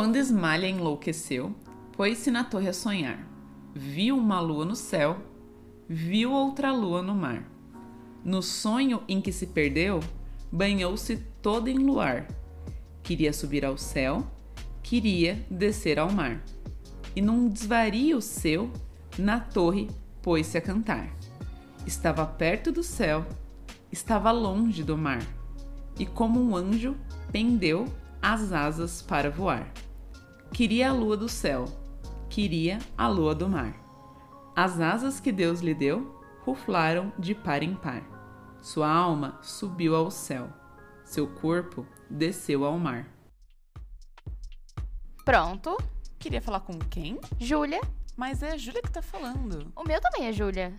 Quando 0.00 0.16
Esmalha 0.16 0.66
enlouqueceu, 0.66 1.54
pôs-se 1.92 2.30
na 2.30 2.42
torre 2.42 2.70
a 2.70 2.72
sonhar. 2.72 3.18
Viu 3.74 4.16
uma 4.16 4.40
lua 4.40 4.64
no 4.64 4.74
céu, 4.74 5.18
viu 5.86 6.32
outra 6.32 6.72
lua 6.72 7.02
no 7.02 7.14
mar. 7.14 7.44
No 8.24 8.40
sonho 8.40 9.02
em 9.06 9.20
que 9.20 9.30
se 9.30 9.48
perdeu, 9.48 10.00
banhou-se 10.50 11.18
toda 11.42 11.68
em 11.68 11.76
luar. 11.76 12.26
Queria 13.02 13.30
subir 13.30 13.62
ao 13.62 13.76
céu, 13.76 14.26
queria 14.82 15.44
descer 15.50 15.98
ao 15.98 16.10
mar. 16.10 16.42
E 17.14 17.20
num 17.20 17.46
desvario 17.46 18.22
seu, 18.22 18.70
na 19.18 19.38
torre 19.38 19.90
pôs-se 20.22 20.56
a 20.56 20.62
cantar. 20.62 21.14
Estava 21.86 22.24
perto 22.24 22.72
do 22.72 22.82
céu, 22.82 23.26
estava 23.92 24.30
longe 24.30 24.82
do 24.82 24.96
mar. 24.96 25.20
E 25.98 26.06
como 26.06 26.40
um 26.40 26.56
anjo, 26.56 26.96
pendeu 27.30 27.84
as 28.22 28.50
asas 28.50 29.02
para 29.02 29.28
voar. 29.28 29.70
Queria 30.52 30.90
a 30.90 30.92
lua 30.92 31.16
do 31.16 31.28
céu, 31.28 31.64
queria 32.28 32.78
a 32.98 33.08
lua 33.08 33.34
do 33.34 33.48
mar. 33.48 33.74
As 34.54 34.80
asas 34.80 35.20
que 35.20 35.32
Deus 35.32 35.60
lhe 35.60 35.74
deu 35.74 36.20
ruflaram 36.44 37.12
de 37.18 37.34
par 37.34 37.62
em 37.62 37.74
par. 37.74 38.02
Sua 38.60 38.90
alma 38.90 39.38
subiu 39.42 39.94
ao 39.94 40.10
céu, 40.10 40.48
seu 41.04 41.26
corpo 41.26 41.86
desceu 42.10 42.64
ao 42.64 42.78
mar. 42.78 43.06
Pronto. 45.24 45.76
Queria 46.18 46.42
falar 46.42 46.60
com 46.60 46.78
quem? 46.78 47.18
Júlia. 47.38 47.80
Mas 48.16 48.42
é 48.42 48.50
a 48.50 48.58
Júlia 48.58 48.82
que 48.82 48.90
tá 48.90 49.00
falando. 49.00 49.72
O 49.74 49.84
meu 49.84 50.00
também 50.00 50.26
é 50.26 50.32
Júlia. 50.32 50.74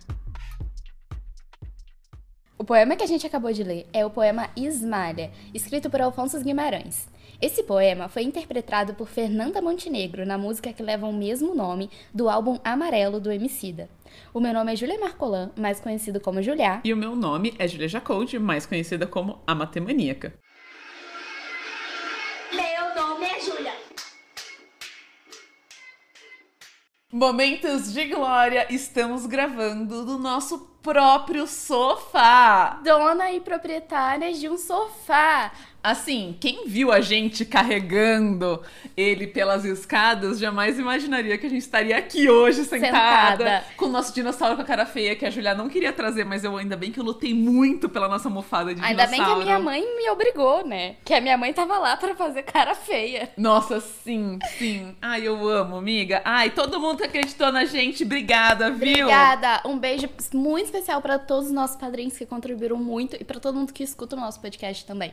O 2.62 2.64
poema 2.64 2.94
que 2.94 3.02
a 3.02 3.08
gente 3.08 3.26
acabou 3.26 3.52
de 3.52 3.64
ler 3.64 3.88
é 3.92 4.06
o 4.06 4.10
poema 4.10 4.48
Ismalha, 4.54 5.32
escrito 5.52 5.90
por 5.90 6.00
Alfonso 6.00 6.40
Guimarães. 6.40 7.08
Esse 7.40 7.64
poema 7.64 8.08
foi 8.08 8.22
interpretado 8.22 8.94
por 8.94 9.08
Fernanda 9.08 9.60
Montenegro 9.60 10.24
na 10.24 10.38
música 10.38 10.72
que 10.72 10.80
leva 10.80 11.08
o 11.08 11.12
mesmo 11.12 11.56
nome 11.56 11.90
do 12.14 12.30
álbum 12.30 12.60
Amarelo 12.62 13.18
do 13.18 13.32
Emicida. 13.32 13.90
O 14.32 14.38
meu 14.38 14.54
nome 14.54 14.72
é 14.72 14.76
Julia 14.76 14.96
Marcolan, 14.96 15.50
mais 15.58 15.80
conhecido 15.80 16.20
como 16.20 16.40
Julia. 16.40 16.80
E 16.84 16.92
o 16.92 16.96
meu 16.96 17.16
nome 17.16 17.52
é 17.58 17.66
Julia 17.66 17.88
Jacold, 17.88 18.38
mais 18.38 18.64
conhecida 18.64 19.08
como 19.08 19.40
a 19.44 19.56
Matemaníaca. 19.56 20.32
Meu 22.52 22.94
nome 22.94 23.26
é 23.26 23.40
Júlia. 23.40 23.72
Momentos 27.12 27.92
de 27.92 28.04
glória, 28.04 28.72
estamos 28.72 29.26
gravando 29.26 30.06
do 30.06 30.16
nosso 30.16 30.71
próprio 30.82 31.46
sofá. 31.46 32.80
Dona 32.84 33.30
e 33.32 33.40
proprietária 33.40 34.32
de 34.32 34.48
um 34.48 34.58
sofá. 34.58 35.52
Assim, 35.84 36.36
quem 36.40 36.64
viu 36.68 36.92
a 36.92 37.00
gente 37.00 37.44
carregando 37.44 38.62
ele 38.96 39.26
pelas 39.26 39.64
escadas 39.64 40.38
jamais 40.38 40.78
imaginaria 40.78 41.36
que 41.36 41.44
a 41.44 41.50
gente 41.50 41.62
estaria 41.62 41.96
aqui 41.98 42.30
hoje 42.30 42.64
sentada, 42.64 43.38
Sentada. 43.44 43.64
com 43.76 43.86
o 43.86 43.88
nosso 43.88 44.14
dinossauro 44.14 44.54
com 44.54 44.62
a 44.62 44.64
cara 44.64 44.86
feia 44.86 45.16
que 45.16 45.26
a 45.26 45.30
Julia 45.30 45.56
não 45.56 45.68
queria 45.68 45.92
trazer, 45.92 46.24
mas 46.24 46.44
eu 46.44 46.56
ainda 46.56 46.76
bem 46.76 46.92
que 46.92 47.00
eu 47.00 47.04
lutei 47.04 47.34
muito 47.34 47.88
pela 47.88 48.06
nossa 48.06 48.28
almofada 48.28 48.72
de 48.72 48.80
Ainda 48.80 49.08
bem 49.08 49.16
que 49.16 49.22
a 49.22 49.34
dinossauro. 49.34 49.44
minha 49.44 49.58
mãe 49.58 49.80
me 49.96 50.08
obrigou, 50.08 50.64
né? 50.64 50.94
Que 51.04 51.14
a 51.14 51.20
minha 51.20 51.36
mãe 51.36 51.52
tava 51.52 51.76
lá 51.78 51.96
pra 51.96 52.14
fazer 52.14 52.44
cara 52.44 52.76
feia. 52.76 53.30
Nossa, 53.36 53.80
sim, 53.80 54.38
sim. 54.56 54.94
Ai, 55.02 55.26
eu 55.26 55.48
amo, 55.48 55.74
amiga. 55.78 56.22
Ai, 56.24 56.50
todo 56.50 56.78
mundo 56.78 56.98
que 56.98 57.04
acreditou 57.06 57.50
na 57.50 57.64
gente, 57.64 58.04
obrigada, 58.04 58.70
viu? 58.70 59.06
Obrigada. 59.06 59.62
Um 59.66 59.76
beijo 59.76 60.08
muito 60.32 60.70
especial 60.72 61.02
pra 61.02 61.18
todos 61.18 61.46
os 61.46 61.52
nossos 61.52 61.76
padrinhos 61.76 62.16
que 62.16 62.24
contribuíram 62.24 62.78
muito 62.78 63.14
e 63.20 63.24
pra 63.24 63.38
todo 63.38 63.58
mundo 63.58 63.72
que 63.72 63.82
escuta 63.82 64.16
o 64.16 64.18
nosso 64.18 64.40
podcast 64.40 64.86
também. 64.86 65.12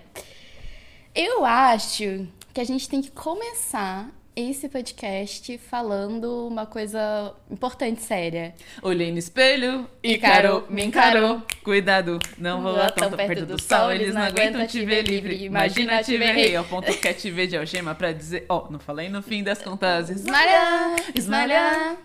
Eu 1.13 1.43
acho 1.43 2.25
que 2.53 2.61
a 2.61 2.63
gente 2.63 2.87
tem 2.87 3.01
que 3.01 3.11
começar 3.11 4.09
esse 4.35 4.69
podcast 4.69 5.57
falando 5.57 6.47
uma 6.47 6.65
coisa 6.65 7.33
importante, 7.51 8.01
séria. 8.01 8.55
Olhei 8.81 9.11
no 9.11 9.17
espelho, 9.17 9.85
Encarou, 10.01 10.59
Ícaro 10.59 10.65
me 10.69 10.85
encarou. 10.85 11.41
Cuidado, 11.61 12.19
não 12.37 12.61
vou 12.61 12.71
lá 12.71 12.89
tão 12.89 13.11
perto 13.11 13.45
do 13.45 13.61
sol, 13.61 13.91
eles 13.91 14.13
não 14.13 14.21
aguentam 14.21 14.65
te 14.65 14.85
ver 14.85 15.01
livre. 15.01 15.43
Imagina 15.43 16.01
te 16.01 16.17
ver 16.17 16.31
rei, 16.31 16.55
ao 16.55 16.63
ponto 16.63 16.89
que 16.89 16.99
quer 16.99 17.13
te 17.13 17.29
ver 17.29 17.47
de 17.47 17.57
algema 17.57 17.93
pra 17.93 18.13
dizer, 18.13 18.45
ó, 18.47 18.69
não 18.69 18.79
falei 18.79 19.09
no 19.09 19.21
fim 19.21 19.43
das 19.43 19.61
contas. 19.61 20.09
Esmalha, 20.09 20.95
esmalha, 21.13 21.97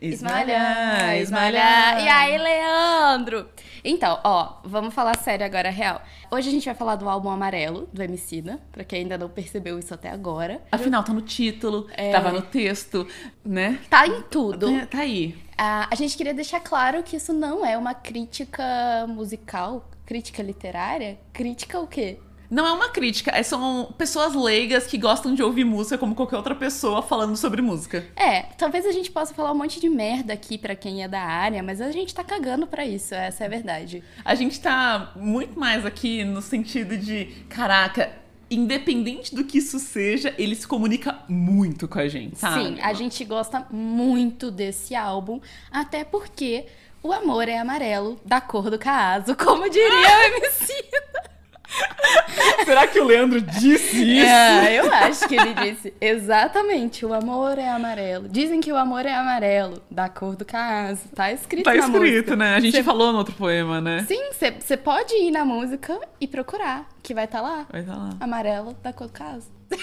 esmalha, 0.00 1.16
esmalha. 1.20 2.00
E 2.00 2.08
aí, 2.08 2.38
Leandro? 2.38 3.48
Então, 3.84 4.20
ó, 4.24 4.56
vamos 4.64 4.92
falar 4.92 5.16
sério 5.18 5.46
agora, 5.46 5.70
real. 5.70 6.02
Hoje 6.30 6.48
a 6.48 6.52
gente 6.52 6.64
vai 6.64 6.74
falar 6.74 6.96
do 6.96 7.08
álbum 7.08 7.30
Amarelo, 7.30 7.88
do 7.92 8.02
Emicida, 8.02 8.60
pra 8.72 8.84
quem 8.84 9.02
ainda 9.02 9.16
não 9.16 9.28
percebeu 9.28 9.78
isso 9.78 9.94
até 9.94 10.10
agora. 10.10 10.60
Afinal, 10.70 11.02
tá 11.02 11.12
no 11.12 11.22
título, 11.22 11.86
tava 12.12 12.32
no 12.32 12.42
texto, 12.42 13.06
né? 13.44 13.78
Tá 13.88 14.06
em 14.06 14.22
tudo. 14.22 14.70
Tá, 14.80 14.86
tá 14.86 14.98
aí. 15.00 15.36
Ah, 15.56 15.88
a 15.90 15.94
gente 15.94 16.16
queria 16.16 16.34
deixar 16.34 16.60
claro 16.60 17.02
que 17.02 17.16
isso 17.16 17.32
não 17.32 17.64
é 17.64 17.76
uma 17.76 17.94
crítica 17.94 18.62
musical, 19.08 19.88
crítica 20.04 20.42
literária. 20.42 21.18
Crítica 21.32 21.80
o 21.80 21.86
quê? 21.86 22.18
Não 22.50 22.66
é 22.66 22.72
uma 22.72 22.88
crítica, 22.88 23.30
é- 23.34 23.42
são 23.42 23.92
pessoas 23.98 24.34
leigas 24.34 24.86
que 24.86 24.96
gostam 24.96 25.34
de 25.34 25.42
ouvir 25.42 25.64
música 25.64 25.98
como 25.98 26.14
qualquer 26.14 26.36
outra 26.36 26.54
pessoa 26.54 27.02
falando 27.02 27.36
sobre 27.36 27.60
música. 27.60 28.06
É, 28.16 28.42
talvez 28.56 28.86
a 28.86 28.92
gente 28.92 29.10
possa 29.10 29.34
falar 29.34 29.52
um 29.52 29.56
monte 29.56 29.78
de 29.80 29.88
merda 29.88 30.32
aqui 30.32 30.56
pra 30.56 30.74
quem 30.74 31.02
é 31.02 31.08
da 31.08 31.20
área, 31.20 31.62
mas 31.62 31.80
a 31.80 31.90
gente 31.92 32.14
tá 32.14 32.24
cagando 32.24 32.66
pra 32.66 32.86
isso, 32.86 33.14
essa 33.14 33.44
é 33.44 33.46
a 33.46 33.50
verdade. 33.50 34.02
A 34.24 34.34
gente 34.34 34.58
tá 34.60 35.12
muito 35.14 35.58
mais 35.60 35.84
aqui 35.84 36.24
no 36.24 36.40
sentido 36.40 36.96
de, 36.96 37.26
caraca, 37.50 38.10
independente 38.50 39.34
do 39.34 39.44
que 39.44 39.58
isso 39.58 39.78
seja, 39.78 40.34
ele 40.38 40.54
se 40.54 40.66
comunica 40.66 41.18
muito 41.28 41.86
com 41.86 41.98
a 41.98 42.08
gente, 42.08 42.38
sabe? 42.38 42.64
Sim, 42.64 42.78
a 42.80 42.94
gente 42.94 43.22
gosta 43.24 43.66
muito 43.70 44.50
desse 44.50 44.94
álbum, 44.94 45.38
até 45.70 46.02
porque 46.02 46.64
o 47.02 47.12
amor 47.12 47.46
é 47.48 47.58
amarelo, 47.58 48.18
da 48.24 48.40
cor 48.40 48.70
do 48.70 48.78
caso, 48.78 49.36
como 49.38 49.68
diria 49.68 49.90
o 49.90 50.22
MC. 50.44 50.72
Será 52.64 52.86
que 52.86 52.98
o 52.98 53.04
Leandro 53.04 53.40
disse 53.40 53.96
isso? 54.02 54.26
É, 54.26 54.78
eu 54.80 54.92
acho 54.92 55.28
que 55.28 55.34
ele 55.36 55.54
disse 55.54 55.92
exatamente, 56.00 57.04
o 57.04 57.12
amor 57.12 57.58
é 57.58 57.68
amarelo. 57.68 58.28
Dizem 58.28 58.60
que 58.60 58.72
o 58.72 58.76
amor 58.76 59.04
é 59.06 59.14
amarelo, 59.14 59.82
da 59.90 60.08
cor 60.08 60.34
do 60.36 60.44
caso. 60.44 61.02
Tá 61.14 61.32
escrito 61.32 61.64
Tá 61.64 61.72
na 61.74 61.78
escrito, 61.78 62.00
música. 62.00 62.36
né? 62.36 62.54
A 62.56 62.60
gente 62.60 62.76
Cê- 62.76 62.82
falou 62.82 63.12
no 63.12 63.18
outro 63.18 63.34
poema, 63.34 63.80
né? 63.80 64.04
Sim, 64.08 64.30
você 64.32 64.76
pode 64.76 65.14
ir 65.14 65.30
na 65.30 65.44
música 65.44 65.98
e 66.20 66.26
procurar, 66.26 66.88
que 67.02 67.14
vai 67.14 67.24
estar 67.24 67.40
lá. 67.40 67.66
Vai 67.70 67.82
tá 67.82 67.94
lá. 67.96 68.10
Amarelo, 68.20 68.74
da 68.82 68.92
cor 68.92 69.06
do 69.06 69.12
caso. 69.12 69.46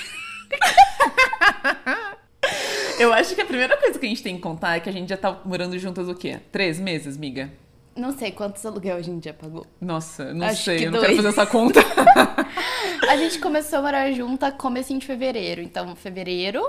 Eu 3.00 3.12
acho 3.14 3.36
que 3.36 3.42
a 3.42 3.46
primeira 3.46 3.76
coisa 3.78 3.98
que 4.00 4.06
a 4.06 4.10
gente 4.10 4.24
tem 4.24 4.36
que 4.36 4.42
contar 4.42 4.76
é 4.78 4.80
que 4.80 4.88
a 4.88 4.92
gente 4.92 5.10
já 5.10 5.18
tá 5.18 5.38
morando 5.44 5.78
juntas 5.78 6.08
o 6.08 6.16
quê? 6.16 6.40
Três 6.52 6.80
meses, 6.80 7.18
miga? 7.18 7.52
Não 7.96 8.12
sei 8.18 8.32
quantos 8.32 8.66
aluguel 8.66 8.98
a 8.98 9.02
gente 9.02 9.24
já 9.26 9.34
pagou. 9.34 9.66
Nossa, 9.80 10.34
não 10.34 10.48
Acho 10.48 10.64
sei, 10.64 10.78
que 10.80 10.84
eu 10.84 10.92
não 10.92 11.00
dois. 11.00 11.06
quero 11.12 11.16
fazer 11.24 11.30
essa 11.30 11.46
conta. 11.46 11.80
A 13.10 13.18
gente 13.18 13.40
começou 13.40 13.80
a 13.80 13.82
morar 13.84 14.12
junta 14.12 14.52
comecinho 14.52 15.00
de 15.00 15.06
fevereiro. 15.06 15.62
Então, 15.62 15.96
fevereiro, 15.96 16.62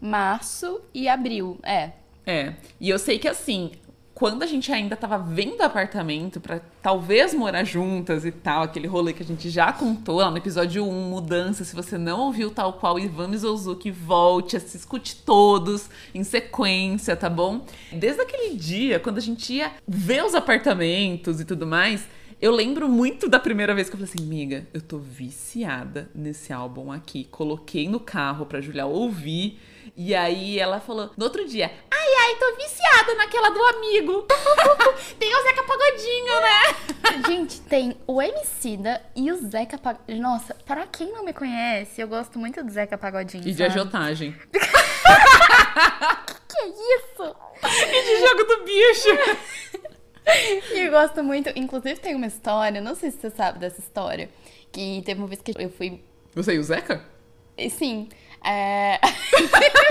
março 0.00 0.80
e 0.92 1.08
abril. 1.08 1.58
É. 1.62 1.90
É, 2.26 2.54
e 2.80 2.88
eu 2.88 2.98
sei 2.98 3.18
que 3.18 3.28
assim, 3.28 3.72
quando 4.14 4.44
a 4.44 4.46
gente 4.46 4.72
ainda 4.72 4.94
tava 4.94 5.18
vendo 5.18 5.60
apartamento 5.62 6.40
pra 6.40 6.60
talvez 6.80 7.34
morar 7.34 7.64
juntas 7.64 8.24
e 8.24 8.30
tal, 8.30 8.62
aquele 8.62 8.86
rolê 8.86 9.12
que 9.12 9.22
a 9.22 9.26
gente 9.26 9.50
já 9.50 9.72
contou 9.72 10.18
lá 10.18 10.30
no 10.30 10.36
episódio 10.36 10.86
1, 10.86 11.10
mudança, 11.10 11.64
se 11.64 11.74
você 11.74 11.98
não 11.98 12.20
ouviu 12.20 12.50
tal 12.50 12.74
qual 12.74 12.98
Ivan 12.98 13.28
Mizouzuki, 13.28 13.90
volte, 13.90 14.58
se 14.60 14.76
escute 14.76 15.16
todos 15.16 15.90
em 16.14 16.22
sequência, 16.22 17.16
tá 17.16 17.28
bom? 17.28 17.66
Desde 17.92 18.22
aquele 18.22 18.54
dia, 18.54 19.00
quando 19.00 19.18
a 19.18 19.22
gente 19.22 19.52
ia 19.52 19.72
ver 19.86 20.24
os 20.24 20.34
apartamentos 20.34 21.40
e 21.40 21.44
tudo 21.44 21.66
mais, 21.66 22.06
eu 22.40 22.52
lembro 22.52 22.88
muito 22.88 23.28
da 23.28 23.40
primeira 23.40 23.74
vez 23.74 23.88
que 23.88 23.96
eu 23.96 23.98
falei 23.98 24.12
assim, 24.14 24.28
miga, 24.28 24.66
eu 24.72 24.80
tô 24.80 24.98
viciada 24.98 26.10
nesse 26.14 26.52
álbum 26.52 26.92
aqui. 26.92 27.24
Coloquei 27.30 27.88
no 27.88 27.98
carro 27.98 28.46
pra 28.46 28.60
Julia 28.60 28.86
ouvir. 28.86 29.58
E 29.96 30.12
aí 30.12 30.58
ela 30.58 30.80
falou, 30.80 31.10
no 31.16 31.24
outro 31.24 31.46
dia, 31.46 31.70
ai, 31.88 32.08
ai, 32.22 32.34
tô 32.34 32.56
viciada 32.56 33.14
naquela 33.14 33.50
do 33.50 33.62
amigo. 33.62 34.26
Tem 35.18 35.32
o 35.36 35.42
Zeca 35.42 35.62
Pagodinho, 35.62 36.40
né? 36.40 37.22
Gente, 37.28 37.60
tem 37.62 37.96
o 38.06 38.20
Emicida 38.20 39.00
e 39.14 39.30
o 39.30 39.36
Zeca 39.36 39.78
Pagodinho. 39.78 40.20
Nossa, 40.20 40.54
pra 40.66 40.86
quem 40.86 41.12
não 41.12 41.24
me 41.24 41.32
conhece, 41.32 42.00
eu 42.00 42.08
gosto 42.08 42.38
muito 42.38 42.62
do 42.62 42.70
Zeca 42.72 42.98
Pagodinho. 42.98 43.42
E 43.46 43.52
de 43.52 43.58
sabe? 43.58 43.70
agiotagem. 43.70 44.34
Que 46.48 46.66
isso? 46.66 47.36
E 47.64 48.02
de 48.04 48.20
jogo 48.20 48.44
do 48.44 48.64
bicho. 48.64 49.08
E 50.72 50.86
eu 50.86 50.90
gosto 50.92 51.22
muito. 51.22 51.50
Inclusive, 51.56 51.98
tem 51.98 52.14
uma 52.14 52.26
história, 52.26 52.80
não 52.80 52.94
sei 52.94 53.10
se 53.10 53.18
você 53.18 53.30
sabe 53.30 53.58
dessa 53.58 53.80
história, 53.80 54.30
que 54.70 55.02
teve 55.04 55.20
uma 55.20 55.26
vez 55.26 55.42
que 55.42 55.52
eu 55.58 55.68
fui 55.70 56.00
Você 56.34 56.54
e 56.54 56.58
o 56.58 56.62
Zeca? 56.62 57.04
Sim. 57.70 58.08
É... 58.44 59.00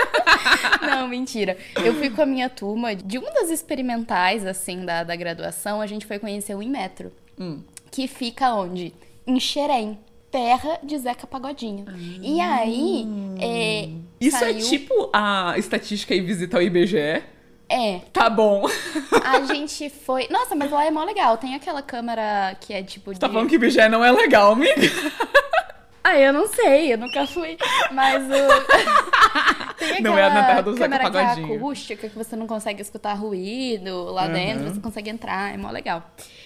Não, 0.82 1.08
mentira. 1.08 1.58
Eu 1.84 1.96
fui 1.96 2.10
com 2.10 2.22
a 2.22 2.26
minha 2.26 2.50
turma 2.50 2.96
de 2.96 3.18
uma 3.18 3.32
das 3.32 3.50
experimentais, 3.50 4.46
assim, 4.46 4.86
da, 4.86 5.04
da 5.04 5.16
graduação. 5.16 5.82
A 5.82 5.88
gente 5.88 6.06
foi 6.06 6.20
conhecer 6.20 6.56
o 6.56 6.62
Inmetro. 6.62 7.12
Hum. 7.40 7.62
Que 7.90 8.08
fica 8.08 8.54
onde? 8.54 8.94
Em 9.26 9.40
Xerém. 9.40 9.98
Terra 10.32 10.80
de 10.82 10.98
Zeca 10.98 11.28
Pagodinho. 11.28 11.86
E 12.20 12.42
aí, 12.42 13.06
é, 13.40 13.88
Isso 14.20 14.40
saiu... 14.40 14.58
é 14.58 14.62
tipo 14.62 15.10
a 15.14 15.54
estatística 15.58 16.16
e 16.16 16.22
visita 16.22 16.58
ao 16.58 16.64
IBGE? 16.64 17.22
É, 17.70 18.00
Tá 18.12 18.32
bom. 18.32 18.66
a 19.24 19.42
gente 19.46 19.92
foi... 19.92 20.28
Nossa, 20.32 20.56
mas 20.56 20.72
lá 20.72 20.86
é 20.86 20.92
mó 20.92 21.04
legal. 21.04 21.38
Tem 21.38 21.54
aquela 21.54 21.84
câmera 21.84 22.56
que 22.60 22.74
é 22.74 22.82
tipo 22.82 23.14
de... 23.14 23.20
Tá 23.20 23.30
falando 23.30 23.48
que 23.48 23.56
IBGE 23.56 23.88
não 23.90 24.04
é 24.04 24.12
legal, 24.12 24.54
amiga? 24.54 24.82
Ah, 26.04 26.20
eu 26.20 26.34
não 26.34 26.48
sei, 26.48 26.92
eu 26.94 26.98
nunca 26.98 27.26
fui. 27.26 27.58
Mas 27.92 28.24
o. 28.26 29.74
Tem 29.80 30.02
Não 30.02 30.18
é 30.18 30.30
na 30.30 30.44
terra 30.46 30.62
do 30.62 30.74
Zeca 30.74 30.84
câmera 30.86 31.10
que 31.12 31.18
é 31.18 31.22
Pagodinho. 31.22 31.56
acústica, 31.56 32.10
que 32.10 32.16
você 32.18 32.36
não 32.36 32.46
consegue 32.48 32.82
escutar 32.82 33.14
ruído 33.14 34.04
lá 34.12 34.26
Uhum. 34.28 34.34
dentro, 34.34 34.64
você 34.74 34.80
consegue 34.82 35.10
entrar, 35.10 35.54
é 35.54 35.58
mó 35.58 35.70
legal. 35.72 36.04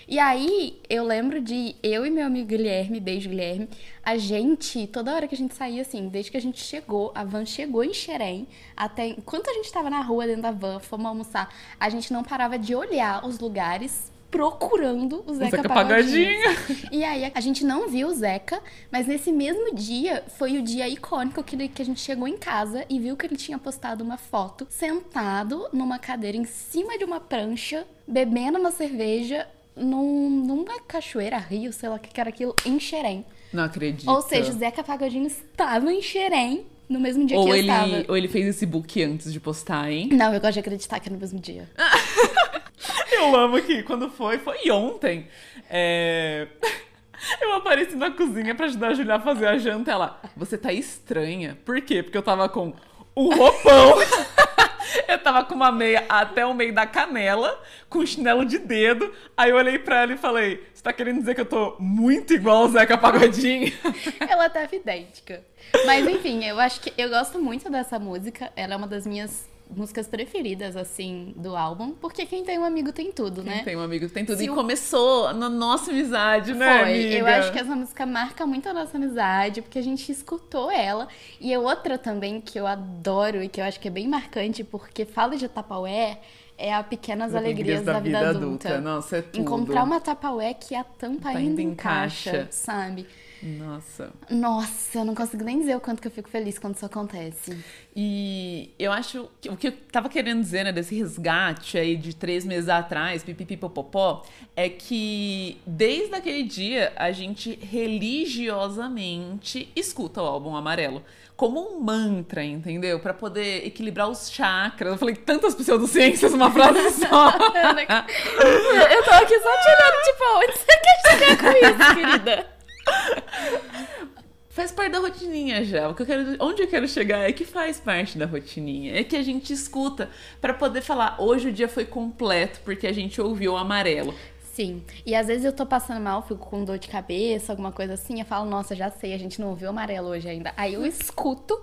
E 0.08 0.18
aí, 0.20 0.80
eu 0.90 1.04
lembro 1.04 1.42
de 1.42 1.76
eu 1.84 2.06
e 2.06 2.10
meu 2.10 2.26
amigo 2.26 2.48
Guilherme, 2.48 3.00
beijo 3.00 3.30
Guilherme, 3.30 3.68
a 4.04 4.18
gente, 4.18 4.88
toda 4.88 5.14
hora 5.14 5.28
que 5.28 5.36
a 5.36 5.38
gente 5.38 5.54
saía, 5.54 5.82
assim, 5.82 6.08
desde 6.08 6.32
que 6.32 6.38
a 6.38 6.42
gente 6.42 6.60
chegou, 6.64 7.12
a 7.14 7.24
van 7.24 7.46
chegou 7.46 7.84
em 7.84 7.94
Xerém, 7.94 8.48
até 8.76 9.08
enquanto 9.08 9.50
a 9.50 9.54
gente 9.54 9.72
tava 9.72 9.90
na 9.90 10.02
rua 10.02 10.26
dentro 10.26 10.44
da 10.44 10.52
van, 10.52 10.80
fomos 10.80 11.06
almoçar, 11.08 11.54
a 11.80 11.90
gente 11.90 12.12
não 12.14 12.24
parava 12.24 12.58
de 12.58 12.74
olhar 12.74 13.26
os 13.26 13.38
lugares 13.40 14.12
procurando 14.30 15.24
o 15.26 15.34
Zeca, 15.34 15.58
Zeca 15.58 15.70
Pagodinho. 15.70 16.44
Pagodinho. 16.44 16.90
E 16.92 17.04
aí 17.04 17.32
a 17.34 17.40
gente 17.42 17.64
não 17.66 17.88
viu 17.90 18.08
o 18.10 18.14
Zeca, 18.14 18.62
mas 18.92 19.08
nesse 19.08 19.32
mesmo 19.32 19.74
dia 19.74 20.24
foi 20.38 20.58
o 20.58 20.62
dia 20.62 20.88
icônico 20.88 21.44
que, 21.44 21.56
ele- 21.56 21.68
que 21.70 21.82
a 21.82 21.86
gente 21.86 22.00
chegou 22.02 22.28
em 22.28 22.38
casa 22.38 22.86
e 22.90 23.00
viu 23.00 23.16
que 23.16 23.26
ele 23.26 23.36
tinha 23.38 23.58
postado 23.58 24.04
uma 24.04 24.18
foto 24.18 24.68
sentado 24.70 25.68
numa 25.74 25.98
cadeira 26.00 26.38
em 26.38 26.46
cima 26.46 26.98
de 26.98 27.04
uma 27.04 27.20
prancha, 27.20 27.86
bebendo 28.08 28.58
uma 28.60 28.72
cerveja 28.72 29.48
num, 29.76 30.30
numa 30.30 30.80
cachoeira, 30.82 31.38
rio, 31.38 31.72
sei 31.72 31.88
lá 31.90 31.96
o 31.96 32.00
que 32.00 32.10
que 32.10 32.20
era 32.20 32.30
aquilo, 32.30 32.56
em 32.66 32.80
Xerém. 32.80 33.26
Não 33.54 33.64
acredito. 33.64 34.10
Ou 34.10 34.22
seja, 34.22 34.52
o 34.52 34.58
Zeca 34.58 34.84
Pagodinho 34.84 35.28
estava 35.28 35.92
em 35.94 36.02
Xerém 36.02 36.66
no 36.90 37.00
mesmo 37.00 37.26
dia 37.26 37.36
que 37.38 37.42
ou 37.44 37.50
eu 37.50 37.56
ele, 37.56 37.70
estava. 37.70 38.06
ou 38.08 38.18
ele 38.18 38.28
fez 38.28 38.46
esse 38.48 38.66
book 38.66 39.02
antes 39.04 39.32
de 39.32 39.40
postar, 39.40 39.92
hein? 39.92 40.10
Não, 40.12 40.34
eu 40.34 40.40
gosto 40.40 40.54
de 40.54 40.60
acreditar 40.60 41.00
que 41.00 41.10
é 41.10 41.12
no 41.12 41.18
mesmo 41.20 41.40
dia. 41.40 41.70
Eu 43.12 43.36
amo 43.36 43.62
que 43.62 43.84
quando 43.84 44.10
foi, 44.10 44.38
foi 44.38 44.70
ontem. 44.72 45.28
É... 45.70 46.48
Eu 47.42 47.54
apareci 47.56 47.96
na 47.96 48.12
cozinha 48.12 48.54
pra 48.54 48.68
ajudar 48.68 48.90
a 48.90 48.94
Julia 48.94 49.16
a 49.16 49.20
fazer 49.20 49.48
a 49.48 49.58
janta. 49.58 49.92
Ela, 49.92 50.22
você 50.36 50.58
tá 50.58 50.72
estranha. 50.72 51.58
Por 51.66 51.82
quê? 51.82 52.04
Porque 52.04 52.18
eu 52.18 52.22
tava 52.22 52.48
com 52.48 52.74
um 53.16 53.36
roupão. 53.36 53.96
Eu 55.06 55.20
tava 55.20 55.44
com 55.44 55.54
uma 55.54 55.72
meia 55.72 56.06
até 56.08 56.46
o 56.46 56.54
meio 56.54 56.74
da 56.74 56.86
canela, 56.86 57.62
com 57.90 58.06
chinelo 58.06 58.46
de 58.46 58.58
dedo. 58.58 59.14
Aí 59.36 59.50
eu 59.50 59.58
olhei 59.58 59.78
pra 59.78 60.04
ela 60.04 60.14
e 60.14 60.18
falei: 60.18 60.66
Você 60.74 60.82
tá 60.82 60.94
querendo 60.94 61.20
dizer 61.20 61.36
que 61.36 61.42
eu 61.42 61.46
tô 61.46 61.76
muito 61.78 62.34
igual 62.34 62.64
ao 62.64 62.70
Zeca 62.70 62.98
Pagodinho? 62.98 63.72
Ela 64.20 64.50
tava 64.50 64.74
idêntica. 64.74 65.44
Mas 65.86 66.08
enfim, 66.08 66.46
eu 66.46 66.58
acho 66.60 66.80
que 66.80 66.94
eu 66.98 67.10
gosto 67.10 67.38
muito 67.38 67.70
dessa 67.70 68.00
música. 68.00 68.52
Ela 68.56 68.74
é 68.76 68.78
uma 68.78 68.88
das 68.88 69.06
minhas 69.06 69.50
músicas 69.76 70.08
preferidas, 70.08 70.76
assim, 70.76 71.34
do 71.36 71.56
álbum. 71.56 71.92
Porque 71.94 72.26
quem 72.26 72.44
tem 72.44 72.58
um 72.58 72.64
amigo 72.64 72.92
tem 72.92 73.12
tudo, 73.12 73.44
né? 73.44 73.62
Tem 73.64 73.76
um 73.76 73.82
amigo 73.82 74.08
tem 74.10 74.26
tudo. 74.26 74.38
Se 74.38 74.46
e 74.46 74.50
o- 74.50 74.56
começou 74.56 75.34
na 75.34 75.50
nossa 75.50 75.92
amizade, 75.92 76.54
né, 76.54 76.80
Foi. 76.84 76.94
amiga? 76.94 77.16
Eu 77.18 77.26
acho 77.28 77.52
que 77.52 77.60
essa 77.60 77.76
música 77.76 78.06
marca 78.06 78.46
muito 78.46 78.68
a 78.70 78.74
nossa 78.74 78.98
amizade, 78.98 79.62
porque 79.62 79.78
a 79.80 79.84
gente 79.84 80.12
escutou 80.12 80.72
ela. 80.72 81.08
E 81.40 81.54
é 81.54 81.60
outra 81.60 81.98
também 81.98 82.40
que 82.42 82.60
eu 82.60 82.66
adoro 82.68 83.44
e 83.44 83.50
que 83.50 83.60
eu 83.62 83.66
acho 83.66 83.80
que 83.80 83.88
é 83.88 83.92
bem 83.92 84.08
marcante, 84.08 84.64
porque 84.64 85.06
fala 85.06 85.36
de 85.38 85.48
Tapaué, 85.48 86.20
é 86.58 86.74
a 86.74 86.82
Pequenas 86.84 87.36
As 87.36 87.36
Alegrias 87.36 87.84
da, 87.84 88.00
Vida, 88.00 88.30
Adulta. 88.30 88.82
Nossa, 88.82 89.18
é 89.18 89.22
tudo. 89.22 89.42
Encontrar 89.42 89.84
uma 89.84 90.00
Tapaué 90.00 90.54
que 90.56 90.74
a 90.74 90.84
tampa 90.84 91.24
Tá 91.24 91.30
ainda 91.30 91.40
ainda 91.40 91.62
encaixa, 91.62 92.30
encaixa. 92.32 92.48
sabe? 92.52 93.06
Nossa. 93.42 94.12
Nossa, 94.30 95.00
eu 95.00 95.06
não 95.06 95.14
consigo 95.14 95.44
nem 95.44 95.60
dizer 95.60 95.76
o 95.76 95.80
quanto 95.80 96.02
que 96.02 96.08
eu 96.08 96.12
fico 96.12 96.28
feliz 96.30 96.58
quando 96.58 96.76
isso 96.76 96.86
acontece. 96.86 97.58
E 97.96 98.72
eu 98.80 98.92
acho 98.92 99.30
que 99.40 99.48
o 99.50 99.58
que 99.58 99.68
eu 99.68 99.72
tava 99.92 100.10
querendo 100.10 100.42
dizer, 100.42 100.64
né, 100.64 100.72
desse 100.72 100.96
resgate 100.96 101.78
aí 101.78 101.96
de 101.96 102.16
três 102.16 102.44
meses 102.46 102.70
atrás, 102.70 103.24
pipipipopopó, 103.24 104.26
é 104.56 104.70
que 104.70 105.60
desde 105.66 106.16
aquele 106.16 106.42
dia 106.44 106.94
a 106.96 107.12
gente 107.12 107.60
religiosamente 107.62 109.72
escuta 109.76 110.22
o 110.22 110.26
álbum 110.26 110.56
amarelo. 110.56 111.04
Como 111.36 111.60
um 111.60 111.80
mantra, 111.80 112.44
entendeu? 112.44 113.00
Pra 113.00 113.14
poder 113.14 113.68
equilibrar 113.68 114.10
os 114.10 114.32
chakras. 114.32 114.94
Eu 114.94 114.98
falei 114.98 115.16
tantas 115.16 115.54
pseudociências 115.54 116.32
numa 116.32 116.50
frase 116.50 116.80
só. 116.98 117.30
eu 117.30 119.04
tô 119.04 119.12
aqui 119.12 119.40
só 119.40 119.58
te 119.62 119.70
olhando, 119.70 120.02
tipo, 120.04 120.24
onde 120.38 120.54
você 120.54 120.66
quer 120.66 121.00
chegar 121.06 121.38
com 121.38 121.52
isso, 121.56 121.96
querida? 121.96 122.57
Faz 124.50 124.72
parte 124.72 124.92
da 124.92 124.98
rotininha 124.98 125.64
já. 125.64 125.88
O 125.88 125.94
que 125.94 126.02
eu 126.02 126.06
quero, 126.08 126.36
onde 126.40 126.64
eu 126.64 126.68
quero 126.68 126.88
chegar 126.88 127.30
é 127.30 127.32
que 127.32 127.46
faz 127.46 127.80
parte 127.80 128.18
da 128.18 128.26
rotininha. 128.26 129.00
É 129.00 129.04
que 129.04 129.16
a 129.16 129.22
gente 129.22 129.54
escuta 129.54 130.10
pra 130.42 130.52
poder 130.52 130.82
falar, 130.82 131.16
hoje 131.20 131.50
o 131.50 131.54
dia 131.54 131.70
foi 131.70 131.86
completo 131.86 132.60
porque 132.66 132.88
a 132.88 132.92
gente 132.92 133.22
ouviu 133.22 133.54
o 133.54 133.58
amarelo. 133.58 134.16
Sim. 134.58 134.84
E 135.06 135.14
às 135.14 135.28
vezes 135.28 135.46
eu 135.46 135.54
tô 135.54 135.64
passando 135.64 136.02
mal, 136.02 136.24
fico 136.24 136.44
com 136.50 136.66
dor 136.66 136.80
de 136.80 136.88
cabeça, 136.88 137.54
alguma 137.54 137.72
coisa 137.72 137.94
assim. 137.94 138.20
Eu 138.20 138.26
falo, 138.26 138.50
nossa, 138.50 138.76
já 138.76 138.90
sei, 138.90 139.14
a 139.14 139.18
gente 139.20 139.40
não 139.40 139.50
ouviu 139.50 139.68
o 139.68 139.70
amarelo 139.70 140.08
hoje 140.08 140.28
ainda. 140.28 140.52
Aí 140.58 140.74
eu 140.74 140.84
escuto 140.84 141.62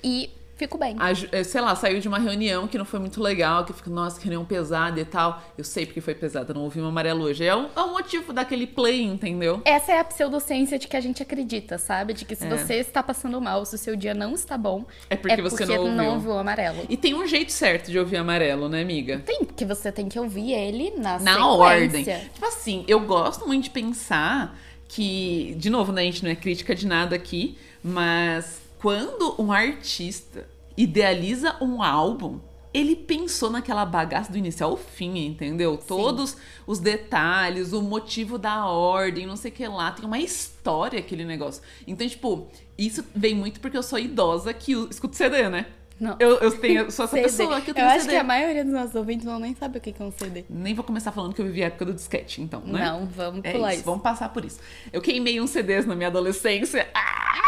e 0.00 0.30
fico 0.56 0.76
bem. 0.78 0.96
A 0.98 1.10
eh, 1.32 1.44
sei 1.44 1.60
lá, 1.60 1.74
saiu 1.76 2.00
de 2.00 2.08
uma 2.08 2.18
reunião 2.18 2.66
que 2.66 2.76
não 2.78 2.84
foi 2.84 2.98
muito 2.98 3.22
legal, 3.22 3.64
que 3.64 3.72
fica, 3.72 3.90
nossa, 3.90 4.18
que 4.18 4.24
reunião 4.24 4.44
pesada 4.44 4.98
e 5.00 5.04
tal. 5.04 5.42
Eu 5.56 5.62
sei 5.64 5.84
porque 5.86 6.00
foi 6.00 6.14
pesada, 6.14 6.52
não 6.54 6.62
ouvi 6.62 6.80
um 6.80 6.86
amarelo 6.88 7.24
hoje. 7.24 7.44
É 7.44 7.54
o, 7.54 7.68
é 7.76 7.80
o 7.80 7.92
motivo 7.92 8.32
daquele 8.32 8.66
play, 8.66 9.02
entendeu? 9.02 9.60
Essa 9.64 9.92
é 9.92 9.98
a 10.00 10.04
pseudociência 10.04 10.78
de 10.78 10.88
que 10.88 10.96
a 10.96 11.00
gente 11.00 11.22
acredita, 11.22 11.78
sabe? 11.78 12.12
De 12.14 12.24
que 12.24 12.34
se 12.34 12.46
É. 12.46 12.50
você 12.56 12.74
está 12.74 13.02
passando 13.02 13.40
mal, 13.40 13.64
se 13.64 13.74
o 13.74 13.78
seu 13.78 13.94
dia 13.96 14.14
não 14.14 14.32
está 14.34 14.56
bom, 14.58 14.84
É 15.10 15.16
porque 15.16 15.40
você 15.42 15.66
não 15.66 15.76
ouviu. 15.84 16.10
ouviu 16.12 16.30
o 16.32 16.38
amarelo. 16.38 16.84
E 16.88 16.96
tem 16.96 17.14
um 17.14 17.26
jeito 17.26 17.52
certo 17.52 17.90
de 17.90 17.98
ouvir 17.98 18.16
amarelo, 18.16 18.68
né, 18.68 18.80
amiga? 18.82 19.22
Tem, 19.26 19.44
porque 19.44 19.64
você 19.64 19.92
tem 19.92 20.08
que 20.08 20.18
ouvir 20.18 20.52
ele 20.52 20.90
na, 20.96 21.18
Na 21.18 21.32
sequência. 21.34 21.42
ordem. 21.44 22.04
Tipo 22.04 22.46
assim, 22.46 22.84
eu 22.88 23.00
gosto 23.00 23.46
muito 23.46 23.64
de 23.64 23.70
pensar 23.70 24.58
que, 24.88 25.54
de 25.58 25.68
novo, 25.68 25.92
né, 25.92 26.02
a 26.02 26.04
gente 26.04 26.22
não 26.24 26.30
é 26.30 26.34
crítica 26.36 26.74
de 26.74 26.86
nada 26.86 27.14
aqui, 27.16 27.58
mas 27.82 28.60
quando 28.86 29.34
um 29.36 29.50
artista 29.50 30.46
idealiza 30.76 31.56
um 31.60 31.82
álbum, 31.82 32.38
ele 32.72 32.94
pensou 32.94 33.50
naquela 33.50 33.84
bagaça 33.84 34.30
do 34.30 34.38
início 34.38 34.64
ao 34.64 34.76
fim, 34.76 35.26
entendeu? 35.26 35.76
Todos 35.76 36.36
os 36.68 36.78
detalhes, 36.78 37.72
o 37.72 37.82
motivo 37.82 38.38
da 38.38 38.64
ordem, 38.66 39.26
não 39.26 39.34
sei 39.34 39.50
o 39.50 39.54
que 39.54 39.66
lá, 39.66 39.90
tem 39.90 40.04
uma 40.04 40.20
história 40.20 41.00
aquele 41.00 41.24
negócio. 41.24 41.60
Então, 41.84 42.06
tipo, 42.06 42.46
isso 42.78 43.02
vem 43.12 43.34
muito 43.34 43.58
porque 43.58 43.76
eu 43.76 43.82
sou 43.82 43.98
idosa 43.98 44.54
que 44.54 44.70
escuto 44.88 45.16
CD, 45.16 45.48
né? 45.48 45.66
Não. 45.98 46.14
Eu, 46.20 46.36
eu 46.38 46.56
tenho, 46.60 46.82
eu 46.82 46.90
sou 46.92 47.06
essa 47.06 47.16
CD. 47.16 47.22
pessoa 47.26 47.60
que 47.60 47.70
eu 47.70 47.72
eu 47.72 47.74
tenho 47.74 47.88
acho 47.88 48.00
CD. 48.02 48.12
que 48.12 48.16
a 48.20 48.22
maioria 48.22 48.62
dos 48.62 48.72
nossos 48.72 48.94
ouvintes 48.94 49.26
não 49.26 49.40
nem 49.40 49.52
sabe 49.56 49.78
o 49.78 49.80
que 49.80 49.90
que 49.90 50.00
é 50.00 50.04
um 50.04 50.12
CD. 50.12 50.44
Nem 50.48 50.74
vou 50.74 50.84
começar 50.84 51.10
falando 51.10 51.34
que 51.34 51.40
eu 51.40 51.46
vivi 51.46 51.64
a 51.64 51.66
época 51.66 51.86
do 51.86 51.92
disquete, 51.92 52.40
então, 52.40 52.60
né? 52.64 52.84
Não, 52.84 53.06
vamos 53.06 53.40
É 53.42 53.50
pular 53.50 53.70
isso, 53.70 53.78
isso. 53.80 53.84
vamos 53.84 54.02
passar 54.04 54.28
por 54.28 54.44
isso. 54.44 54.60
Eu 54.92 55.00
queimei 55.02 55.40
uns 55.40 55.50
CDs 55.50 55.84
na 55.86 55.96
minha 55.96 56.06
adolescência. 56.08 56.86
Ah! 56.94 57.45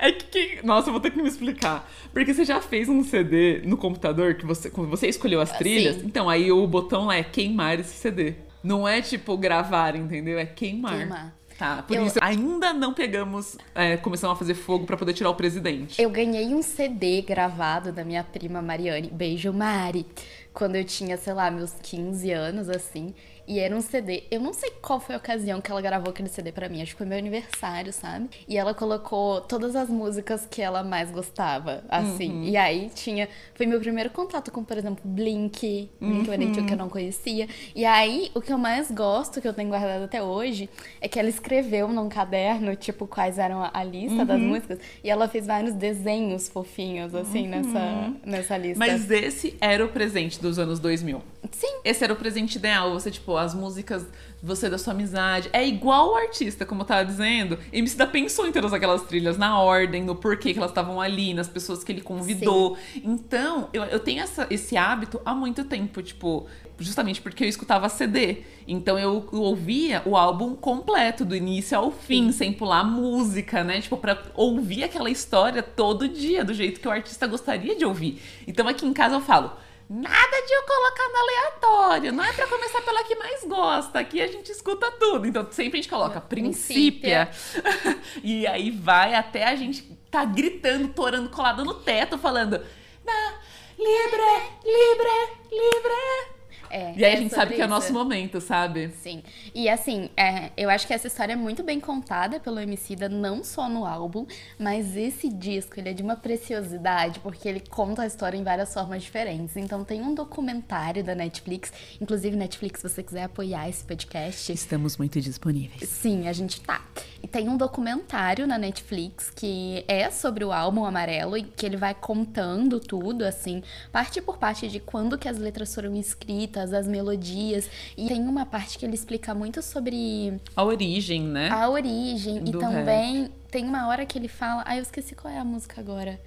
É 0.00 0.12
que 0.12 0.24
quem. 0.24 0.62
Nossa, 0.64 0.88
eu 0.88 0.92
vou 0.92 1.00
ter 1.00 1.10
que 1.10 1.20
me 1.22 1.28
explicar. 1.28 1.88
Porque 2.12 2.32
você 2.32 2.44
já 2.44 2.60
fez 2.60 2.88
um 2.88 3.04
CD 3.04 3.60
no 3.64 3.76
computador 3.76 4.34
que 4.34 4.46
você, 4.46 4.70
você 4.70 5.08
escolheu 5.08 5.40
as 5.40 5.52
trilhas? 5.52 5.96
sim. 5.96 6.02
Então, 6.06 6.28
aí 6.28 6.50
o 6.50 6.66
botão 6.66 7.06
lá 7.06 7.16
é 7.16 7.22
queimar 7.22 7.78
esse 7.78 7.94
CD. 7.94 8.34
Não 8.62 8.86
é 8.88 9.00
tipo 9.00 9.36
gravar, 9.36 9.94
entendeu? 9.96 10.38
É 10.38 10.46
queimar. 10.46 10.96
Queimar. 10.96 11.36
Tá, 11.58 11.82
por 11.82 11.94
Eu- 11.94 12.06
isso 12.06 12.18
ainda 12.22 12.72
não 12.72 12.94
pegamos. 12.94 13.58
É, 13.74 13.98
começamos 13.98 14.34
a 14.34 14.38
fazer 14.38 14.54
fogo 14.54 14.86
pra 14.86 14.96
poder 14.96 15.12
tirar 15.12 15.28
o 15.28 15.34
presidente. 15.34 16.00
Eu 16.00 16.08
ganhei 16.08 16.54
um 16.54 16.62
CD 16.62 17.20
gravado 17.20 17.92
da 17.92 18.02
minha 18.02 18.24
prima 18.24 18.62
Mariane, 18.62 19.10
beijo 19.12 19.52
Mari, 19.52 20.06
quando 20.54 20.76
eu 20.76 20.84
tinha, 20.84 21.18
sei 21.18 21.34
lá, 21.34 21.50
meus 21.50 21.72
15 21.82 22.30
anos, 22.32 22.70
assim. 22.70 23.14
E 23.50 23.58
era 23.58 23.74
um 23.74 23.80
CD, 23.80 24.22
eu 24.30 24.40
não 24.40 24.52
sei 24.52 24.70
qual 24.80 25.00
foi 25.00 25.16
a 25.16 25.18
ocasião 25.18 25.60
que 25.60 25.72
ela 25.72 25.82
gravou 25.82 26.10
aquele 26.10 26.28
CD 26.28 26.52
pra 26.52 26.68
mim, 26.68 26.82
acho 26.82 26.92
que 26.92 26.98
foi 26.98 27.06
meu 27.06 27.18
aniversário, 27.18 27.92
sabe? 27.92 28.30
E 28.46 28.56
ela 28.56 28.72
colocou 28.72 29.40
todas 29.40 29.74
as 29.74 29.88
músicas 29.88 30.46
que 30.48 30.62
ela 30.62 30.84
mais 30.84 31.10
gostava, 31.10 31.82
assim. 31.88 32.44
E 32.44 32.56
aí 32.56 32.88
tinha, 32.94 33.28
foi 33.56 33.66
meu 33.66 33.80
primeiro 33.80 34.10
contato 34.10 34.52
com, 34.52 34.62
por 34.62 34.78
exemplo, 34.78 35.02
Blink, 35.04 35.90
Blink-182 36.00 36.64
que 36.64 36.72
eu 36.74 36.76
não 36.76 36.88
conhecia. 36.88 37.48
E 37.74 37.84
aí, 37.84 38.30
o 38.36 38.40
que 38.40 38.52
eu 38.52 38.58
mais 38.58 38.88
gosto, 38.88 39.40
que 39.40 39.48
eu 39.48 39.52
tenho 39.52 39.68
guardado 39.68 40.04
até 40.04 40.22
hoje, 40.22 40.70
é 41.00 41.08
que 41.08 41.18
ela 41.18 41.28
escreveu 41.28 41.88
num 41.88 42.08
caderno, 42.08 42.76
tipo, 42.76 43.04
quais 43.04 43.36
eram 43.36 43.64
a, 43.64 43.72
a 43.74 43.82
lista 43.82 44.24
das 44.24 44.40
músicas, 44.40 44.78
e 45.02 45.10
ela 45.10 45.26
fez 45.26 45.48
vários 45.48 45.74
desenhos 45.74 46.48
fofinhos, 46.48 47.16
assim, 47.16 47.48
nessa, 47.48 48.14
nessa 48.24 48.56
lista. 48.56 48.78
Mas 48.78 49.10
esse 49.10 49.56
era 49.60 49.84
o 49.84 49.88
presente 49.88 50.40
dos 50.40 50.56
anos 50.56 50.78
2000. 50.78 51.20
Sim. 51.50 51.80
Esse 51.84 52.04
era 52.04 52.12
o 52.12 52.16
presente 52.16 52.56
ideal. 52.56 52.92
Você, 52.92 53.10
tipo, 53.10 53.36
as 53.36 53.54
músicas, 53.54 54.06
você 54.42 54.68
da 54.68 54.78
sua 54.78 54.92
amizade. 54.92 55.48
É 55.52 55.66
igual 55.66 56.12
o 56.12 56.16
artista, 56.16 56.66
como 56.66 56.82
eu 56.82 56.86
tava 56.86 57.04
dizendo. 57.04 57.58
MC 57.72 57.96
da 57.96 58.06
pensou 58.06 58.46
em 58.46 58.52
todas 58.52 58.72
aquelas 58.72 59.02
trilhas, 59.02 59.38
na 59.38 59.58
ordem, 59.58 60.04
no 60.04 60.14
porquê 60.14 60.52
que 60.52 60.58
elas 60.58 60.70
estavam 60.70 61.00
ali, 61.00 61.32
nas 61.32 61.48
pessoas 61.48 61.82
que 61.82 61.92
ele 61.92 62.02
convidou. 62.02 62.76
Então, 62.96 63.68
eu, 63.72 63.84
eu 63.84 64.00
tenho 64.00 64.22
essa, 64.22 64.46
esse 64.50 64.76
hábito 64.76 65.20
há 65.24 65.34
muito 65.34 65.64
tempo, 65.64 66.02
tipo, 66.02 66.46
justamente 66.78 67.20
porque 67.20 67.44
eu 67.44 67.48
escutava 67.48 67.88
CD. 67.88 68.38
Então 68.66 68.98
eu 68.98 69.26
ouvia 69.32 70.02
o 70.04 70.16
álbum 70.16 70.54
completo, 70.54 71.24
do 71.24 71.36
início 71.36 71.76
ao 71.76 71.90
fim, 71.90 72.32
sem 72.32 72.52
pular 72.52 72.84
música, 72.84 73.62
né? 73.62 73.80
Tipo, 73.80 73.96
pra 73.96 74.20
ouvir 74.34 74.84
aquela 74.84 75.10
história 75.10 75.62
todo 75.62 76.08
dia, 76.08 76.44
do 76.44 76.54
jeito 76.54 76.80
que 76.80 76.88
o 76.88 76.90
artista 76.90 77.26
gostaria 77.26 77.76
de 77.76 77.84
ouvir. 77.84 78.20
Então 78.46 78.66
aqui 78.66 78.86
em 78.86 78.92
casa 78.92 79.16
eu 79.16 79.20
falo. 79.20 79.52
Nada 79.92 80.46
de 80.46 80.52
eu 80.52 80.62
colocar 80.62 81.08
no 81.08 81.16
aleatório, 81.16 82.12
não 82.12 82.24
é 82.24 82.32
pra 82.32 82.46
começar 82.46 82.80
pela 82.80 83.02
que 83.02 83.16
mais 83.16 83.42
gosta. 83.42 83.98
Aqui 83.98 84.20
a 84.22 84.28
gente 84.28 84.52
escuta 84.52 84.88
tudo. 84.92 85.26
Então 85.26 85.44
sempre 85.50 85.80
a 85.80 85.82
gente 85.82 85.90
coloca 85.90 86.20
princípia. 86.20 87.28
e 88.22 88.46
aí 88.46 88.70
vai 88.70 89.16
até 89.16 89.48
a 89.48 89.56
gente 89.56 89.82
tá 90.08 90.24
gritando, 90.24 90.90
torando, 90.90 91.28
colado 91.28 91.64
no 91.64 91.74
teto, 91.74 92.16
falando: 92.18 92.64
Na, 93.04 93.34
libre, 93.76 94.22
libre, 94.64 95.32
libre. 95.50 96.39
É, 96.70 96.94
E 96.96 97.04
aí 97.04 97.12
é 97.12 97.14
a 97.14 97.20
gente 97.20 97.34
sabe 97.34 97.54
que 97.54 97.60
é 97.60 97.64
o 97.64 97.66
isso. 97.66 97.74
nosso 97.74 97.92
momento, 97.92 98.40
sabe? 98.40 98.90
Sim. 99.02 99.22
E 99.54 99.68
assim, 99.68 100.08
é, 100.16 100.50
eu 100.56 100.70
acho 100.70 100.86
que 100.86 100.94
essa 100.94 101.06
história 101.06 101.32
é 101.32 101.36
muito 101.36 101.62
bem 101.62 101.80
contada 101.80 102.38
pelo 102.38 102.60
Emicida, 102.60 103.08
não 103.08 103.42
só 103.42 103.68
no 103.68 103.84
álbum, 103.84 104.26
mas 104.58 104.96
esse 104.96 105.28
disco, 105.28 105.78
ele 105.78 105.88
é 105.90 105.92
de 105.92 106.02
uma 106.02 106.16
preciosidade, 106.16 107.18
porque 107.20 107.48
ele 107.48 107.60
conta 107.60 108.02
a 108.02 108.06
história 108.06 108.36
em 108.36 108.42
várias 108.44 108.72
formas 108.72 109.02
diferentes. 109.02 109.56
Então 109.56 109.84
tem 109.84 110.00
um 110.02 110.14
documentário 110.14 111.02
da 111.02 111.14
Netflix, 111.14 111.72
inclusive 112.00 112.36
Netflix, 112.36 112.80
se 112.80 112.88
você 112.88 113.02
quiser 113.02 113.24
apoiar 113.24 113.68
esse 113.68 113.84
podcast, 113.84 114.52
Estamos 114.52 114.96
muito 114.96 115.20
disponíveis. 115.20 115.88
Sim, 115.88 116.28
a 116.28 116.32
gente 116.32 116.60
tá. 116.60 116.84
E 117.22 117.26
tem 117.28 117.48
um 117.48 117.56
documentário 117.56 118.46
na 118.46 118.58
Netflix 118.58 119.30
que 119.30 119.84
é 119.88 120.10
sobre 120.10 120.44
o 120.44 120.52
álbum 120.52 120.84
Amarelo 120.84 121.36
e 121.36 121.42
que 121.42 121.64
ele 121.66 121.76
vai 121.76 121.94
contando 121.94 122.78
tudo, 122.80 123.24
assim, 123.24 123.62
parte 123.92 124.20
por 124.20 124.38
parte 124.38 124.68
de 124.68 124.80
quando 124.80 125.16
que 125.18 125.28
as 125.28 125.38
letras 125.38 125.74
foram 125.74 125.94
escritas, 125.96 126.59
as 126.72 126.86
melodias. 126.86 127.68
E 127.96 128.08
tem 128.08 128.22
uma 128.28 128.44
parte 128.44 128.78
que 128.78 128.84
ele 128.84 128.94
explica 128.94 129.34
muito 129.34 129.62
sobre 129.62 130.34
A 130.54 130.64
origem, 130.64 131.22
né? 131.22 131.48
a 131.50 131.68
origem. 131.68 132.38
E 132.38 132.50
Do 132.52 132.58
também 132.58 133.30
tem 133.50 133.64
uma 133.64 133.88
hora 133.88 134.04
que 134.06 134.18
ele 134.18 134.28
fala. 134.28 134.62
Ah, 134.66 134.76
eu 134.76 134.82
esqueci 134.82 135.14
qual 135.14 135.32
é 135.32 135.38
a 135.38 135.44
música 135.44 135.80
agora. 135.80 136.20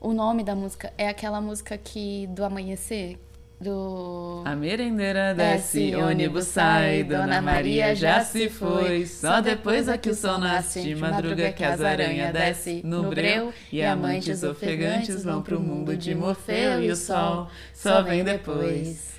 O 0.00 0.12
nome 0.12 0.44
da 0.44 0.54
música 0.54 0.92
é 0.98 1.08
aquela 1.08 1.40
música 1.40 1.76
que 1.78 2.26
do 2.28 2.44
amanhecer. 2.44 3.18
Do. 3.58 4.42
A 4.44 4.54
merendeira 4.54 5.34
Desce, 5.34 5.90
desce, 5.90 5.96
ônibus 5.96 6.44
sai, 6.44 7.02
Dona 7.02 7.40
Maria 7.40 7.94
já 7.94 8.22
se 8.22 8.50
foi. 8.50 9.06
Só 9.06 9.40
depois 9.40 9.88
é 9.88 9.96
que 9.96 10.10
o 10.10 10.14
sol 10.14 10.36
nasce, 10.36 10.82
de 10.82 10.94
madruga 10.94 11.50
que 11.52 11.64
as 11.64 11.80
aranhas 11.80 12.34
desce 12.34 12.82
no 12.84 13.08
breu. 13.08 13.54
E 13.72 13.82
amantes 13.82 14.42
ofegantes 14.42 15.24
vão 15.24 15.40
pro 15.40 15.58
mundo 15.58 15.96
de 15.96 16.14
Morfeu 16.14 16.82
e 16.82 16.90
o 16.90 16.96
sol 16.96 17.48
só 17.72 18.02
vem 18.02 18.22
depois. 18.22 19.15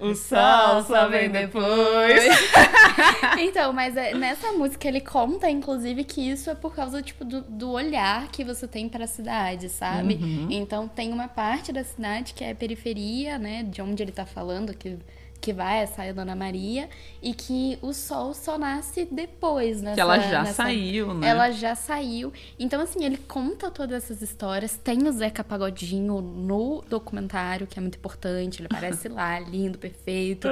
O 0.00 0.14
sol 0.14 0.82
só 0.84 1.08
vem 1.08 1.28
depois. 1.30 1.68
Então, 3.40 3.72
mas 3.72 3.96
é- 3.96 4.14
nessa 4.14 4.52
música 4.52 4.88
ele 4.88 5.00
conta, 5.00 5.48
inclusive, 5.48 6.02
que 6.04 6.20
isso 6.20 6.50
é 6.50 6.54
por 6.54 6.74
causa, 6.74 7.00
tipo, 7.02 7.24
do, 7.24 7.40
do 7.42 7.70
olhar 7.70 8.28
que 8.28 8.42
você 8.44 8.66
tem 8.66 8.88
pra 8.88 9.06
cidade, 9.06 9.68
sabe? 9.68 10.14
Uhum. 10.14 10.48
Então 10.50 10.88
tem 10.88 11.12
uma 11.12 11.28
parte 11.28 11.72
da 11.72 11.84
cidade 11.84 12.34
que 12.34 12.42
é 12.42 12.52
periferia, 12.54 13.38
né? 13.38 13.62
De 13.62 13.80
onde 13.80 14.02
ele 14.02 14.10
tá 14.12 14.26
falando, 14.26 14.74
que, 14.74 14.98
que 15.40 15.52
vai 15.52 15.88
é 15.98 16.12
Dona 16.12 16.34
Maria, 16.34 16.88
e 17.22 17.32
que 17.32 17.78
o 17.80 17.92
sol 17.92 18.34
só 18.34 18.58
nasce 18.58 19.06
depois, 19.10 19.80
né? 19.80 19.94
Que 19.94 20.00
ela 20.00 20.18
já 20.18 20.44
saiu, 20.46 21.14
né? 21.14 21.28
Ela 21.28 21.50
já 21.50 21.74
saiu. 21.74 22.32
Então, 22.58 22.80
assim, 22.80 23.04
ele 23.04 23.16
conta 23.16 23.70
todas 23.70 24.04
essas 24.04 24.22
histórias. 24.22 24.76
Tem 24.76 25.06
o 25.06 25.12
Zeca 25.12 25.44
Pagodinho 25.44 26.20
no 26.20 26.82
documentário, 26.88 27.66
que 27.66 27.78
é 27.78 27.82
muito 27.82 27.96
importante. 27.96 28.60
Ele 28.60 28.68
aparece 28.70 29.08
lá, 29.08 29.38
lindo, 29.40 29.78
perfeito. 29.78 30.48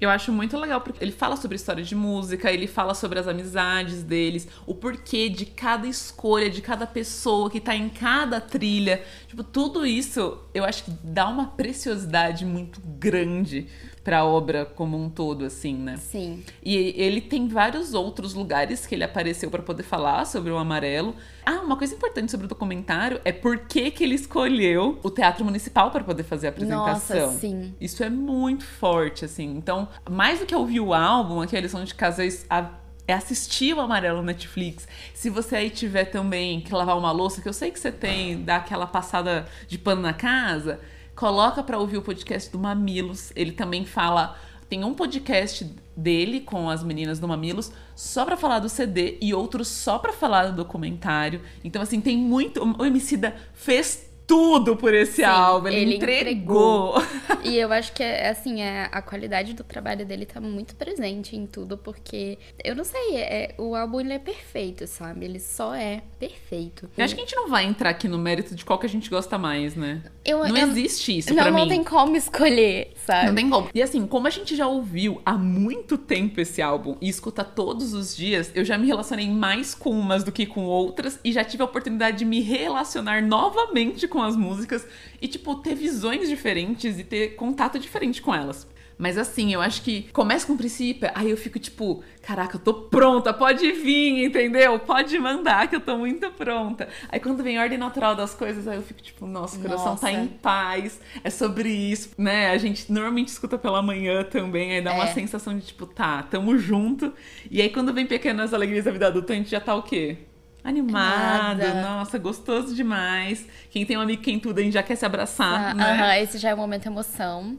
Eu 0.00 0.10
acho 0.10 0.32
muito 0.32 0.56
legal 0.56 0.80
porque 0.80 1.02
ele 1.02 1.12
fala 1.12 1.36
sobre 1.36 1.56
história 1.56 1.82
de 1.82 1.94
música, 1.94 2.50
ele 2.50 2.66
fala 2.66 2.94
sobre 2.94 3.18
as 3.18 3.26
amizades 3.26 4.02
deles, 4.02 4.48
o 4.66 4.74
porquê 4.74 5.28
de 5.28 5.46
cada 5.46 5.86
escolha, 5.86 6.50
de 6.50 6.60
cada 6.60 6.86
pessoa 6.86 7.50
que 7.50 7.60
tá 7.60 7.74
em 7.74 7.88
cada 7.88 8.40
trilha. 8.40 9.02
Tipo, 9.26 9.42
tudo 9.42 9.86
isso 9.86 10.38
eu 10.54 10.64
acho 10.64 10.84
que 10.84 10.90
dá 11.02 11.28
uma 11.28 11.48
preciosidade 11.48 12.44
muito 12.44 12.80
grande 12.80 13.68
pra 14.04 14.24
obra 14.24 14.64
como 14.64 14.96
um 15.02 15.08
todo, 15.10 15.44
assim, 15.44 15.74
né? 15.74 15.96
Sim. 15.96 16.42
E 16.62 16.76
ele 16.96 17.20
tem 17.20 17.46
vários 17.48 17.94
outros 17.94 18.32
lugares 18.34 18.86
que 18.86 18.94
ele 18.94 19.04
apareceu 19.04 19.50
pra 19.50 19.62
poder 19.62 19.82
falar 19.82 20.24
sobre 20.24 20.50
o 20.50 20.56
amarelo. 20.56 21.14
Ah, 21.44 21.60
uma 21.62 21.76
coisa 21.76 21.94
importante 21.94 22.30
sobre 22.30 22.46
o 22.46 22.48
documentário 22.48 23.20
é 23.24 23.32
por 23.32 23.58
que, 23.60 23.90
que 23.90 24.04
ele 24.04 24.14
escolheu 24.14 24.98
o 25.02 25.10
Teatro 25.10 25.44
Municipal 25.44 25.90
pra 25.90 26.02
poder 26.04 26.22
fazer 26.22 26.46
a 26.46 26.50
apresentação. 26.50 27.26
Nossa, 27.28 27.38
sim. 27.38 27.74
Isso 27.80 28.02
é 28.02 28.10
muito 28.10 28.64
forte, 28.64 29.24
assim. 29.24 29.56
Então, 29.56 29.88
mais 30.08 30.40
do 30.40 30.46
que 30.46 30.54
ouvir 30.54 30.80
o 30.80 30.94
álbum, 30.94 31.40
aqui 31.40 31.56
a 31.56 31.60
lição 31.60 31.84
de 31.84 31.94
casa 31.94 32.24
é 32.24 32.28
a- 32.48 32.70
é 33.06 33.14
assistir 33.14 33.74
o 33.74 33.80
Amarelo 33.80 34.22
Netflix. 34.22 34.86
Se 35.14 35.30
você 35.30 35.56
aí 35.56 35.70
tiver 35.70 36.04
também 36.04 36.60
que 36.60 36.74
lavar 36.74 36.96
uma 36.98 37.10
louça, 37.10 37.40
que 37.40 37.48
eu 37.48 37.54
sei 37.54 37.70
que 37.70 37.80
você 37.80 37.90
tem, 37.90 38.42
dar 38.42 38.56
aquela 38.56 38.86
passada 38.86 39.46
de 39.66 39.78
pano 39.78 40.02
na 40.02 40.12
casa, 40.12 40.78
coloca 41.18 41.64
pra 41.64 41.76
ouvir 41.76 41.96
o 41.96 42.02
podcast 42.02 42.48
do 42.48 42.60
Mamilos. 42.60 43.32
Ele 43.34 43.50
também 43.50 43.84
fala. 43.84 44.38
Tem 44.68 44.84
um 44.84 44.94
podcast 44.94 45.64
dele 45.96 46.40
com 46.40 46.70
as 46.70 46.84
meninas 46.84 47.18
do 47.18 47.26
Mamilos 47.26 47.72
só 47.96 48.24
pra 48.24 48.36
falar 48.36 48.60
do 48.60 48.68
CD 48.68 49.18
e 49.20 49.34
outro 49.34 49.64
só 49.64 49.98
pra 49.98 50.12
falar 50.12 50.50
do 50.50 50.56
documentário. 50.56 51.40
Então, 51.64 51.82
assim, 51.82 52.00
tem 52.00 52.16
muito. 52.16 52.62
O 52.78 52.84
Emicida 52.84 53.34
fez 53.52 54.08
tudo 54.28 54.76
por 54.76 54.92
esse 54.92 55.16
Sim, 55.16 55.24
álbum. 55.24 55.68
Ele, 55.68 55.80
ele 55.80 55.96
entregou. 55.96 56.94
E 57.44 57.56
eu 57.56 57.72
acho 57.72 57.92
que, 57.92 58.02
é, 58.02 58.28
assim, 58.28 58.60
é, 58.60 58.88
a 58.92 59.00
qualidade 59.00 59.54
do 59.54 59.64
trabalho 59.64 60.04
dele 60.04 60.26
tá 60.26 60.40
muito 60.40 60.74
presente 60.74 61.34
em 61.36 61.46
tudo, 61.46 61.78
porque, 61.78 62.36
eu 62.62 62.74
não 62.74 62.84
sei, 62.84 63.16
é, 63.16 63.54
o 63.56 63.74
álbum 63.74 64.00
ele 64.00 64.12
é 64.12 64.18
perfeito, 64.18 64.86
sabe? 64.86 65.24
Ele 65.24 65.38
só 65.38 65.74
é 65.74 66.02
perfeito. 66.18 66.90
Eu 66.96 67.04
acho 67.04 67.14
que 67.14 67.20
a 67.20 67.24
gente 67.24 67.36
não 67.36 67.48
vai 67.48 67.64
entrar 67.64 67.90
aqui 67.90 68.06
no 68.08 68.18
mérito 68.18 68.54
de 68.54 68.64
qual 68.64 68.78
que 68.78 68.84
a 68.84 68.88
gente 68.88 69.08
gosta 69.08 69.38
mais, 69.38 69.74
né? 69.76 70.02
Eu- 70.28 70.38
não 70.48 70.56
eu- 70.56 70.68
existe 70.68 71.16
isso 71.18 71.34
não, 71.34 71.42
pra 71.42 71.50
não 71.50 71.62
mim. 71.62 71.68
tem 71.68 71.84
como 71.84 72.16
escolher, 72.16 72.92
sabe? 73.06 73.26
Não 73.28 73.34
tem 73.34 73.48
como. 73.48 73.68
E 73.74 73.82
assim, 73.82 74.06
como 74.06 74.26
a 74.26 74.30
gente 74.30 74.54
já 74.54 74.66
ouviu 74.66 75.20
há 75.24 75.32
muito 75.34 75.96
tempo 75.96 76.40
esse 76.40 76.60
álbum 76.62 76.96
e 77.00 77.08
escuta 77.08 77.42
todos 77.44 77.94
os 77.94 78.16
dias, 78.16 78.50
eu 78.54 78.64
já 78.64 78.76
me 78.76 78.86
relacionei 78.86 79.28
mais 79.30 79.74
com 79.74 79.90
umas 79.90 80.22
do 80.24 80.30
que 80.32 80.46
com 80.46 80.64
outras 80.64 81.18
e 81.24 81.32
já 81.32 81.42
tive 81.44 81.62
a 81.62 81.66
oportunidade 81.66 82.18
de 82.18 82.24
me 82.24 82.40
relacionar 82.40 83.22
novamente 83.22 84.06
com 84.06 84.22
as 84.22 84.36
músicas 84.36 84.86
e, 85.20 85.26
tipo, 85.28 85.54
ter 85.56 85.74
visões 85.74 86.28
diferentes 86.28 86.98
e 86.98 87.04
ter 87.04 87.28
contato 87.36 87.78
diferente 87.78 88.20
com 88.22 88.34
elas. 88.34 88.66
Mas 88.98 89.16
assim, 89.16 89.54
eu 89.54 89.60
acho 89.60 89.82
que 89.82 90.08
começa 90.12 90.44
com 90.44 90.54
o 90.54 90.56
princípio, 90.56 91.08
aí 91.14 91.30
eu 91.30 91.36
fico 91.36 91.56
tipo, 91.58 92.02
caraca, 92.20 92.56
eu 92.56 92.60
tô 92.60 92.74
pronta, 92.74 93.32
pode 93.32 93.70
vir, 93.70 94.24
entendeu? 94.24 94.76
Pode 94.80 95.16
mandar 95.20 95.68
que 95.68 95.76
eu 95.76 95.80
tô 95.80 95.96
muito 95.96 96.28
pronta. 96.32 96.88
Aí 97.08 97.20
quando 97.20 97.42
vem 97.44 97.58
a 97.58 97.62
ordem 97.62 97.78
natural 97.78 98.16
das 98.16 98.34
coisas, 98.34 98.66
aí 98.66 98.76
eu 98.76 98.82
fico 98.82 99.00
tipo, 99.00 99.24
nossa, 99.24 99.56
o 99.56 99.62
coração 99.62 99.94
tá 99.96 100.10
Nossa. 100.10 100.10
em 100.10 100.26
paz, 100.26 101.00
é 101.22 101.30
sobre 101.30 101.68
isso, 101.70 102.10
né? 102.18 102.50
A 102.50 102.58
gente 102.58 102.90
normalmente 102.92 103.28
escuta 103.28 103.56
pela 103.56 103.80
manhã 103.80 104.24
também, 104.24 104.72
aí 104.72 104.82
dá 104.82 104.92
uma 104.92 105.04
É. 105.04 105.06
sensação 105.06 105.56
de 105.56 105.64
tipo, 105.66 105.86
tá, 105.86 106.24
tamo 106.24 106.58
junto. 106.58 107.12
E 107.48 107.62
aí 107.62 107.68
quando 107.70 107.94
vem 107.94 108.04
pequenas 108.04 108.52
alegrias 108.52 108.84
da 108.84 108.90
vida 108.90 109.06
adulta, 109.06 109.32
a 109.32 109.36
gente 109.36 109.48
já 109.50 109.60
tá 109.60 109.76
o 109.76 109.82
quê? 109.84 110.18
Animado, 110.64 111.62
Animada. 111.62 111.80
nossa, 111.80 112.18
gostoso 112.18 112.74
demais. 112.74 113.46
Quem 113.70 113.86
tem 113.86 113.96
um 113.96 114.00
amigo 114.00 114.22
quem 114.22 114.40
tudo, 114.40 114.58
a 114.58 114.62
gente 114.62 114.74
já 114.74 114.82
quer 114.82 114.96
se 114.96 115.06
abraçar, 115.06 115.70
Ah, 115.70 115.74
né? 115.74 115.92
aham, 116.00 116.16
esse 116.16 116.36
já 116.36 116.50
é 116.50 116.54
o 116.54 116.58
momento 116.58 116.86
emoção. 116.86 117.56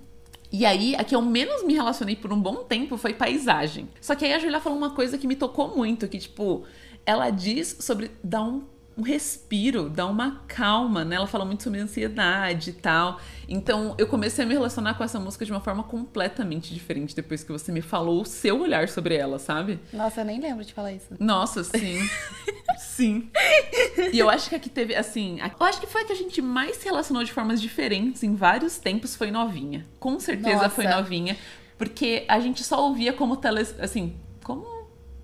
E 0.52 0.66
aí, 0.66 0.96
a 0.96 1.04
que 1.04 1.16
eu 1.16 1.22
menos 1.22 1.64
me 1.64 1.74
relacionei 1.74 2.16
por 2.16 2.34
um 2.34 2.42
bom 2.42 2.64
tempo 2.64 2.98
foi 2.98 3.14
paisagem. 3.14 3.88
Só 4.02 4.16
que 4.16 4.26
aí 4.26 4.34
a 4.34 4.40
Julia 4.40 4.60
falou 4.60 4.78
uma 4.78 4.92
coisa 4.92 5.18
que 5.18 5.28
me 5.28 5.36
tocou 5.36 5.76
muito, 5.76 6.08
que 6.08 6.18
tipo, 6.18 6.66
ela 7.06 7.30
diz 7.30 7.78
sobre 7.80 8.12
dar 8.24 8.44
um, 8.44 8.64
um 8.98 9.04
respiro, 9.04 9.90
dar 9.90 10.08
uma 10.08 10.44
calma, 10.48 11.06
né? 11.06 11.16
Ela 11.16 11.28
fala 11.28 11.46
muito 11.46 11.62
sobre 11.62 11.80
ansiedade 11.80 12.72
e 12.72 12.74
tal. 12.74 13.20
Então, 13.48 13.96
eu 13.98 14.08
comecei 14.08 14.44
a 14.44 14.48
me 14.48 14.54
relacionar 14.54 14.96
com 14.96 15.04
essa 15.04 15.20
música 15.20 15.46
de 15.46 15.52
uma 15.52 15.62
forma 15.62 15.84
completamente 15.84 16.74
diferente 16.74 17.16
depois 17.16 17.44
que 17.44 17.52
você 17.52 17.72
me 17.72 17.82
falou 17.82 18.22
o 18.22 18.26
seu 18.26 18.60
olhar 18.60 18.90
sobre 18.90 19.16
ela, 19.16 19.38
sabe? 19.38 19.80
Nossa, 19.94 20.22
eu 20.22 20.26
nem 20.26 20.42
lembro 20.42 20.66
de 20.66 20.74
falar 20.74 20.94
isso. 20.94 21.08
Nossa, 21.20 21.64
sim. 21.64 22.00
sim. 22.80 23.30
E 24.12 24.18
eu 24.18 24.30
acho 24.30 24.50
que 24.50 24.56
a 24.56 24.60
que 24.60 24.70
teve, 24.70 24.96
assim. 24.96 25.40
Eu 25.40 25.66
acho 25.66 25.80
que 25.80 25.88
foi 25.88 26.02
a 26.02 26.06
que 26.06 26.14
a 26.14 26.16
gente 26.16 26.42
mais 26.42 26.78
se 26.78 26.86
relacionou 26.86 27.24
de 27.24 27.32
formas 27.32 27.62
diferentes 27.62 28.24
em 28.24 28.36
vários 28.36 28.78
tempos 28.78 29.16
foi 29.16 29.30
novinha. 29.30 29.86
Com 30.00 30.20
certeza 30.20 30.64
Nossa. 30.64 30.70
foi 30.70 30.88
novinha. 30.88 31.38
Porque 31.78 32.26
a 32.28 32.40
gente 32.40 32.64
só 32.64 32.84
ouvia 32.84 33.14
como 33.14 33.38
tele. 33.38 33.62
Assim, 33.80 34.16
como. 34.44 34.79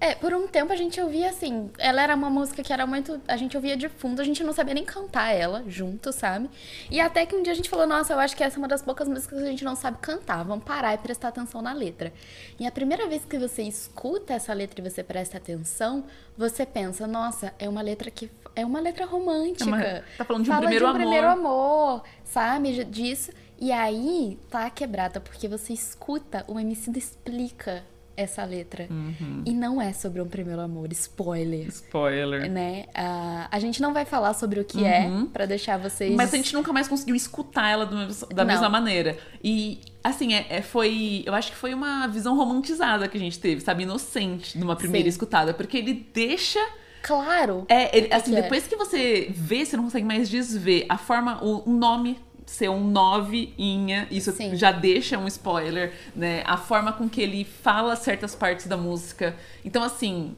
É, 0.06 0.14
por 0.14 0.32
um 0.36 0.46
tempo 0.46 0.72
a 0.72 0.76
gente 0.76 1.02
ouvia 1.02 1.30
assim. 1.30 1.72
Ela 1.80 2.04
era 2.04 2.16
uma 2.16 2.30
música 2.30 2.62
que 2.62 2.72
era 2.72 2.86
muito. 2.86 3.20
A 3.28 3.36
gente 3.38 3.58
ouvia 3.58 3.76
de 3.76 3.90
fundo, 3.90 4.22
a 4.22 4.24
gente 4.24 4.44
não 4.44 4.54
sabia 4.54 4.76
nem 4.76 4.86
cantar 4.86 5.32
ela 5.32 5.64
junto, 5.68 6.14
sabe? 6.14 6.48
E 6.92 7.00
até 7.02 7.26
que 7.26 7.36
um 7.36 7.42
dia 7.42 7.52
a 7.52 7.56
gente 7.56 7.72
falou: 7.72 7.88
Nossa, 7.88 8.14
eu 8.14 8.20
acho 8.20 8.38
que 8.38 8.44
essa 8.44 8.56
é 8.56 8.60
uma 8.60 8.68
das 8.68 8.84
poucas 8.84 9.08
músicas 9.08 9.40
que 9.40 9.46
a 9.46 9.50
gente 9.50 9.66
não 9.66 9.76
sabe 9.76 9.98
cantar. 10.00 10.44
Vamos 10.44 10.64
parar 10.64 10.94
e 10.94 11.00
prestar 11.00 11.30
atenção 11.30 11.60
na 11.60 11.74
letra. 11.74 12.14
E 12.60 12.68
a 12.68 12.72
primeira 12.72 13.08
vez 13.08 13.26
que 13.26 13.40
você 13.40 13.64
escuta 13.64 14.34
essa 14.34 14.54
letra 14.54 14.80
e 14.80 14.88
você 14.88 15.02
presta 15.02 15.38
atenção, 15.38 16.04
você 16.38 16.68
pensa: 16.68 17.08
Nossa, 17.08 17.52
é 17.58 17.68
uma 17.68 17.82
letra 17.82 18.12
que. 18.12 18.30
É 18.56 18.64
uma 18.64 18.80
letra 18.80 19.08
romântica. 19.08 19.64
É 19.64 19.68
uma... 19.68 20.04
Tá 20.20 20.24
falando 20.24 20.44
de 20.44 20.52
um 20.52 20.54
Fala 20.54 20.68
primeiro 20.68 20.86
de 20.86 20.86
um 20.86 20.96
amor. 20.96 21.02
primeiro 21.02 21.28
amor, 21.28 22.04
sabe? 22.24 22.86
Disso. 22.86 23.32
E 23.60 23.72
aí 23.72 24.38
tá 24.52 24.70
quebrada, 24.70 25.20
porque 25.20 25.48
você 25.48 25.74
escuta, 25.74 26.46
o 26.48 26.60
MC 26.60 26.92
explica 26.96 27.84
essa 28.18 28.44
letra. 28.44 28.88
Uhum. 28.90 29.44
E 29.46 29.54
não 29.54 29.82
é 29.82 29.94
sobre 29.94 30.22
um 30.22 30.28
primeiro 30.28 30.62
amor, 30.62 30.92
spoiler. 30.92 31.68
Spoiler. 31.68 32.50
Né? 32.50 32.86
Uh, 32.90 33.48
a 33.52 33.60
gente 33.60 33.82
não 33.82 33.94
vai 33.94 34.06
falar 34.06 34.34
sobre 34.34 34.60
o 34.60 34.66
que 34.66 34.84
é, 34.84 35.02
uhum. 35.02 35.24
é, 35.24 35.26
para 35.34 35.46
deixar 35.46 35.78
vocês. 35.78 36.16
Mas 36.16 36.34
a 36.34 36.38
gente 36.38 36.54
nunca 36.54 36.72
mais 36.72 36.88
conseguiu 36.88 37.16
escutar 37.16 37.70
ela 37.70 37.86
do, 37.86 37.96
da 38.34 38.44
não. 38.44 38.52
mesma 38.52 38.70
maneira. 38.70 39.18
E, 39.44 39.80
assim, 40.04 40.34
é, 40.34 40.46
é, 40.50 40.62
foi. 40.62 41.24
Eu 41.26 41.34
acho 41.34 41.52
que 41.52 41.58
foi 41.58 41.74
uma 41.74 42.08
visão 42.08 42.36
romantizada 42.36 43.08
que 43.08 43.18
a 43.18 43.20
gente 43.20 43.40
teve, 43.40 43.62
sabe? 43.62 43.84
Inocente, 43.84 44.58
numa 44.58 44.76
primeira 44.76 45.06
Sim. 45.06 45.10
escutada. 45.10 45.54
Porque 45.54 45.78
ele 45.78 46.08
deixa. 46.14 46.60
Claro. 47.02 47.66
É, 47.70 47.96
ele, 47.96 48.14
assim, 48.14 48.34
que 48.34 48.42
depois 48.42 48.66
é. 48.66 48.70
que 48.70 48.76
você 48.76 49.28
vê, 49.30 49.64
você 49.64 49.78
não 49.78 49.84
consegue 49.84 50.06
mais 50.06 50.28
desver 50.28 50.86
a 50.90 50.98
forma, 50.98 51.44
o 51.44 51.70
nome 51.70 52.18
ser 52.46 52.70
um 52.70 52.84
9 52.84 53.54
inha, 53.58 54.08
isso 54.12 54.32
Sim. 54.32 54.56
já 54.56 54.72
deixa 54.72 55.18
um 55.18 55.28
spoiler, 55.28 55.94
né? 56.16 56.44
A 56.46 56.58
forma 56.58 56.94
com 56.94 57.10
que 57.10 57.22
ele 57.22 57.44
fala 57.44 57.96
certas 57.96 58.36
partes 58.36 58.68
da 58.68 58.78
música. 58.78 59.36
Então, 59.64 59.84
assim. 59.84 60.36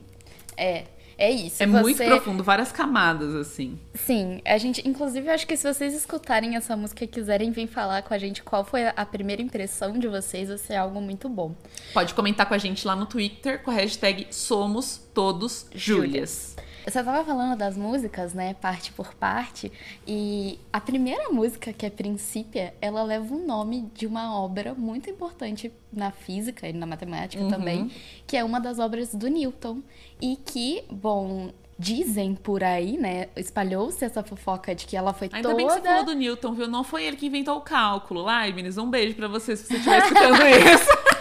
É. 0.55 0.85
É 1.17 1.31
isso. 1.31 1.63
É 1.63 1.65
você... 1.65 1.81
muito 1.81 2.03
profundo, 2.03 2.43
várias 2.43 2.71
camadas, 2.71 3.33
assim. 3.33 3.79
Sim, 3.95 4.39
a 4.45 4.57
gente, 4.59 4.87
inclusive, 4.87 5.27
eu 5.27 5.33
acho 5.33 5.47
que 5.47 5.57
se 5.57 5.73
vocês 5.73 5.95
escutarem 5.95 6.55
essa 6.55 6.77
música 6.77 7.03
e 7.03 7.07
quiserem 7.07 7.49
vir 7.49 7.67
falar 7.67 8.03
com 8.03 8.13
a 8.13 8.17
gente 8.19 8.43
qual 8.43 8.63
foi 8.63 8.87
a 8.87 9.05
primeira 9.05 9.41
impressão 9.41 9.97
de 9.97 10.07
vocês, 10.07 10.49
vai 10.49 10.57
ser 10.59 10.75
algo 10.75 11.01
muito 11.01 11.27
bom. 11.27 11.55
Pode 11.91 12.13
comentar 12.13 12.45
com 12.45 12.53
a 12.53 12.57
gente 12.59 12.85
lá 12.85 12.95
no 12.95 13.07
Twitter 13.07 13.63
com 13.63 13.71
a 13.71 13.73
hashtag 13.73 14.27
Somos 14.29 15.01
Todos 15.11 15.65
Júlias. 15.73 16.55
Você 16.87 16.99
estava 16.99 17.21
falando 17.25 17.57
das 17.57 17.75
músicas, 17.75 18.33
né, 18.33 18.53
parte 18.53 18.93
por 18.93 19.13
parte, 19.13 19.69
e 20.07 20.57
a 20.71 20.79
primeira 20.79 21.29
música, 21.31 21.73
que 21.73 21.85
é 21.85 21.89
Princípia, 21.89 22.73
ela 22.79 23.03
leva 23.03 23.35
o 23.35 23.45
nome 23.45 23.91
de 23.93 24.07
uma 24.07 24.33
obra 24.39 24.73
muito 24.73 25.09
importante 25.09 25.69
na 25.91 26.11
física 26.11 26.65
e 26.65 26.71
na 26.71 26.85
matemática 26.85 27.43
uhum. 27.43 27.49
também, 27.49 27.91
que 28.25 28.37
é 28.37 28.43
uma 28.43 28.61
das 28.61 28.79
obras 28.79 29.13
do 29.13 29.27
Newton, 29.27 29.81
e 30.21 30.37
que, 30.37 30.85
bom, 30.89 31.51
dizem 31.77 32.33
por 32.33 32.63
aí, 32.63 32.97
né? 32.97 33.27
Espalhou-se 33.35 34.05
essa 34.05 34.23
fofoca 34.23 34.73
de 34.73 34.85
que 34.85 34.95
ela 34.95 35.11
foi 35.11 35.29
Ainda 35.33 35.49
toda... 35.49 35.55
bem 35.55 35.67
que 35.67 35.73
você 35.73 35.81
falou 35.81 36.05
do 36.05 36.13
Newton, 36.13 36.53
viu? 36.53 36.69
Não 36.69 36.85
foi 36.85 37.03
ele 37.03 37.17
que 37.17 37.25
inventou 37.25 37.57
o 37.57 37.61
cálculo. 37.61 38.23
Leibniz, 38.23 38.77
um 38.77 38.89
beijo 38.89 39.13
para 39.13 39.27
você 39.27 39.57
se 39.57 39.65
você 39.65 39.75
estiver 39.75 39.97
escutando 39.97 40.39
isso 40.47 41.16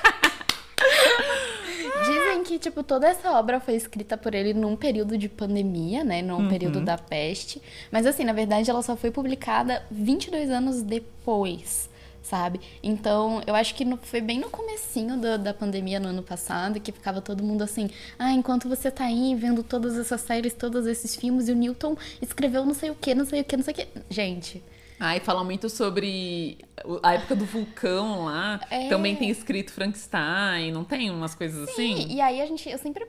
que, 2.47 2.59
tipo, 2.59 2.83
toda 2.83 3.09
essa 3.09 3.33
obra 3.33 3.61
foi 3.61 3.75
escrita 3.75 4.17
por 4.17 4.35
ele 4.35 4.55
num 4.55 4.77
período 4.77 5.19
de 5.19 5.29
pandemia, 5.29 6.05
né? 6.05 6.23
Num 6.23 6.43
uhum. 6.43 6.49
período 6.49 6.81
da 6.81 6.97
peste. 6.97 7.61
Mas, 7.91 8.07
assim, 8.07 8.25
na 8.25 8.33
verdade, 8.33 8.71
ela 8.71 8.83
só 8.83 8.97
foi 8.97 9.11
publicada 9.11 9.83
22 9.91 10.51
anos 10.51 10.83
depois 10.83 11.89
sabe? 12.27 12.61
Então, 12.83 13.41
eu 13.47 13.55
acho 13.55 13.73
que 13.75 13.85
no, 13.85 13.97
foi 13.97 14.21
bem 14.21 14.41
no 14.41 14.51
comecinho 14.51 15.17
do, 15.17 15.39
da 15.39 15.55
pandemia 15.55 16.01
no 16.01 16.09
ano 16.09 16.23
passado 16.23 16.81
que 16.81 16.91
ficava 16.91 17.21
todo 17.21 17.43
mundo 17.43 17.63
assim, 17.63 17.89
ah, 18.19 18.33
enquanto 18.33 18.69
você 18.69 18.91
tá 18.91 19.05
aí 19.05 19.33
vendo 19.37 19.63
todas 19.63 19.97
essas 19.97 20.21
séries, 20.23 20.53
todos 20.53 20.87
esses 20.87 21.15
filmes, 21.15 21.49
e 21.49 21.53
o 21.53 21.55
Newton 21.55 21.97
escreveu 22.21 22.67
não 22.67 22.75
sei 22.75 22.91
o 22.91 22.97
que, 22.97 23.15
não 23.15 23.25
sei 23.25 23.43
o 23.43 23.45
que, 23.45 23.57
não 23.57 23.63
sei 23.63 23.75
o 23.75 23.77
que. 23.77 23.89
Gente, 24.11 24.61
ah, 24.99 25.17
e 25.17 25.21
fala 25.21 25.45
muito 25.45 25.69
sobre 25.69 26.59
a 27.03 27.15
época 27.15 27.37
do 27.37 27.45
vulcão 27.45 28.25
lá. 28.25 28.61
É... 28.71 28.89
Também 28.89 29.15
tem 29.15 29.31
escrito 29.31 29.73
Frankenstein, 29.73 30.73
não 30.73 30.85
tem 30.85 31.11
umas 31.11 31.35
coisas 31.35 31.69
Sim, 31.71 31.95
assim? 31.95 32.15
E 32.15 32.21
aí 32.21 32.41
a 32.41 32.47
gente, 32.47 32.69
eu 32.69 32.79
sempre 32.79 33.07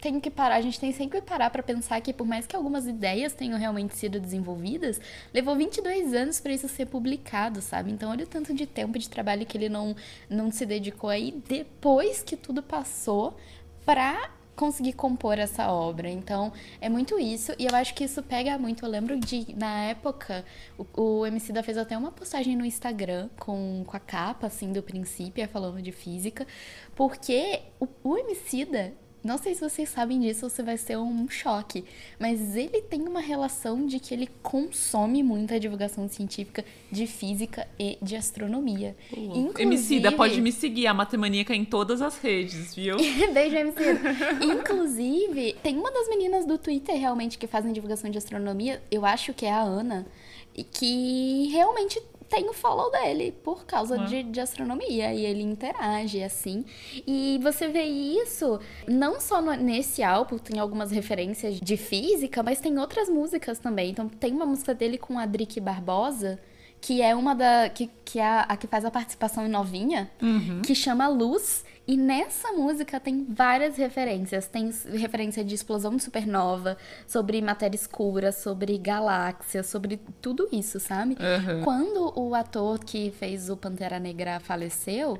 tenho 0.00 0.20
que 0.20 0.30
parar, 0.30 0.56
a 0.56 0.60
gente 0.60 0.80
tem 0.80 0.92
sempre 0.92 1.20
que 1.20 1.26
parar 1.26 1.50
para 1.50 1.62
pensar 1.62 2.00
que 2.00 2.12
por 2.12 2.26
mais 2.26 2.46
que 2.46 2.56
algumas 2.56 2.86
ideias 2.86 3.32
tenham 3.32 3.58
realmente 3.58 3.94
sido 3.96 4.18
desenvolvidas, 4.18 5.00
levou 5.32 5.54
22 5.54 6.14
anos 6.14 6.40
para 6.40 6.52
isso 6.52 6.68
ser 6.68 6.86
publicado, 6.86 7.60
sabe? 7.60 7.92
Então 7.92 8.10
olha 8.10 8.24
o 8.24 8.28
tanto 8.28 8.52
de 8.54 8.66
tempo 8.66 8.98
de 8.98 9.08
trabalho 9.08 9.46
que 9.46 9.56
ele 9.56 9.68
não 9.68 9.94
não 10.28 10.50
se 10.50 10.64
dedicou 10.64 11.10
aí 11.10 11.32
depois 11.46 12.22
que 12.22 12.36
tudo 12.36 12.62
passou 12.62 13.36
para 13.84 14.30
conseguir 14.60 14.92
compor 14.92 15.38
essa 15.38 15.72
obra. 15.72 16.06
Então, 16.10 16.52
é 16.82 16.88
muito 16.90 17.18
isso. 17.18 17.52
E 17.58 17.64
eu 17.64 17.74
acho 17.74 17.94
que 17.94 18.04
isso 18.04 18.22
pega 18.22 18.58
muito. 18.58 18.84
Eu 18.84 18.90
lembro 18.90 19.18
de, 19.18 19.56
na 19.56 19.84
época, 19.84 20.44
o, 20.76 21.20
o 21.20 21.26
MC 21.26 21.50
da 21.50 21.62
fez 21.62 21.78
até 21.78 21.96
uma 21.96 22.12
postagem 22.12 22.54
no 22.54 22.66
Instagram 22.66 23.30
com, 23.38 23.82
com 23.86 23.96
a 23.96 24.00
capa, 24.00 24.48
assim, 24.48 24.70
do 24.70 24.82
princípio, 24.82 25.48
falando 25.48 25.80
de 25.80 25.90
física. 25.92 26.46
Porque 26.94 27.62
o, 27.80 27.88
o 28.04 28.18
MC 28.18 28.66
da 28.66 28.90
não 29.22 29.36
sei 29.36 29.54
se 29.54 29.60
vocês 29.60 29.88
sabem 29.88 30.20
disso 30.20 30.46
ou 30.46 30.50
se 30.50 30.62
vai 30.62 30.76
ser 30.76 30.96
um 30.96 31.28
choque, 31.28 31.84
mas 32.18 32.56
ele 32.56 32.80
tem 32.80 33.02
uma 33.02 33.20
relação 33.20 33.86
de 33.86 34.00
que 34.00 34.14
ele 34.14 34.28
consome 34.42 35.22
muita 35.22 35.60
divulgação 35.60 36.08
científica 36.08 36.64
de 36.90 37.06
física 37.06 37.68
e 37.78 37.98
de 38.00 38.16
astronomia. 38.16 38.96
Uh, 39.12 39.18
Inclusive... 39.18 39.62
Emicida, 39.62 40.12
pode 40.12 40.40
me 40.40 40.50
seguir, 40.50 40.86
a 40.86 40.94
Matemaníaca 40.94 41.54
em 41.54 41.64
todas 41.64 42.00
as 42.00 42.16
redes, 42.18 42.74
viu? 42.74 42.96
Beijo, 43.32 43.56
Emicida. 43.56 44.00
Inclusive, 44.42 45.56
tem 45.62 45.76
uma 45.76 45.90
das 45.90 46.08
meninas 46.08 46.46
do 46.46 46.56
Twitter 46.56 46.96
realmente 46.98 47.36
que 47.36 47.46
fazem 47.46 47.72
divulgação 47.72 48.10
de 48.10 48.18
astronomia, 48.18 48.82
eu 48.90 49.04
acho 49.04 49.34
que 49.34 49.44
é 49.44 49.52
a 49.52 49.60
Ana, 49.60 50.06
que 50.72 51.48
realmente 51.52 52.02
tem 52.30 52.48
o 52.48 52.54
follow 52.54 52.90
dele 52.92 53.34
por 53.42 53.66
causa 53.66 53.98
uhum. 53.98 54.04
de, 54.06 54.22
de, 54.22 54.40
astronomia 54.40 55.12
e 55.12 55.26
ele 55.26 55.42
interage 55.42 56.22
assim. 56.22 56.64
E 57.04 57.38
você 57.42 57.66
vê 57.66 57.82
isso 57.82 58.60
não 58.86 59.20
só 59.20 59.42
no, 59.42 59.52
nesse 59.54 60.02
álbum, 60.02 60.38
tem 60.38 60.60
algumas 60.60 60.92
referências 60.92 61.60
de 61.60 61.76
física, 61.76 62.42
mas 62.42 62.60
tem 62.60 62.78
outras 62.78 63.08
músicas 63.08 63.58
também. 63.58 63.90
Então 63.90 64.08
tem 64.08 64.32
uma 64.32 64.46
música 64.46 64.72
dele 64.72 64.96
com 64.96 65.18
a 65.18 65.26
Drick 65.26 65.60
Barbosa 65.60 66.38
que 66.80 67.02
é 67.02 67.14
uma 67.14 67.34
da. 67.34 67.68
que, 67.68 67.90
que 68.04 68.18
é 68.18 68.24
a, 68.24 68.40
a 68.42 68.56
que 68.56 68.66
faz 68.66 68.84
a 68.84 68.90
participação 68.90 69.46
em 69.46 69.48
novinha, 69.48 70.10
uhum. 70.20 70.62
que 70.62 70.74
chama 70.74 71.06
Luz. 71.08 71.64
E 71.86 71.96
nessa 71.96 72.52
música 72.52 73.00
tem 73.00 73.26
várias 73.28 73.76
referências. 73.76 74.46
Tem 74.46 74.70
referência 74.92 75.44
de 75.44 75.54
explosão 75.54 75.96
de 75.96 76.04
supernova, 76.04 76.78
sobre 77.06 77.42
matéria 77.42 77.74
escura, 77.74 78.30
sobre 78.30 78.78
galáxia, 78.78 79.62
sobre 79.64 80.00
tudo 80.22 80.48
isso, 80.52 80.78
sabe? 80.78 81.16
Uhum. 81.18 81.62
Quando 81.64 82.12
o 82.16 82.34
ator 82.34 82.78
que 82.78 83.10
fez 83.18 83.50
o 83.50 83.56
Pantera 83.56 83.98
Negra 83.98 84.38
faleceu, 84.38 85.18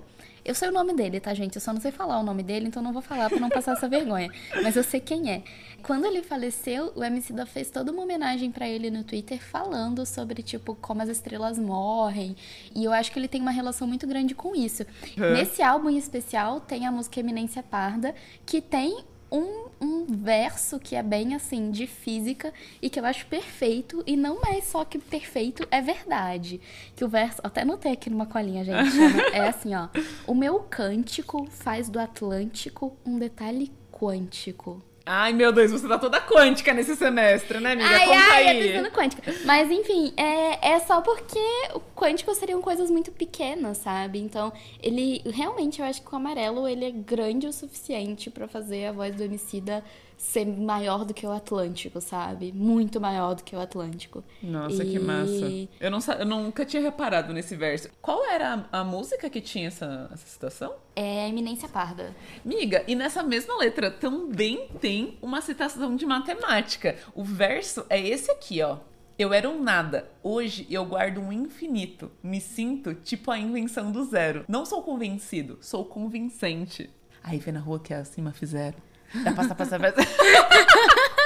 eu 0.51 0.55
sei 0.55 0.69
o 0.69 0.73
nome 0.73 0.93
dele, 0.95 1.21
tá, 1.21 1.33
gente? 1.33 1.55
Eu 1.55 1.61
só 1.61 1.73
não 1.73 1.81
sei 1.81 1.93
falar 1.93 2.19
o 2.19 2.25
nome 2.25 2.43
dele, 2.43 2.67
então 2.67 2.83
não 2.83 2.93
vou 2.93 3.01
falar 3.01 3.29
pra 3.29 3.39
não 3.39 3.49
passar 3.49 3.73
essa 3.73 3.89
vergonha. 3.89 4.29
Mas 4.63 4.75
eu 4.75 4.83
sei 4.83 4.99
quem 4.99 5.31
é. 5.31 5.45
Quando 5.81 6.05
ele 6.05 6.23
faleceu, 6.23 6.93
o 6.97 7.05
MC 7.05 7.33
da 7.33 7.47
fez 7.47 7.71
toda 7.71 7.93
uma 7.93 8.03
homenagem 8.03 8.51
para 8.51 8.69
ele 8.69 8.91
no 8.91 9.05
Twitter 9.05 9.41
falando 9.41 10.05
sobre, 10.05 10.43
tipo, 10.43 10.75
como 10.75 11.03
as 11.03 11.09
estrelas 11.09 11.57
morrem. 11.57 12.35
E 12.75 12.85
eu 12.85 12.93
acho 12.93 13.13
que 13.13 13.19
ele 13.19 13.29
tem 13.29 13.41
uma 13.41 13.53
relação 13.53 13.87
muito 13.87 14.09
grande 14.09 14.35
com 14.35 14.55
isso. 14.55 14.83
É. 15.17 15.33
Nesse 15.35 15.63
álbum 15.63 15.89
em 15.89 15.97
especial, 15.97 16.61
tem 16.61 16.85
a 16.85 16.91
música 16.91 17.21
Eminência 17.21 17.63
Parda, 17.63 18.13
que 18.45 18.61
tem 18.61 19.05
um, 19.31 19.69
um 19.81 20.07
verso 20.07 20.79
que 20.79 20.97
é 20.97 21.03
bem 21.03 21.35
assim 21.35 21.71
de 21.71 21.87
física 21.87 22.53
e 22.83 22.91
que 22.91 22.99
eu 22.99 23.05
acho 23.05 23.27
perfeito 23.27 24.03
e 24.07 24.17
não 24.17 24.41
é 24.45 24.61
só 24.61 24.85
que 24.85 24.99
perfeito, 24.99 25.67
é 25.71 25.81
verdade. 25.81 26.61
Que 26.97 27.05
o 27.05 27.09
verso, 27.09 27.41
até 27.43 27.65
notei 27.65 27.93
aqui 27.93 28.11
numa 28.11 28.27
colinha, 28.27 28.65
gente, 28.65 28.91
chama, 28.91 29.23
é 29.33 29.49
assim, 29.49 29.75
ó. 29.75 29.89
O 30.27 30.35
meu 30.35 30.61
cântico 30.61 31.47
faz 31.51 31.89
do 31.89 31.99
Atlântico 31.99 32.97
um 33.05 33.19
detalhe 33.19 33.73
quântico. 33.93 34.83
Ai, 35.05 35.33
meu 35.33 35.51
Deus, 35.51 35.71
você 35.73 35.89
tá 35.89 35.99
toda 35.99 36.21
quântica 36.21 36.73
nesse 36.73 36.95
semestre, 36.95 37.59
né, 37.59 37.73
amiga? 37.73 37.89
Ai, 37.89 38.07
Conta 38.07 38.19
ai, 38.19 38.47
aí. 38.49 38.61
eu 38.61 38.67
tô 38.67 38.79
sendo 38.79 38.95
quântica. 38.95 39.35
Mas, 39.45 39.71
enfim, 39.71 40.13
é, 40.17 40.73
é 40.75 40.79
só 40.81 41.01
porque 41.01 41.39
o 41.75 41.81
quântico 41.97 42.35
seriam 42.35 42.61
coisas 42.61 42.91
muito 42.91 43.11
pequenas, 43.11 43.79
sabe? 43.79 44.19
Então, 44.19 44.53
ele, 44.83 45.23
realmente, 45.27 45.81
eu 45.81 45.87
acho 45.87 46.03
que 46.03 46.13
o 46.13 46.17
amarelo, 46.17 46.69
ele 46.69 46.85
é 46.85 46.91
grande 46.91 47.47
o 47.47 47.53
suficiente 47.53 48.31
para 48.31 48.47
fazer 48.47 48.87
a 48.87 48.93
voz 48.93 49.15
do 49.17 49.25
homicida 49.25 49.83
ser 50.21 50.45
maior 50.45 51.07
do 51.07 51.15
que 51.15 51.27
o 51.27 51.33
Atlântico, 51.33 51.99
sabe? 51.99 52.53
Muito 52.53 53.01
maior 53.01 53.35
do 53.35 53.43
que 53.43 53.57
o 53.57 53.59
Atlântico. 53.61 54.23
Nossa, 54.43 54.85
e... 54.85 54.91
que 54.93 54.99
massa. 54.99 55.51
Eu, 55.81 55.91
não, 55.91 55.99
eu 56.19 56.27
nunca 56.27 56.65
tinha 56.67 56.83
reparado 56.83 57.33
nesse 57.33 57.57
verso. 57.57 57.89
Qual 58.03 58.23
era 58.27 58.67
a, 58.71 58.81
a 58.81 58.85
música 58.85 59.31
que 59.31 59.41
tinha 59.41 59.69
essa, 59.69 60.11
essa 60.13 60.27
citação? 60.27 60.75
É 60.95 61.27
Eminência 61.27 61.69
Parda. 61.71 62.15
Miga, 62.45 62.85
e 62.87 62.95
nessa 62.95 63.23
mesma 63.23 63.57
letra 63.57 63.91
também 63.91 64.69
tem 64.79 65.17
uma 65.23 65.41
citação 65.41 65.97
de 65.97 66.05
matemática. 66.05 66.99
O 67.15 67.25
verso 67.25 67.87
é 67.89 67.99
esse 67.99 68.31
aqui, 68.31 68.61
ó. 68.61 68.77
Eu 69.19 69.33
era 69.33 69.49
um 69.49 69.63
nada. 69.63 70.11
Hoje 70.23 70.67
eu 70.71 70.85
guardo 70.85 71.19
um 71.19 71.33
infinito. 71.33 72.11
Me 72.23 72.43
sinto 72.43 72.95
tipo 72.95 73.31
a 73.31 73.39
invenção 73.39 73.91
do 73.91 74.05
zero. 74.05 74.45
Não 74.47 74.67
sou 74.67 74.83
convencido, 74.83 75.57
sou 75.63 75.83
convincente. 75.83 76.91
Aí 77.23 77.39
vê 77.39 77.53
na 77.53 77.61
rua 77.61 77.81
que 77.81 77.95
é 77.95 77.97
acima 77.97 78.33
fizeram. 78.33 78.90
Dá 79.15 79.33
passa, 79.33 79.55
passa, 79.55 79.79
passa. 79.79 79.97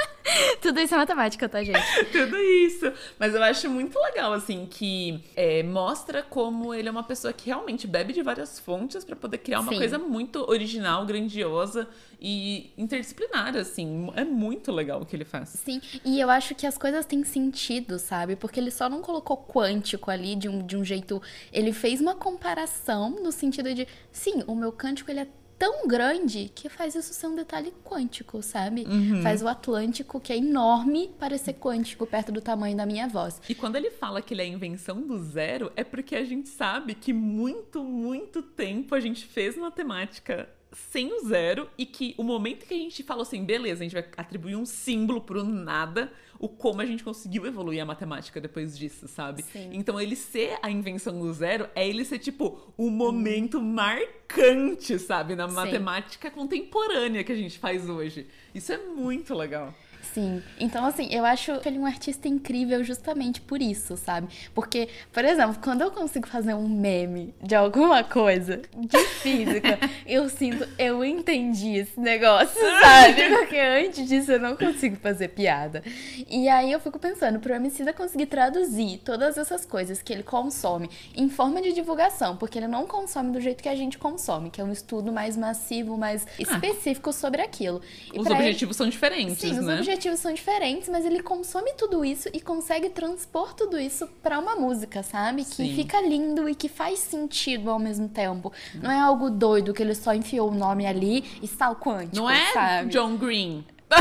Tudo 0.61 0.79
isso 0.79 0.95
é 0.95 0.97
matemática, 0.97 1.47
tá, 1.47 1.63
gente? 1.63 1.79
Tudo 2.11 2.35
isso. 2.37 2.91
Mas 3.19 3.35
eu 3.35 3.43
acho 3.43 3.69
muito 3.69 3.97
legal, 3.99 4.33
assim, 4.33 4.65
que 4.65 5.23
é, 5.35 5.61
mostra 5.61 6.23
como 6.23 6.73
ele 6.73 6.87
é 6.87 6.91
uma 6.91 7.03
pessoa 7.03 7.31
que 7.31 7.45
realmente 7.45 7.85
bebe 7.85 8.11
de 8.11 8.23
várias 8.23 8.59
fontes 8.59 9.05
para 9.05 9.15
poder 9.15 9.37
criar 9.37 9.59
uma 9.59 9.71
Sim. 9.71 9.77
coisa 9.77 9.99
muito 9.99 10.49
original, 10.49 11.05
grandiosa 11.05 11.87
e 12.19 12.71
interdisciplinar, 12.77 13.55
assim. 13.55 14.11
É 14.15 14.25
muito 14.25 14.71
legal 14.71 15.01
o 15.01 15.05
que 15.05 15.15
ele 15.15 15.25
faz. 15.25 15.49
Sim, 15.49 15.79
e 16.03 16.19
eu 16.19 16.29
acho 16.29 16.55
que 16.55 16.65
as 16.65 16.77
coisas 16.77 17.05
têm 17.05 17.23
sentido, 17.23 17.99
sabe? 17.99 18.35
Porque 18.35 18.59
ele 18.59 18.71
só 18.71 18.89
não 18.89 19.01
colocou 19.01 19.37
quântico 19.37 20.09
ali 20.09 20.35
de 20.35 20.49
um, 20.49 20.65
de 20.65 20.75
um 20.75 20.83
jeito. 20.83 21.21
Ele 21.53 21.71
fez 21.71 22.01
uma 22.01 22.15
comparação 22.15 23.11
no 23.11 23.31
sentido 23.31 23.73
de, 23.73 23.87
sim, 24.11 24.43
o 24.47 24.55
meu 24.55 24.71
cântico 24.71 25.11
ele 25.11 25.19
é 25.19 25.27
tão 25.57 25.87
grande 25.87 26.51
que 26.53 26.69
faz 26.69 26.95
isso 26.95 27.13
ser 27.13 27.27
um 27.27 27.35
detalhe 27.35 27.73
quântico, 27.83 28.41
sabe? 28.41 28.85
Faz 29.23 29.41
o 29.41 29.47
Atlântico, 29.47 30.19
que 30.19 30.33
é 30.33 30.37
enorme, 30.37 31.11
parecer 31.19 31.53
quântico 31.53 32.05
perto 32.05 32.31
do 32.31 32.41
tamanho 32.41 32.75
da 32.75 32.85
minha 32.85 33.07
voz. 33.07 33.41
E 33.47 33.55
quando 33.55 33.75
ele 33.75 33.91
fala 33.91 34.21
que 34.21 34.33
ele 34.33 34.41
é 34.41 34.45
a 34.45 34.47
invenção 34.47 35.01
do 35.01 35.17
zero, 35.23 35.71
é 35.75 35.83
porque 35.83 36.15
a 36.15 36.23
gente 36.23 36.49
sabe 36.49 36.95
que 36.95 37.13
muito, 37.13 37.83
muito 37.83 38.41
tempo 38.41 38.95
a 38.95 38.99
gente 38.99 39.25
fez 39.25 39.57
matemática 39.57 40.49
sem 40.91 41.13
o 41.13 41.27
zero 41.27 41.69
e 41.77 41.85
que 41.85 42.13
o 42.17 42.23
momento 42.23 42.65
que 42.65 42.73
a 42.73 42.77
gente 42.77 43.01
falou 43.03 43.23
assim, 43.23 43.43
beleza, 43.43 43.81
a 43.81 43.83
gente 43.83 43.93
vai 43.93 44.05
atribuir 44.17 44.55
um 44.55 44.65
símbolo 44.65 45.21
pro 45.21 45.43
nada, 45.43 46.11
o 46.37 46.49
como 46.49 46.81
a 46.81 46.85
gente 46.85 47.03
conseguiu 47.03 47.45
evoluir 47.45 47.81
a 47.81 47.85
matemática 47.85 48.41
depois 48.41 48.77
disso, 48.77 49.07
sabe? 49.07 49.43
Sim. 49.43 49.69
Então 49.73 49.99
ele 49.99 50.15
ser 50.15 50.57
a 50.61 50.69
invenção 50.69 51.17
do 51.17 51.33
zero 51.33 51.69
é 51.73 51.87
ele 51.87 52.03
ser 52.03 52.19
tipo 52.19 52.73
o 52.77 52.89
momento 52.89 53.61
marcante, 53.61 54.99
sabe, 54.99 55.35
na 55.35 55.47
Sim. 55.47 55.55
matemática 55.55 56.29
contemporânea 56.29 57.23
que 57.23 57.31
a 57.31 57.35
gente 57.35 57.57
faz 57.57 57.89
hoje. 57.89 58.27
Isso 58.53 58.71
é 58.73 58.77
muito 58.77 59.33
legal. 59.33 59.73
Sim. 60.15 60.41
Então, 60.57 60.85
assim, 60.85 61.09
eu 61.11 61.25
acho 61.25 61.59
que 61.59 61.67
ele 61.67 61.75
é 61.75 61.79
um 61.81 61.85
artista 61.85 62.25
incrível 62.29 62.81
justamente 62.85 63.41
por 63.41 63.61
isso, 63.61 63.97
sabe? 63.97 64.29
Porque, 64.53 64.87
por 65.11 65.25
exemplo, 65.25 65.57
quando 65.61 65.81
eu 65.81 65.91
consigo 65.91 66.25
fazer 66.25 66.53
um 66.53 66.69
meme 66.69 67.35
de 67.43 67.53
alguma 67.53 68.01
coisa 68.01 68.61
de 68.77 68.97
física, 69.21 69.77
eu 70.07 70.29
sinto, 70.29 70.65
eu 70.79 71.03
entendi 71.03 71.75
esse 71.79 71.99
negócio, 71.99 72.57
sabe? 72.81 73.27
Porque 73.39 73.57
antes 73.57 74.07
disso 74.07 74.31
eu 74.31 74.39
não 74.39 74.55
consigo 74.55 74.95
fazer 74.95 75.27
piada. 75.27 75.83
E 76.29 76.47
aí 76.47 76.71
eu 76.71 76.79
fico 76.79 76.97
pensando, 76.97 77.37
pro 77.41 77.53
Emicida 77.53 77.91
conseguir 77.91 78.27
traduzir 78.27 78.99
todas 79.03 79.37
essas 79.37 79.65
coisas 79.65 80.01
que 80.01 80.13
ele 80.13 80.23
consome 80.23 80.89
em 81.13 81.27
forma 81.27 81.61
de 81.61 81.73
divulgação, 81.73 82.37
porque 82.37 82.57
ele 82.57 82.67
não 82.69 82.87
consome 82.87 83.33
do 83.33 83.41
jeito 83.41 83.61
que 83.61 83.67
a 83.67 83.75
gente 83.75 83.97
consome, 83.97 84.49
que 84.49 84.61
é 84.61 84.63
um 84.63 84.71
estudo 84.71 85.11
mais 85.11 85.35
massivo, 85.35 85.97
mais 85.97 86.25
específico 86.39 87.11
sobre 87.11 87.41
aquilo. 87.41 87.81
E 88.13 88.17
Os 88.17 88.23
pra 88.25 88.35
ele- 88.37 88.45
objetivos 88.45 88.77
são 88.77 88.87
diferentes, 88.87 89.39
Sim, 89.39 89.59
os 89.59 89.65
né? 89.65 89.75
Objetivos 90.05 90.19
são 90.19 90.33
diferentes, 90.33 90.87
mas 90.87 91.05
ele 91.05 91.21
consome 91.21 91.73
tudo 91.73 92.05
isso 92.05 92.29
e 92.31 92.39
consegue 92.39 92.89
transpor 92.89 93.53
tudo 93.53 93.79
isso 93.79 94.07
pra 94.21 94.37
uma 94.39 94.55
música, 94.55 95.01
sabe? 95.01 95.43
Que 95.43 95.55
Sim. 95.55 95.75
fica 95.75 95.99
lindo 96.01 96.47
e 96.47 96.53
que 96.53 96.69
faz 96.69 96.99
sentido 96.99 97.71
ao 97.71 97.79
mesmo 97.79 98.07
tempo. 98.07 98.53
Não 98.75 98.91
é 98.91 98.99
algo 98.99 99.29
doido 99.29 99.73
que 99.73 99.81
ele 99.81 99.95
só 99.95 100.13
enfiou 100.13 100.51
o 100.51 100.53
nome 100.53 100.85
ali 100.85 101.23
e 101.41 101.47
sal 101.47 101.75
quântico, 101.75 102.17
Não 102.17 102.29
é 102.29 102.53
sabe? 102.53 102.89
John 102.89 103.17
Green. 103.17 103.65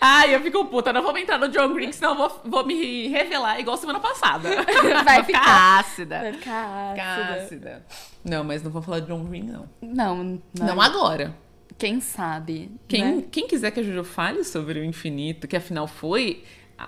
Ai, 0.00 0.32
eu 0.34 0.40
fico 0.40 0.64
puta, 0.66 0.92
não 0.92 1.02
vou 1.02 1.16
entrar 1.18 1.38
no 1.38 1.48
John 1.48 1.72
Green, 1.74 1.90
senão 1.92 2.12
eu 2.12 2.16
vou, 2.16 2.40
vou 2.44 2.64
me 2.66 3.08
revelar 3.08 3.58
igual 3.58 3.76
semana 3.76 3.98
passada. 3.98 4.48
Vai 5.04 5.24
ficar. 5.24 5.80
ácida. 5.80 6.20
Vai 6.20 6.32
ficar 6.34 6.92
ácida. 6.92 7.42
Ácida. 7.44 7.86
Não, 8.24 8.44
mas 8.44 8.62
não 8.62 8.70
vou 8.70 8.80
falar 8.80 9.00
de 9.00 9.06
John 9.08 9.24
Green, 9.24 9.42
não. 9.42 9.68
Não, 9.82 10.16
não, 10.56 10.66
Não 10.66 10.80
agora. 10.80 11.34
Quem 11.78 12.00
sabe? 12.00 12.70
Quem, 12.88 13.04
né? 13.04 13.24
quem 13.30 13.46
quiser 13.46 13.70
que 13.70 13.78
a 13.78 13.82
Juju 13.82 14.02
fale 14.02 14.42
sobre 14.42 14.80
o 14.80 14.84
infinito, 14.84 15.46
que 15.46 15.56
afinal 15.56 15.86
foi 15.86 16.42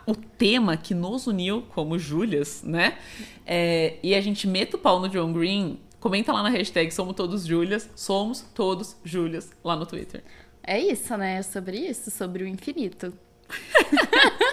o 0.07 0.14
tema 0.14 0.76
que 0.76 0.94
nos 0.94 1.26
uniu 1.26 1.62
como 1.74 1.98
Júlias, 1.98 2.62
né? 2.64 2.98
É, 3.46 3.96
e 4.03 4.14
a 4.14 4.20
gente 4.20 4.46
meta 4.46 4.76
o 4.76 4.81
pau 4.81 5.00
no 5.00 5.09
John 5.09 5.33
Green, 5.33 5.79
comenta 6.00 6.33
lá 6.33 6.42
na 6.42 6.48
hashtag 6.48 6.90
Somos 6.92 7.14
Todos 7.14 7.44
Júlias, 7.44 7.88
somos 7.94 8.40
todos 8.55 8.96
Júlias, 9.05 9.50
lá 9.62 9.76
no 9.76 9.87
Twitter. 9.87 10.22
É 10.62 10.79
isso, 10.79 11.16
né? 11.16 11.38
É 11.38 11.42
sobre 11.42 11.79
isso, 11.79 12.11
sobre 12.11 12.44
o 12.44 12.46
infinito. 12.46 13.12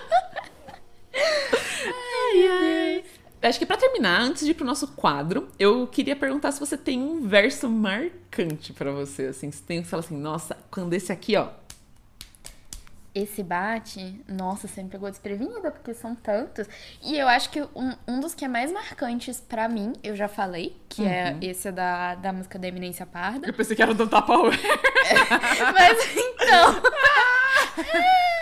Acho 3.47 3.59
que 3.59 3.65
pra 3.65 3.77
terminar, 3.77 4.19
antes 4.21 4.43
de 4.45 4.51
ir 4.51 4.53
pro 4.53 4.65
nosso 4.65 4.89
quadro, 4.89 5.47
eu 5.57 5.87
queria 5.87 6.15
perguntar 6.15 6.51
se 6.51 6.59
você 6.59 6.77
tem 6.77 7.01
um 7.01 7.27
verso 7.27 7.69
marcante 7.69 8.73
pra 8.73 8.91
você, 8.91 9.27
assim, 9.27 9.49
se 9.51 9.61
tem, 9.63 9.83
você 9.83 9.89
fala 9.89 10.03
assim, 10.03 10.17
nossa, 10.17 10.57
quando 10.69 10.93
esse 10.93 11.11
aqui, 11.11 11.35
ó, 11.35 11.47
Esse 13.15 13.41
bate, 13.41 14.21
nossa, 14.27 14.67
me 14.81 14.89
pegou 14.89 15.09
desprevenida, 15.09 15.71
porque 15.71 15.91
são 15.93 16.13
tantos. 16.13 16.67
E 17.01 17.17
eu 17.17 17.27
acho 17.27 17.49
que 17.49 17.59
um, 17.75 17.93
um 18.07 18.19
dos 18.19 18.35
que 18.35 18.45
é 18.45 18.47
mais 18.47 18.71
marcantes 18.71 19.39
pra 19.41 19.67
mim, 19.67 19.93
eu 20.03 20.15
já 20.15 20.27
falei, 20.27 20.77
que 20.87 21.03
é 21.03 21.35
esse 21.41 21.71
da, 21.71 22.13
da 22.13 22.31
música 22.31 22.59
da 22.59 22.67
Eminência 22.67 23.07
Parda. 23.07 23.47
eu 23.47 23.53
pensei 23.53 23.75
que 23.75 23.81
era 23.81 23.93
do 23.93 24.07
Tupperware. 24.07 24.59
Mas 25.73 25.97
então. 26.15 26.81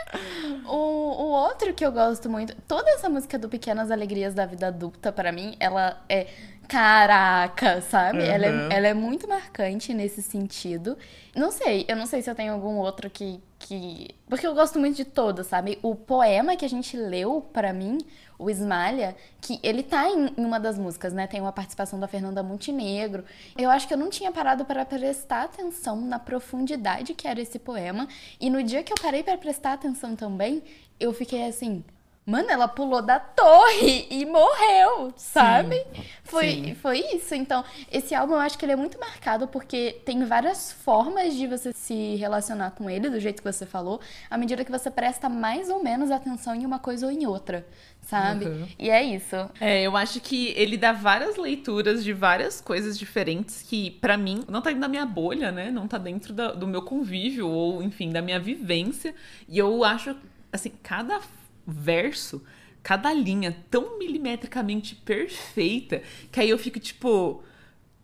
o, 0.67 1.23
o 1.23 1.31
outro 1.31 1.73
que 1.73 1.85
eu 1.85 1.91
gosto 1.91 2.29
muito, 2.29 2.55
toda 2.67 2.89
essa 2.91 3.09
música 3.09 3.37
do 3.37 3.47
Pequenas 3.49 3.89
Alegrias 3.91 4.33
da 4.33 4.45
Vida 4.45 4.67
Adulta, 4.67 5.11
pra 5.11 5.31
mim, 5.31 5.55
ela 5.59 6.01
é. 6.09 6.27
Caraca, 6.67 7.79
sabe? 7.81 8.23
Ela, 8.23 8.47
Uhum. 8.47 8.69
é, 8.71 8.75
ela 8.77 8.87
é 8.87 8.93
muito 8.93 9.27
marcante 9.27 9.93
nesse 9.93 10.21
sentido. 10.21 10.97
Não 11.35 11.51
sei, 11.51 11.85
eu 11.87 11.95
não 11.95 12.05
sei 12.05 12.21
se 12.21 12.29
eu 12.29 12.35
tenho 12.35 12.53
algum 12.53 12.77
outro 12.77 13.09
que. 13.09 13.39
Que... 13.65 14.13
Porque 14.27 14.45
eu 14.45 14.53
gosto 14.53 14.79
muito 14.79 14.95
de 14.95 15.05
todos, 15.05 15.47
sabe? 15.47 15.79
O 15.81 15.95
poema 15.95 16.55
que 16.55 16.63
a 16.63 16.69
gente 16.69 16.95
leu 16.95 17.41
pra 17.51 17.73
mim, 17.73 17.97
o 18.37 18.47
Esmalha, 18.47 19.15
que 19.41 19.59
ele 19.63 19.81
tá 19.81 20.07
em 20.07 20.31
uma 20.37 20.59
das 20.59 20.77
músicas, 20.77 21.13
né? 21.13 21.25
Tem 21.25 21.41
uma 21.41 21.51
participação 21.51 21.99
da 21.99 22.07
Fernanda 22.07 22.43
Montenegro. 22.43 23.25
Eu 23.57 23.71
acho 23.71 23.87
que 23.87 23.93
eu 23.95 23.97
não 23.97 24.11
tinha 24.11 24.31
parado 24.31 24.65
para 24.65 24.85
prestar 24.85 25.45
atenção 25.45 25.99
na 25.99 26.19
profundidade 26.19 27.15
que 27.15 27.27
era 27.27 27.41
esse 27.41 27.57
poema. 27.57 28.07
E 28.39 28.51
no 28.51 28.61
dia 28.61 28.83
que 28.83 28.93
eu 28.93 28.97
parei 29.01 29.23
para 29.23 29.37
prestar 29.37 29.73
atenção 29.73 30.15
também, 30.15 30.61
eu 30.99 31.11
fiquei 31.11 31.47
assim. 31.47 31.83
Mano, 32.25 32.49
ela 32.49 32.67
pulou 32.67 33.03
da 33.03 33.19
torre 33.19 34.07
e 34.09 34.25
morreu, 34.25 35.13
sabe? 35.15 35.75
Foi, 36.23 36.49
sim. 36.49 36.75
foi 36.75 36.99
isso. 37.13 37.35
Então, 37.35 37.63
esse 37.91 38.15
álbum 38.15 38.33
eu 38.33 38.39
acho 38.39 38.57
que 38.57 38.65
ele 38.65 38.71
é 38.71 38.75
muito 38.75 38.99
marcado 38.99 39.47
porque 39.47 40.01
tem 40.03 40.25
várias 40.25 40.71
formas 40.71 41.35
de 41.35 41.45
você 41.45 41.71
se 41.71 42.15
relacionar 42.15 42.71
com 42.71 42.89
ele, 42.89 43.11
do 43.11 43.19
jeito 43.19 43.43
que 43.43 43.51
você 43.53 43.63
falou, 43.63 43.99
à 44.27 44.39
medida 44.39 44.65
que 44.65 44.71
você 44.71 44.89
presta 44.89 45.29
mais 45.29 45.69
ou 45.69 45.83
menos 45.83 46.09
atenção 46.09 46.55
em 46.55 46.65
uma 46.65 46.79
coisa 46.79 47.05
ou 47.05 47.11
em 47.11 47.27
outra, 47.27 47.63
sabe? 48.01 48.45
Uhum. 48.45 48.67
E 48.79 48.89
é 48.89 49.03
isso. 49.03 49.35
É, 49.61 49.83
eu 49.83 49.95
acho 49.95 50.19
que 50.19 50.47
ele 50.57 50.77
dá 50.77 50.91
várias 50.93 51.37
leituras 51.37 52.03
de 52.03 52.11
várias 52.11 52.59
coisas 52.59 52.97
diferentes 52.97 53.61
que, 53.61 53.91
pra 53.91 54.17
mim, 54.17 54.43
não 54.49 54.63
tá 54.63 54.69
dentro 54.71 54.81
da 54.81 54.87
minha 54.87 55.05
bolha, 55.05 55.51
né? 55.51 55.69
Não 55.69 55.87
tá 55.87 55.99
dentro 55.99 56.33
da- 56.33 56.53
do 56.53 56.65
meu 56.65 56.81
convívio 56.81 57.47
ou, 57.47 57.83
enfim, 57.83 58.09
da 58.09 58.21
minha 58.23 58.39
vivência. 58.39 59.13
E 59.47 59.59
eu 59.59 59.83
acho, 59.83 60.15
assim, 60.51 60.71
cada 60.81 61.21
verso, 61.65 62.43
cada 62.83 63.13
linha 63.13 63.55
tão 63.69 63.97
milimetricamente 63.97 64.95
perfeita 64.95 66.01
que 66.31 66.39
aí 66.39 66.49
eu 66.49 66.57
fico 66.57 66.79
tipo, 66.79 67.43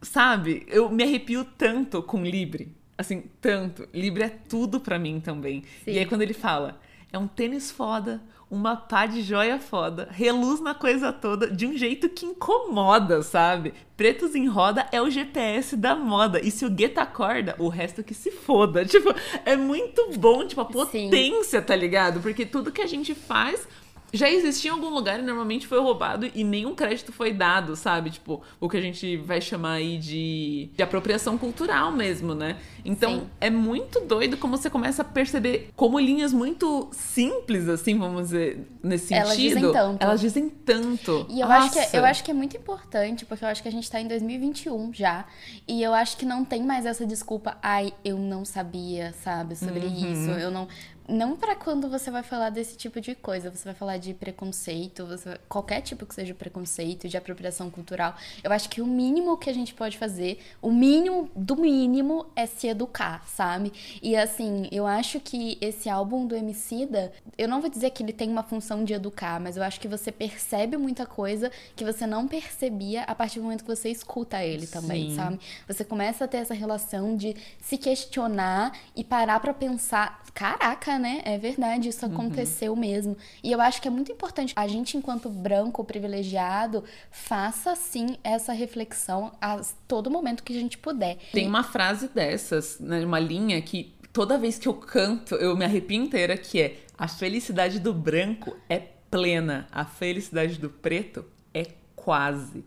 sabe? 0.02 0.65
Eu 0.67 0.89
me 0.89 1.04
arrepio 1.04 1.45
tanto 1.45 2.02
com 2.02 2.24
Libre. 2.24 2.76
Assim, 2.97 3.24
tanto. 3.39 3.88
Libre 3.93 4.24
é 4.24 4.30
tudo 4.30 4.80
pra 4.80 5.00
mim 5.00 5.19
também. 5.19 5.63
Sim. 5.84 5.91
E 5.91 6.00
aí 6.00 6.06
quando 6.06 6.21
ele 6.21 6.34
fala, 6.34 6.80
é 7.12 7.17
um 7.17 7.28
tênis 7.28 7.71
foda, 7.71 8.21
uma 8.52 8.76
pá 8.76 9.06
de 9.06 9.22
joia 9.22 9.58
foda, 9.58 10.10
reluz 10.12 10.60
na 10.60 10.76
coisa 10.76 11.14
toda 11.14 11.50
de 11.50 11.66
um 11.66 11.78
jeito 11.78 12.10
que 12.10 12.26
incomoda, 12.26 13.24
sabe? 13.24 13.74
Pretos 13.96 14.36
em 14.36 14.46
roda 14.46 14.86
é 14.92 15.02
o 15.02 15.10
GPS 15.10 15.78
da 15.78 15.96
moda. 15.96 16.42
E 16.46 16.52
se 16.52 16.66
o 16.66 16.70
gueto 16.70 17.00
acorda, 17.00 17.56
o 17.58 17.70
resto 17.70 18.04
que 18.04 18.14
se 18.14 18.30
foda. 18.30 18.84
Tipo, 18.92 19.16
é 19.46 19.56
muito 19.56 20.12
bom, 20.18 20.46
tipo, 20.46 20.60
a 20.60 20.66
Sim. 20.66 21.06
potência, 21.10 21.62
tá 21.62 21.76
ligado? 21.76 22.20
Porque 22.20 22.46
tudo 22.46 22.74
que 22.74 22.82
a 22.82 22.88
gente 22.88 23.16
faz 23.16 23.66
já 24.13 24.30
existia 24.30 24.71
em 24.71 24.74
algum 24.74 24.89
lugar 24.89 25.19
e 25.19 25.24
normalmente 25.24 25.67
foi 25.67 25.80
roubado 25.80 26.30
e 26.34 26.43
nenhum 26.43 26.76
crédito 26.76 27.12
foi 27.12 27.32
dado, 27.34 27.76
sabe? 27.76 28.10
Tipo, 28.10 28.41
o 28.60 28.67
que 28.69 28.78
a 28.78 28.82
gente 28.82 29.17
vai 29.17 29.39
chamar 29.41 29.74
aí 29.74 29.97
de, 29.97 30.69
de 30.76 30.84
apropriação 30.84 31.38
cultural 31.38 31.91
mesmo, 31.91 32.34
né? 32.36 32.58
Então, 32.84 33.21
Sim. 33.21 33.30
é 33.39 33.50
muito 33.50 34.00
doido 34.02 34.38
como 34.38 34.58
você 34.58 34.69
começa 34.69 35.02
a 35.02 35.06
perceber 35.06 35.69
como 35.76 36.00
linhas 36.00 36.34
muito 36.34 36.89
simples, 36.91 37.67
assim, 37.69 37.97
vamos 37.97 38.24
dizer, 38.24 38.67
nesse 38.84 39.08
sentido. 39.08 39.26
Elas 39.26 39.38
dizem 39.38 39.71
tanto. 39.71 40.04
Elas 40.04 40.21
dizem 40.21 40.50
tanto. 40.50 41.26
E 41.30 41.39
eu 41.41 41.47
acho, 41.52 41.71
que, 41.71 41.80
Nossa. 41.80 41.97
eu 41.97 42.06
acho 42.06 42.24
que 42.24 42.32
é 42.32 42.34
muito 42.34 42.58
importante, 42.58 43.26
porque 43.26 43.43
eu 43.45 43.50
acho 43.50 43.62
que 43.62 43.67
a 43.67 43.71
gente 43.71 43.89
tá 43.89 44.00
em 44.02 44.08
2021 44.08 44.93
já. 44.93 45.26
E 45.67 45.82
eu 45.82 45.93
acho 45.93 46.17
que 46.17 46.26
não 46.26 46.43
tem 46.43 46.63
mais 46.63 46.86
essa 46.86 47.06
desculpa, 47.06 47.58
ai, 47.62 47.93
eu 48.04 48.17
não 48.17 48.43
sabia, 48.45 49.13
sabe, 49.24 49.56
sobre 49.56 49.86
Uhum. 49.86 50.12
isso. 50.13 50.32
Eu 50.32 50.52
não. 50.52 50.67
Não 51.12 51.36
para 51.36 51.56
quando 51.56 51.89
você 51.89 52.10
vai 52.10 52.24
falar 52.24 52.50
desse 52.50 52.78
tipo 52.78 53.02
de 53.02 53.13
coisa, 53.13 53.52
você 53.52 53.65
vai 53.65 53.74
falar 53.74 53.97
de 53.97 54.13
preconceito, 54.13 55.06
você, 55.06 55.38
qualquer 55.50 55.82
tipo 55.82 56.06
que 56.06 56.15
seja 56.15 56.34
preconceito, 56.34 57.08
de 57.08 57.17
apropriação 57.17 57.69
cultural. 57.69 58.15
Eu 58.43 58.52
acho 58.52 58.69
que 58.69 58.82
o 58.82 58.88
mínimo 58.88 59.38
que 59.38 59.50
a 59.50 59.54
gente 59.54 59.74
pode 59.74 59.97
fazer, 59.97 60.39
o 60.62 60.71
mínimo 60.71 61.30
do 61.36 61.56
mínimo 61.58 62.26
é 62.36 62.45
se 62.45 62.67
educar, 62.67 63.28
sabe? 63.28 63.74
E 64.02 64.15
assim, 64.15 64.69
eu 64.71 64.88
acho 64.88 65.19
que 65.19 65.58
esse 65.60 65.89
álbum 65.89 66.26
do 66.26 66.36
Emicida, 66.36 67.12
eu 67.38 67.47
não 67.47 67.60
vou 67.60 67.69
dizer 67.69 67.89
que 67.89 68.02
ele 68.02 68.13
tem 68.13 68.30
uma 68.30 68.43
função 68.43 68.84
de 68.84 68.93
educar, 68.93 69.39
mas 69.39 69.58
eu 69.58 69.63
acho 69.63 69.80
que 69.80 69.88
você 69.88 70.12
percebe 70.12 70.78
muita 70.78 71.06
coisa 71.06 71.52
que 71.76 71.84
você 71.84 72.08
não 72.08 72.28
percebia 72.28 73.04
a 73.04 73.13
partir 73.13 73.39
do 73.39 73.43
momento 73.43 73.63
que 73.63 73.76
você 73.76 73.89
escuta 73.89 74.43
ele 74.43 74.65
também, 74.65 75.10
Sim. 75.10 75.15
sabe? 75.15 75.39
Você 75.67 75.84
começa 75.84 76.26
a 76.26 76.28
ter 76.28 76.38
essa 76.38 76.54
relação 76.54 77.17
de 77.17 77.36
se 77.60 77.78
questionar 77.78 78.71
e 78.95 79.04
parar 79.04 79.39
pra 79.39 79.54
pensar, 79.54 80.24
caraca, 80.34 81.01
né? 81.02 81.22
É 81.26 81.38
verdade, 81.38 81.90
isso 81.90 82.06
Uhum. 82.06 82.14
aconteceu 82.14 82.76
mesmo. 82.76 83.18
E 83.44 83.52
eu 83.52 83.60
acho 83.60 83.82
que 83.82 83.88
é 83.88 83.92
muito 83.92 84.12
importante 84.12 84.54
a 84.56 84.68
gente, 84.68 84.96
enquanto 84.96 85.30
branco 85.30 85.84
privilegiado, 85.84 86.84
faça 87.10 87.76
sim 87.76 88.18
essa 88.24 88.54
reflexão 88.54 89.32
a 89.42 89.60
todo 89.88 90.10
momento 90.10 90.44
que 90.44 90.56
a 90.56 90.60
gente 90.60 90.78
puder. 90.78 91.18
Tem 91.34 91.48
uma 91.48 91.64
frase 91.64 92.08
dessas, 92.08 92.80
né, 92.80 93.04
uma 93.04 93.20
linha 93.20 93.62
que 93.62 93.94
toda 94.14 94.38
vez 94.38 94.58
que 94.60 94.68
eu 94.68 94.74
canto, 94.74 95.36
eu 95.36 95.58
me 95.58 95.66
arrepio 95.66 96.02
inteira, 96.02 96.38
que 96.38 96.62
é 96.62 96.78
a 96.98 97.08
felicidade 97.08 97.80
do 97.80 97.94
branco 97.94 98.56
é 98.70 98.80
plena, 99.10 99.68
a 99.72 99.84
felicidade 99.84 100.58
do 100.60 100.70
preto 100.70 101.26
é 101.54 101.66
quase. 101.96 102.64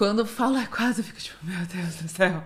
Quando 0.00 0.24
fala 0.24 0.62
é 0.62 0.66
quase, 0.66 1.02
eu 1.02 1.04
fico 1.04 1.18
tipo, 1.18 1.36
meu 1.44 1.58
Deus 1.66 1.96
do 1.96 2.08
céu. 2.08 2.42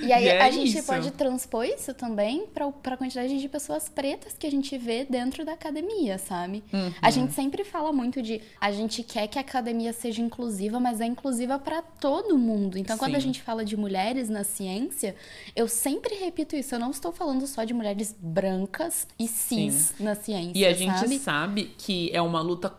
E 0.00 0.12
aí 0.12 0.26
E 0.26 0.28
é 0.28 0.42
a 0.42 0.48
gente 0.48 0.78
isso. 0.78 0.86
pode 0.86 1.10
transpor 1.10 1.64
isso 1.64 1.92
também 1.92 2.46
para 2.46 2.68
a 2.68 2.96
quantidade 2.96 3.36
de 3.36 3.48
pessoas 3.48 3.88
pretas 3.88 4.36
que 4.38 4.46
a 4.46 4.50
gente 4.50 4.78
vê 4.78 5.04
dentro 5.04 5.44
da 5.44 5.54
academia, 5.54 6.16
sabe? 6.18 6.62
Uhum. 6.72 6.92
A 7.02 7.10
gente 7.10 7.32
sempre 7.32 7.64
fala 7.64 7.92
muito 7.92 8.22
de 8.22 8.40
a 8.60 8.70
gente 8.70 9.02
quer 9.02 9.26
que 9.26 9.38
a 9.38 9.40
academia 9.40 9.92
seja 9.92 10.22
inclusiva, 10.22 10.78
mas 10.78 11.00
é 11.00 11.04
inclusiva 11.04 11.58
para 11.58 11.82
todo 11.82 12.38
mundo. 12.38 12.78
Então, 12.78 12.96
quando 12.96 13.16
a 13.16 13.20
Sim. 13.20 13.26
gente 13.26 13.42
fala 13.42 13.64
de 13.64 13.76
mulheres 13.76 14.28
na 14.28 14.44
ciência, 14.44 15.16
eu 15.56 15.66
sempre 15.66 16.14
repito 16.14 16.54
isso. 16.54 16.76
Eu 16.76 16.78
não 16.78 16.92
estou 16.92 17.10
falando 17.10 17.44
só 17.48 17.64
de 17.64 17.74
mulheres 17.74 18.14
brancas 18.20 19.08
e 19.18 19.26
cis 19.26 19.92
na 19.98 20.14
ciência, 20.14 20.52
E 20.56 20.64
a 20.64 20.72
gente 20.72 20.96
sabe? 20.96 21.18
sabe 21.18 21.74
que 21.76 22.08
é 22.12 22.22
uma 22.22 22.40
luta 22.40 22.70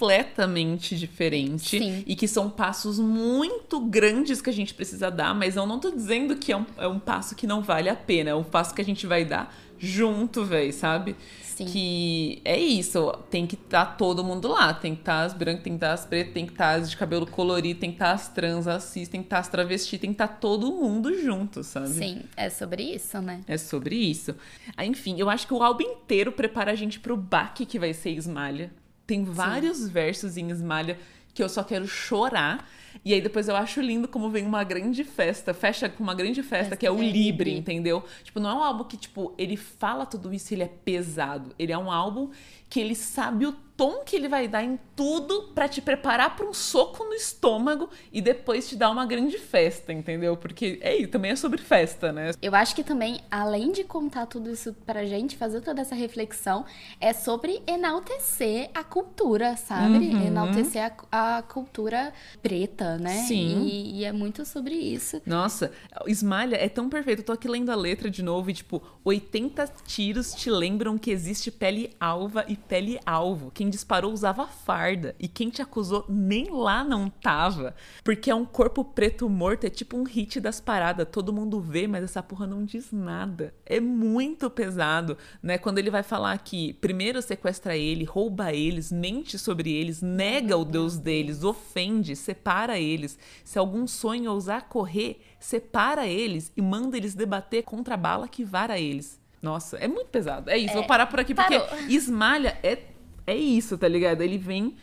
completamente 0.00 0.96
diferente 0.96 1.78
Sim. 1.78 2.04
e 2.06 2.16
que 2.16 2.26
são 2.26 2.48
passos 2.48 2.98
muito 2.98 3.80
grandes 3.80 4.40
que 4.40 4.48
a 4.48 4.52
gente 4.52 4.72
precisa 4.72 5.10
dar, 5.10 5.34
mas 5.34 5.56
eu 5.56 5.66
não 5.66 5.78
tô 5.78 5.90
dizendo 5.90 6.36
que 6.36 6.52
é 6.52 6.56
um, 6.56 6.66
é 6.78 6.88
um 6.88 6.98
passo 6.98 7.34
que 7.34 7.46
não 7.46 7.62
vale 7.62 7.88
a 7.88 7.94
pena, 7.94 8.30
é 8.30 8.34
um 8.34 8.42
passo 8.42 8.74
que 8.74 8.80
a 8.80 8.84
gente 8.84 9.06
vai 9.06 9.24
dar 9.24 9.54
junto, 9.78 10.44
véi, 10.44 10.72
sabe? 10.72 11.16
Sim. 11.42 11.66
Que 11.66 12.40
é 12.42 12.58
isso, 12.58 13.12
tem 13.30 13.46
que 13.46 13.54
estar 13.54 13.84
todo 13.98 14.24
mundo 14.24 14.48
lá, 14.48 14.72
tem 14.72 14.94
que 14.94 15.02
estar 15.02 15.24
as 15.24 15.34
brancas, 15.34 15.62
tem 15.62 15.74
que 15.74 15.76
estar 15.76 15.92
as 15.92 16.06
pretas, 16.06 16.32
tem 16.32 16.46
que 16.46 16.52
estar 16.52 16.70
as 16.70 16.90
de 16.90 16.96
cabelo 16.96 17.26
colorido, 17.26 17.80
tem 17.80 17.90
que 17.90 17.96
estar 17.96 18.12
as 18.12 18.28
trans, 18.28 18.66
as 18.66 18.84
cis, 18.84 19.08
tem 19.08 19.20
que 19.20 19.26
estar 19.26 19.38
as 19.40 19.48
travestis, 19.48 20.00
tem 20.00 20.10
que 20.10 20.14
estar 20.14 20.28
todo 20.28 20.72
mundo 20.72 21.14
junto, 21.22 21.62
sabe? 21.62 21.88
Sim, 21.88 22.22
é 22.34 22.48
sobre 22.48 22.82
isso, 22.82 23.20
né? 23.20 23.42
É 23.46 23.58
sobre 23.58 23.94
isso. 23.94 24.34
Ah, 24.74 24.86
Enfim, 24.86 25.16
eu 25.18 25.28
acho 25.28 25.46
que 25.46 25.52
o 25.52 25.62
álbum 25.62 25.82
inteiro 25.82 26.32
prepara 26.32 26.72
a 26.72 26.74
gente 26.74 26.98
pro 26.98 27.16
baque 27.16 27.66
que 27.66 27.78
vai 27.78 27.92
ser 27.92 28.10
Esmalha. 28.10 28.70
Tem 29.10 29.24
vários 29.24 29.88
versos 29.88 30.36
em 30.36 30.50
Esmalha 30.50 30.96
que 31.34 31.42
eu 31.42 31.48
só 31.48 31.64
quero 31.64 31.88
chorar. 31.88 32.64
E 33.04 33.14
aí 33.14 33.20
depois 33.20 33.48
eu 33.48 33.56
acho 33.56 33.80
lindo 33.80 34.08
como 34.08 34.30
vem 34.30 34.46
uma 34.46 34.64
grande 34.64 35.04
festa, 35.04 35.54
fecha 35.54 35.88
com 35.88 36.02
uma 36.02 36.14
grande 36.14 36.42
festa, 36.42 36.70
Festa 36.70 36.76
que 36.76 36.86
é 36.86 36.90
o 36.90 37.00
é 37.00 37.10
Libre, 37.10 37.56
entendeu? 37.56 38.04
Tipo, 38.22 38.40
não 38.40 38.50
é 38.50 38.54
um 38.54 38.62
álbum 38.62 38.84
que, 38.84 38.96
tipo, 38.96 39.34
ele 39.38 39.56
fala 39.56 40.04
tudo 40.04 40.32
isso 40.32 40.52
e 40.52 40.56
ele 40.56 40.64
é 40.64 40.68
pesado. 40.68 41.54
Ele 41.58 41.72
é 41.72 41.78
um 41.78 41.90
álbum 41.90 42.30
que 42.68 42.78
ele 42.78 42.94
sabe 42.94 43.46
o 43.46 43.52
tom 43.80 44.04
que 44.04 44.14
ele 44.14 44.28
vai 44.28 44.46
dar 44.46 44.62
em 44.62 44.78
tudo 44.94 45.50
pra 45.54 45.66
te 45.66 45.80
preparar 45.80 46.36
pra 46.36 46.46
um 46.46 46.52
soco 46.52 47.02
no 47.02 47.14
estômago 47.14 47.88
e 48.12 48.20
depois 48.20 48.68
te 48.68 48.76
dar 48.76 48.90
uma 48.90 49.06
grande 49.06 49.38
festa, 49.38 49.90
entendeu? 49.90 50.36
Porque 50.36 50.78
é 50.82 50.94
isso, 50.96 51.08
também 51.08 51.30
é 51.30 51.36
sobre 51.36 51.62
festa, 51.62 52.12
né? 52.12 52.30
Eu 52.42 52.54
acho 52.54 52.76
que 52.76 52.84
também, 52.84 53.20
além 53.30 53.72
de 53.72 53.82
contar 53.82 54.26
tudo 54.26 54.50
isso 54.50 54.74
pra 54.84 55.06
gente, 55.06 55.34
fazer 55.34 55.62
toda 55.62 55.80
essa 55.80 55.94
reflexão, 55.94 56.66
é 57.00 57.14
sobre 57.14 57.62
enaltecer 57.66 58.70
a 58.74 58.84
cultura, 58.84 59.56
sabe? 59.56 60.10
Uhum. 60.10 60.26
Enaltecer 60.26 60.92
a, 61.10 61.38
a 61.38 61.42
cultura 61.42 62.12
preta, 62.42 62.79
né? 62.98 63.24
Sim. 63.24 63.66
E, 63.66 64.00
e 64.00 64.04
é 64.04 64.12
muito 64.12 64.44
sobre 64.44 64.74
isso. 64.74 65.20
Nossa, 65.26 65.72
Esmalha 66.06 66.56
é 66.56 66.68
tão 66.68 66.88
perfeito. 66.88 67.20
Eu 67.20 67.26
tô 67.26 67.32
aqui 67.32 67.48
lendo 67.48 67.70
a 67.70 67.74
letra 67.74 68.10
de 68.10 68.22
novo 68.22 68.50
e, 68.50 68.54
tipo, 68.54 68.82
80 69.04 69.66
tiros 69.86 70.32
te 70.32 70.50
lembram 70.50 70.98
que 70.98 71.10
existe 71.10 71.50
pele 71.50 71.90
alva 71.98 72.44
e 72.48 72.56
pele 72.56 72.98
alvo. 73.04 73.50
Quem 73.50 73.68
disparou 73.68 74.12
usava 74.12 74.46
farda 74.46 75.14
e 75.18 75.28
quem 75.28 75.50
te 75.50 75.62
acusou 75.62 76.04
nem 76.08 76.50
lá 76.50 76.84
não 76.84 77.08
tava. 77.08 77.74
Porque 78.04 78.30
é 78.30 78.34
um 78.34 78.44
corpo 78.44 78.84
preto 78.84 79.28
morto, 79.28 79.64
é 79.64 79.70
tipo 79.70 79.96
um 79.96 80.04
hit 80.04 80.40
das 80.40 80.60
paradas. 80.60 81.08
Todo 81.10 81.32
mundo 81.32 81.60
vê, 81.60 81.86
mas 81.86 82.04
essa 82.04 82.22
porra 82.22 82.46
não 82.46 82.64
diz 82.64 82.92
nada. 82.92 83.54
É 83.64 83.80
muito 83.80 84.50
pesado, 84.50 85.16
né? 85.42 85.58
Quando 85.58 85.78
ele 85.78 85.90
vai 85.90 86.02
falar 86.02 86.36
que 86.38 86.72
primeiro 86.74 87.20
sequestra 87.22 87.76
ele, 87.76 88.04
rouba 88.04 88.52
eles, 88.52 88.90
mente 88.92 89.38
sobre 89.38 89.72
eles, 89.72 90.02
nega 90.02 90.56
o 90.56 90.64
Deus 90.64 90.98
deles, 90.98 91.44
ofende, 91.44 92.16
separa 92.16 92.69
eles. 92.78 93.18
Se 93.44 93.58
algum 93.58 93.86
sonho 93.86 94.30
ousar 94.32 94.68
correr, 94.68 95.20
separa 95.38 96.06
eles 96.06 96.52
e 96.56 96.62
manda 96.62 96.96
eles 96.96 97.14
debater 97.14 97.62
contra 97.64 97.94
a 97.94 97.96
bala 97.96 98.28
que 98.28 98.44
vara 98.44 98.78
eles. 98.78 99.18
Nossa, 99.42 99.76
é 99.78 99.88
muito 99.88 100.08
pesado. 100.08 100.50
É 100.50 100.58
isso, 100.58 100.74
vou 100.74 100.86
parar 100.86 101.06
por 101.06 101.18
aqui 101.18 101.34
porque 101.34 101.58
parou. 101.58 101.78
Esmalha 101.88 102.58
é, 102.62 102.78
é 103.26 103.34
isso, 103.34 103.78
tá 103.78 103.88
ligado? 103.88 104.20
Ele 104.22 104.36
vem 104.36 104.76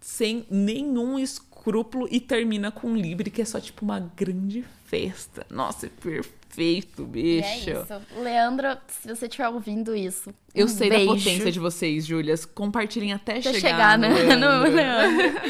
sem 0.00 0.46
nenhum 0.50 1.18
escrúpulo 1.18 2.08
e 2.10 2.18
termina 2.18 2.70
com 2.70 2.88
um 2.88 2.96
livre 2.96 3.30
que 3.30 3.42
é 3.42 3.44
só 3.44 3.60
tipo 3.60 3.84
uma 3.84 4.00
grande 4.00 4.64
festa. 4.86 5.46
Nossa, 5.50 5.86
é 5.86 5.90
perfeito, 5.90 7.02
E 7.02 7.06
bicho. 7.06 7.46
é 7.46 7.58
isso. 7.58 8.02
Leandro, 8.22 8.66
se 8.88 9.06
você 9.06 9.26
estiver 9.26 9.48
ouvindo 9.50 9.94
isso. 9.94 10.32
Eu 10.54 10.64
um 10.64 10.68
sei 10.68 10.88
beijo. 10.88 11.06
da 11.06 11.12
potência 11.12 11.52
de 11.52 11.60
vocês, 11.60 12.06
Júlias. 12.06 12.46
Compartilhem 12.46 13.12
até, 13.12 13.32
Até 13.38 13.52
chegar, 13.52 13.60
chegar, 13.60 13.98
no 13.98 14.08
né? 14.08 14.24
No 14.36 14.62
Leandro. 14.62 15.40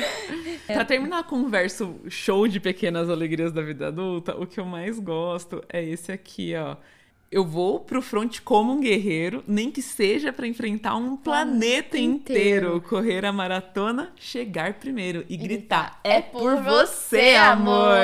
Leandro. 0.71 0.87
Pra 0.87 0.97
terminar 0.97 1.25
com 1.25 1.37
um 1.37 1.49
verso 1.49 2.01
show 2.09 2.49
de 2.49 2.59
pequenas 2.59 3.11
alegrias 3.11 3.53
da 3.53 3.63
vida 3.63 3.89
adulta, 3.89 4.37
o 4.37 4.47
que 4.47 4.59
eu 4.59 4.65
mais 4.65 4.99
gosto 4.99 5.63
é 5.69 5.85
esse 5.85 6.11
aqui, 6.11 6.55
ó. 6.57 6.77
Eu 7.33 7.45
vou 7.45 7.79
pro 7.79 8.03
front 8.03 8.41
como 8.41 8.73
um 8.73 8.81
guerreiro, 8.81 9.45
nem 9.47 9.71
que 9.71 9.81
seja 9.81 10.33
pra 10.33 10.49
enfrentar 10.49 10.97
um 10.97 11.17
planeta 11.17 11.97
inteiro. 11.97 12.77
inteiro. 12.77 12.81
correr 12.81 13.25
a 13.25 13.33
maratona, 13.33 14.13
chegar 14.17 14.75
primeiro 14.75 15.25
e, 15.29 15.37
gritar: 15.37 16.01
gritar, 16.01 16.01
É 16.03 16.21
por 16.21 16.57
você, 16.61 17.37
amor! 17.37 17.95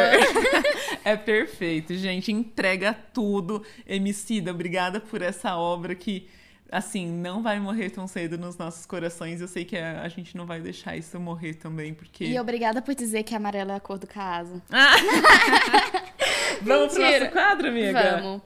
é 1.05 1.16
perfeito, 1.16 1.92
gente. 1.96 2.31
Entrega 2.31 2.96
tudo. 3.12 3.64
Emicida, 3.85 4.52
obrigada 4.52 5.00
por 5.00 5.20
essa 5.20 5.57
obra 5.57 5.96
que, 5.96 6.29
assim, 6.70 7.11
não 7.11 7.42
vai 7.42 7.59
morrer 7.59 7.90
tão 7.90 8.07
cedo 8.07 8.37
nos 8.38 8.57
nossos 8.57 8.87
corações. 8.87 9.40
Eu 9.40 9.48
sei 9.48 9.64
que 9.64 9.76
a, 9.76 10.02
a 10.02 10.09
gente 10.09 10.37
não 10.37 10.46
vai 10.46 10.61
deixar 10.61 10.96
isso 10.96 11.18
morrer 11.18 11.55
também, 11.55 11.94
porque. 11.94 12.24
E 12.24 12.38
obrigada 12.38 12.83
por 12.83 12.94
dizer 12.94 13.22
que 13.22 13.35
amarelo 13.35 13.72
é 13.72 13.76
a 13.76 13.81
cor 13.81 13.98
do 13.98 14.07
caso. 14.07 14.62
Vamos 16.62 16.94
pro 16.94 17.02
nosso 17.02 17.31
quadro, 17.33 17.68
amiga? 17.68 18.20
Vamos. 18.20 18.42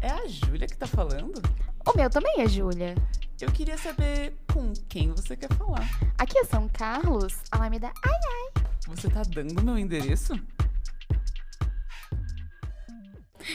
É 0.00 0.10
a 0.10 0.26
Júlia 0.26 0.66
que 0.66 0.76
tá 0.76 0.86
falando? 0.86 1.42
O 1.86 1.96
meu 1.96 2.08
também 2.08 2.40
é 2.40 2.48
Júlia. 2.48 2.94
Eu 3.40 3.50
queria 3.50 3.78
saber 3.78 4.34
com 4.52 4.72
quem 4.88 5.10
você 5.10 5.34
quer 5.36 5.52
falar. 5.54 5.88
Aqui 6.18 6.38
é 6.38 6.44
São 6.44 6.68
Carlos, 6.68 7.38
Alameda. 7.50 7.90
Ai, 8.04 8.62
Você 8.86 9.08
tá 9.08 9.22
dando 9.22 9.62
meu 9.62 9.78
endereço? 9.78 10.34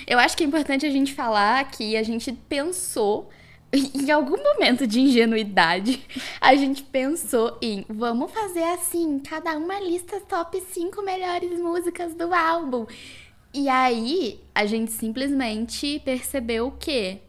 Eu 0.06 0.20
acho 0.20 0.36
que 0.36 0.44
é 0.44 0.48
importante 0.48 0.86
a 0.86 0.90
gente 0.90 1.14
falar 1.14 1.70
que 1.72 1.96
a 1.96 2.04
gente 2.04 2.32
pensou, 2.32 3.30
em 3.74 4.12
algum 4.12 4.38
momento 4.42 4.86
de 4.86 5.02
ingenuidade, 5.02 6.06
a 6.40 6.56
gente 6.56 6.84
pensou 6.84 7.58
em 7.62 7.86
vamos 7.90 8.32
fazer 8.32 8.64
assim, 8.64 9.20
cada 9.20 9.58
uma 9.58 9.80
lista 9.80 10.20
top 10.22 10.62
5 10.62 11.02
melhores 11.02 11.60
músicas 11.60 12.14
do 12.14 12.34
álbum. 12.34 12.86
E 13.54 13.70
aí 13.70 14.42
a 14.54 14.66
gente 14.66 14.92
simplesmente 14.92 16.02
percebeu 16.04 16.72
que 16.72 17.22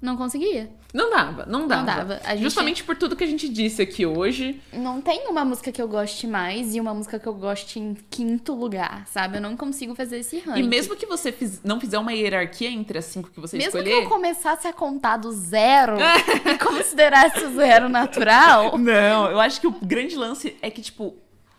não 0.00 0.16
conseguia. 0.16 0.70
Não 0.94 1.10
dava, 1.10 1.44
não 1.46 1.66
dava. 1.66 1.84
dava. 1.84 2.20
A 2.24 2.30
gente- 2.34 2.42
Justamente 2.44 2.84
por 2.84 2.96
tudo 2.96 3.14
que 3.16 3.24
a 3.24 3.26
gente 3.26 3.48
disse 3.48 3.82
aqui 3.82 4.06
hoje. 4.06 4.60
Não 4.72 5.00
tem 5.02 5.26
uma 5.28 5.44
música 5.44 5.70
que 5.70 5.80
eu 5.82 5.88
goste 5.88 6.26
mais 6.26 6.74
e 6.74 6.80
uma 6.80 6.94
música 6.94 7.18
que 7.18 7.26
eu 7.26 7.34
goste 7.34 7.78
em 7.78 7.94
quinto 8.08 8.54
lugar, 8.54 9.06
sabe? 9.08 9.36
Eu 9.36 9.42
não 9.42 9.56
consigo 9.56 9.94
fazer 9.94 10.18
esse 10.20 10.38
ranking. 10.38 10.60
E 10.60 10.62
mesmo 10.62 10.96
que 10.96 11.04
você 11.04 11.30
fiz- 11.32 11.60
não 11.62 11.78
fizer 11.80 11.98
uma 11.98 12.12
hierarquia 12.14 12.70
entre 12.70 12.98
as 12.98 13.04
cinco 13.06 13.30
que 13.30 13.38
você 13.40 13.56
Mesmo 13.58 13.72
que 13.72 13.78
escolher. 13.78 14.04
eu 14.04 14.08
começasse 14.08 14.66
a 14.66 14.72
contar 14.72 15.16
do 15.18 15.30
zero 15.32 15.96
e 16.50 16.56
considerasse 16.58 17.44
o 17.44 17.54
zero 17.54 17.88
natural, 17.88 18.78
Não, 18.78 19.30
eu 19.30 19.40
acho 19.40 19.60
que 19.60 19.66
o 19.66 19.72
grande 19.72 20.16
lance 20.16 20.56
é 20.62 20.70
que, 20.70 20.80
tipo, 20.80 21.14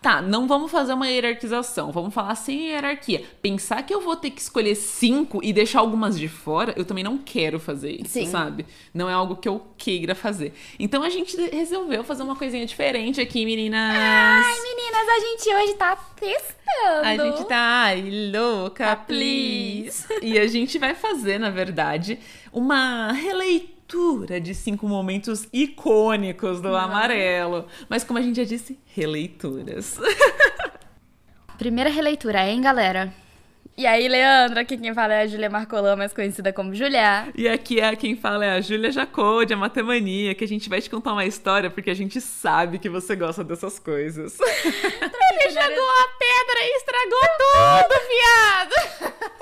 Tá, 0.08 0.22
não 0.22 0.48
vamos 0.48 0.72
fazer 0.72 0.94
uma 0.94 1.10
hierarquização, 1.10 1.92
vamos 1.92 2.14
falar 2.14 2.34
sem 2.36 2.70
hierarquia. 2.70 3.26
Pensar 3.42 3.84
que 3.84 3.94
eu 3.94 4.00
vou 4.00 4.16
ter 4.16 4.30
que 4.30 4.40
escolher 4.40 4.74
cinco 4.74 5.42
e 5.44 5.52
deixar 5.52 5.82
algumas 5.82 6.18
de 6.18 6.30
fora, 6.30 6.74
eu 6.78 6.86
também 6.86 7.04
não 7.04 7.18
quero 7.18 7.60
fazer 7.60 7.92
isso, 7.92 8.14
Sim. 8.14 8.28
sabe? 8.28 8.66
Não 8.94 9.10
é 9.10 9.14
algo 9.14 9.36
que 9.36 9.50
eu 9.50 9.62
queira 9.78 10.16
fazer. 10.16 10.54
Então 10.80 11.04
a 11.04 11.10
gente 11.10 11.36
resolveu 11.50 12.06
fazer 12.06 12.24
uma 12.24 12.38
coisinha 12.38 12.66
diferente 12.66 13.20
aqui, 13.20 13.46
meninas. 13.46 13.98
Ai, 13.98 14.56
meninas, 14.62 15.10
a 15.10 15.20
gente 15.20 15.54
hoje 15.54 15.74
tá 15.74 15.98
testando. 16.16 17.04
A 17.04 17.18
gente 17.18 17.44
tá 17.46 17.58
ai, 17.58 18.32
louca, 18.34 18.96
please. 18.96 20.06
E 20.22 20.40
a 20.40 20.48
gente 20.48 20.80
vai 20.80 20.96
fazer, 20.96 21.38
na 21.38 21.50
verdade, 21.50 22.18
uma 22.54 23.12
releitura 23.12 23.77
de 24.42 24.54
cinco 24.54 24.88
momentos 24.88 25.48
icônicos 25.54 26.62
do 26.62 26.76
amarelo. 26.76 27.66
Mas 27.88 28.04
como 28.04 28.20
a 28.20 28.22
gente 28.22 28.36
já 28.38 28.44
disse, 28.44 28.78
releituras. 28.86 29.98
Primeira 31.58 31.90
releitura, 31.90 32.48
hein, 32.48 32.62
galera? 32.62 33.14
E 33.80 33.86
aí, 33.86 34.08
Leandra, 34.08 34.62
aqui 34.62 34.76
quem 34.76 34.92
fala 34.92 35.14
é 35.14 35.22
a 35.22 35.28
Júlia 35.28 35.52
Marcolã, 35.52 35.96
mais 35.96 36.12
conhecida 36.12 36.52
como 36.52 36.74
Julia. 36.74 37.28
E 37.36 37.48
aqui 37.48 37.80
é 37.80 37.96
quem 37.96 38.16
fala 38.16 38.44
é 38.44 38.50
a 38.54 38.60
Júlia 38.60 38.92
Jacode, 38.92 39.54
a 39.54 39.58
Matemania, 39.58 40.34
que 40.34 40.44
a 40.44 40.48
gente 40.48 40.68
vai 40.68 40.82
te 40.82 40.90
contar 40.90 41.14
uma 41.14 41.26
história 41.26 41.70
porque 41.70 41.92
a 41.92 41.94
gente 41.94 42.20
sabe 42.20 42.80
que 42.80 42.90
você 42.90 43.16
gosta 43.16 43.44
dessas 43.44 43.78
coisas. 43.78 44.36
Ele 44.42 45.50
jogou 45.52 45.90
a 45.90 46.08
pedra 46.18 46.60
e 46.64 46.76
estragou 46.76 47.22
tudo, 47.38 47.96
viado! 48.10 49.38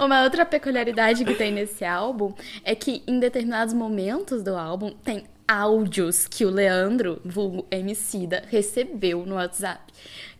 Uma 0.02 0.24
outra 0.24 0.46
peculiaridade 0.46 1.22
que 1.22 1.34
tem 1.34 1.52
nesse 1.52 1.84
álbum 1.84 2.32
é 2.64 2.74
que 2.74 3.02
em 3.06 3.20
determinados 3.20 3.74
momentos 3.74 4.42
do 4.42 4.56
álbum 4.56 4.90
tem 5.04 5.26
áudios 5.46 6.26
que 6.26 6.46
o 6.46 6.50
Leandro, 6.50 7.20
vulgo 7.22 7.66
Emicida, 7.70 8.42
recebeu 8.48 9.26
no 9.26 9.34
WhatsApp. 9.34 9.92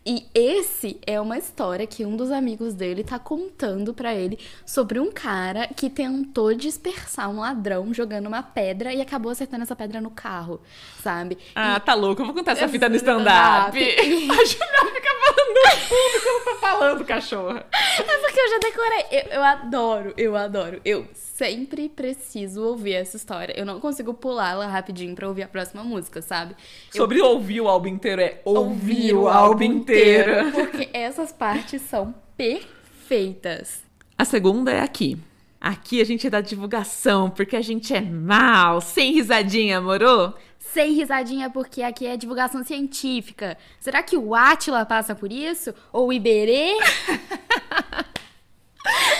E 0.08 0.24
esse 0.32 1.00
é 1.04 1.20
uma 1.20 1.36
história 1.36 1.84
que 1.84 2.06
um 2.06 2.16
dos 2.16 2.30
amigos 2.30 2.74
dele 2.74 3.02
tá 3.02 3.18
contando 3.18 3.92
pra 3.92 4.14
ele 4.14 4.38
sobre 4.64 5.00
um 5.00 5.10
cara 5.10 5.66
que 5.66 5.90
tentou 5.90 6.54
dispersar 6.54 7.28
um 7.28 7.40
ladrão 7.40 7.92
jogando 7.92 8.28
uma 8.28 8.40
pedra 8.40 8.94
e 8.94 9.00
acabou 9.00 9.32
acertando 9.32 9.64
essa 9.64 9.74
pedra 9.74 10.00
no 10.00 10.10
carro, 10.12 10.60
sabe? 11.02 11.36
Ah, 11.56 11.80
tá 11.80 11.94
louco, 11.94 12.22
eu 12.22 12.26
vou 12.26 12.34
contar 12.36 12.52
essa 12.52 12.68
fita 12.68 12.88
no 12.88 12.94
stand-up. 12.94 13.76
stand-up. 13.76 14.06
A 14.30 14.44
Júlia 14.44 14.94
fica 14.94 15.10
falando 15.26 15.54
no 15.54 15.70
fundo 15.80 16.22
que 16.22 16.28
eu 16.28 16.44
tô 16.44 16.60
falando, 16.60 17.04
cachorra. 17.04 17.66
É 17.98 18.02
porque 18.02 18.40
eu 18.40 18.48
já 18.48 18.58
decorei. 18.58 19.04
Eu, 19.10 19.32
eu 19.32 19.42
adoro, 19.42 20.14
eu 20.16 20.36
adoro. 20.36 20.80
Eu 20.84 21.04
sempre 21.36 21.88
preciso 21.90 22.62
ouvir 22.62 22.94
essa 22.94 23.16
história. 23.16 23.52
Eu 23.58 23.66
não 23.66 23.78
consigo 23.78 24.14
pulá-la 24.14 24.66
rapidinho 24.66 25.14
pra 25.14 25.28
ouvir 25.28 25.42
a 25.42 25.48
próxima 25.48 25.84
música, 25.84 26.22
sabe? 26.22 26.56
Eu 26.94 27.02
Sobre 27.02 27.20
ouvir 27.20 27.60
o 27.60 27.68
álbum 27.68 27.88
inteiro 27.88 28.22
é 28.22 28.40
ouvir 28.42 29.14
o 29.14 29.28
álbum 29.28 29.64
inteiro. 29.64 30.50
Porque 30.52 30.88
essas 30.94 31.32
partes 31.32 31.82
são 31.82 32.14
perfeitas. 32.38 33.82
A 34.16 34.24
segunda 34.24 34.72
é 34.72 34.80
aqui. 34.80 35.18
Aqui 35.60 36.00
a 36.00 36.04
gente 36.04 36.26
é 36.26 36.30
da 36.30 36.40
divulgação, 36.40 37.28
porque 37.28 37.56
a 37.56 37.62
gente 37.62 37.94
é 37.94 38.00
mal, 38.00 38.80
sem 38.80 39.12
risadinha, 39.12 39.78
moro? 39.78 40.32
Sem 40.58 40.94
risadinha, 40.94 41.50
porque 41.50 41.82
aqui 41.82 42.06
é 42.06 42.16
divulgação 42.16 42.64
científica. 42.64 43.58
Será 43.78 44.02
que 44.02 44.16
o 44.16 44.34
Atila 44.34 44.86
passa 44.86 45.14
por 45.14 45.30
isso? 45.30 45.74
Ou 45.92 46.08
o 46.08 46.12
Iberê? 46.12 46.72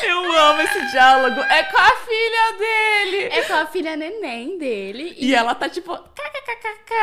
Eu 0.02 0.32
amo 0.38 0.60
esse 0.62 0.90
diálogo. 0.90 1.40
É 1.40 1.62
com 1.64 1.78
a 1.78 1.96
filha 1.96 2.58
dele. 2.58 3.24
É 3.24 3.42
com 3.42 3.54
a 3.54 3.66
filha 3.66 3.96
neném 3.96 4.58
dele. 4.58 5.14
E 5.18 5.34
ela 5.34 5.54
tá 5.54 5.68
tipo. 5.68 5.96
kkkk. 5.96 6.94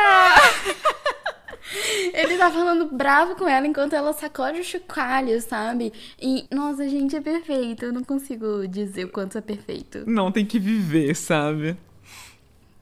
Ele 2.12 2.36
tá 2.36 2.50
falando 2.50 2.86
bravo 2.86 3.34
com 3.36 3.48
ela 3.48 3.66
enquanto 3.66 3.94
ela 3.94 4.12
sacode 4.12 4.60
o 4.60 4.64
chocalho, 4.64 5.40
sabe? 5.40 5.92
E, 6.20 6.46
nossa, 6.50 6.88
gente, 6.88 7.16
é 7.16 7.20
perfeito. 7.20 7.86
Eu 7.86 7.92
não 7.92 8.04
consigo 8.04 8.68
dizer 8.68 9.06
o 9.06 9.08
quanto 9.08 9.38
é 9.38 9.40
perfeito. 9.40 10.04
Não 10.06 10.30
tem 10.30 10.44
que 10.44 10.58
viver, 10.58 11.14
sabe? 11.16 11.76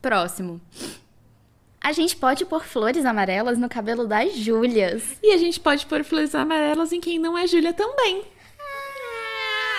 Próximo. 0.01 0.61
A 1.81 1.93
gente 1.93 2.17
pode 2.17 2.45
pôr 2.45 2.65
flores 2.65 3.05
amarelas 3.05 3.59
no 3.59 3.69
cabelo 3.69 4.07
das 4.07 4.35
Júlias. 4.37 5.03
E 5.23 5.33
a 5.33 5.37
gente 5.37 5.59
pode 5.59 5.87
pôr 5.87 6.05
flores 6.05 6.35
amarelas 6.35 6.93
em 6.93 7.01
quem 7.01 7.19
não 7.19 7.37
é 7.37 7.47
Júlia 7.47 7.73
também. 7.73 8.23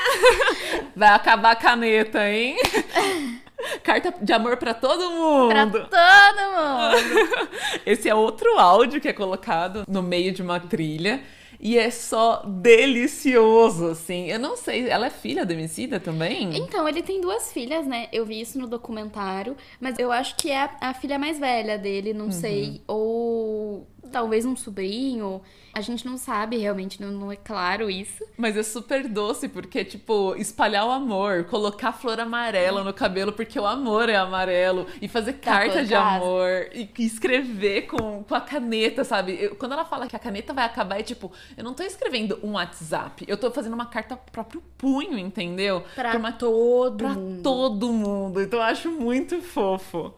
Vai 0.95 1.09
acabar 1.09 1.51
a 1.51 1.55
caneta, 1.55 2.27
hein? 2.29 2.57
Carta 3.83 4.13
de 4.21 4.33
amor 4.33 4.57
pra 4.57 4.73
todo 4.73 5.11
mundo. 5.11 5.49
Pra 5.49 5.65
todo 5.67 5.83
mundo. 6.51 7.49
Esse 7.85 8.09
é 8.09 8.15
outro 8.15 8.57
áudio 8.59 8.99
que 8.99 9.07
é 9.07 9.13
colocado 9.13 9.85
no 9.87 10.01
meio 10.01 10.31
de 10.33 10.41
uma 10.41 10.59
trilha. 10.59 11.21
E 11.65 11.77
é 11.77 11.89
só 11.89 12.43
delicioso, 12.45 13.87
assim. 13.87 14.27
Eu 14.27 14.37
não 14.37 14.57
sei, 14.57 14.89
ela 14.89 15.07
é 15.07 15.09
filha 15.09 15.45
do 15.45 15.53
Emicida 15.53 15.97
também? 15.97 16.57
Então, 16.57 16.85
ele 16.89 17.01
tem 17.01 17.21
duas 17.21 17.53
filhas, 17.53 17.87
né? 17.87 18.09
Eu 18.11 18.25
vi 18.25 18.41
isso 18.41 18.59
no 18.59 18.67
documentário, 18.67 19.55
mas 19.79 19.97
eu 19.97 20.11
acho 20.11 20.35
que 20.35 20.51
é 20.51 20.63
a, 20.63 20.69
a 20.81 20.93
filha 20.93 21.17
mais 21.17 21.39
velha 21.39 21.77
dele, 21.77 22.13
não 22.13 22.31
sei. 22.31 22.81
Ou 22.85 23.87
talvez 24.11 24.45
um 24.45 24.55
sobrinho. 24.55 25.41
A 25.73 25.81
gente 25.81 26.05
não 26.05 26.17
sabe 26.17 26.57
realmente, 26.57 27.01
não, 27.01 27.11
não 27.11 27.31
é 27.31 27.35
claro 27.35 27.89
isso. 27.89 28.23
Mas 28.37 28.55
é 28.55 28.61
super 28.61 29.07
doce, 29.07 29.49
porque, 29.49 29.83
tipo, 29.83 30.35
espalhar 30.35 30.85
o 30.85 30.91
amor, 30.91 31.45
colocar 31.45 31.91
flor 31.93 32.19
amarela 32.19 32.83
no 32.83 32.93
cabelo, 32.93 33.33
porque 33.33 33.59
o 33.59 33.65
amor 33.65 34.07
é 34.07 34.15
amarelo, 34.15 34.85
e 35.01 35.07
fazer 35.07 35.33
carta 35.33 35.83
de 35.83 35.93
casa. 35.93 36.17
amor, 36.23 36.69
e 36.73 36.87
escrever 36.99 37.87
com, 37.87 38.23
com 38.23 38.35
a 38.35 38.41
caneta, 38.41 39.03
sabe? 39.03 39.35
Eu- 39.41 39.55
quando 39.55 39.71
ela 39.71 39.83
fala 39.83 40.05
que 40.07 40.15
a 40.15 40.19
caneta 40.19 40.53
vai 40.53 40.65
acabar, 40.65 40.99
é 40.99 41.03
tipo, 41.03 41.31
eu 41.57 41.63
não 41.63 41.73
tô 41.73 41.81
escrevendo 41.81 42.39
um 42.43 42.51
WhatsApp, 42.51 43.25
eu 43.27 43.35
tô 43.35 43.49
fazendo 43.49 43.73
uma 43.73 43.87
carta 43.87 44.15
pro 44.15 44.31
próprio 44.31 44.63
punho, 44.77 45.17
entendeu? 45.17 45.83
Pra 45.95 46.15
uma, 46.17 46.31
todo 46.31 46.97
pra 46.97 47.09
mundo. 47.15 47.41
todo 47.41 47.91
mundo. 47.91 48.41
Então 48.41 48.59
eu 48.59 48.65
acho 48.65 48.91
muito 48.91 49.41
fofo. 49.41 50.13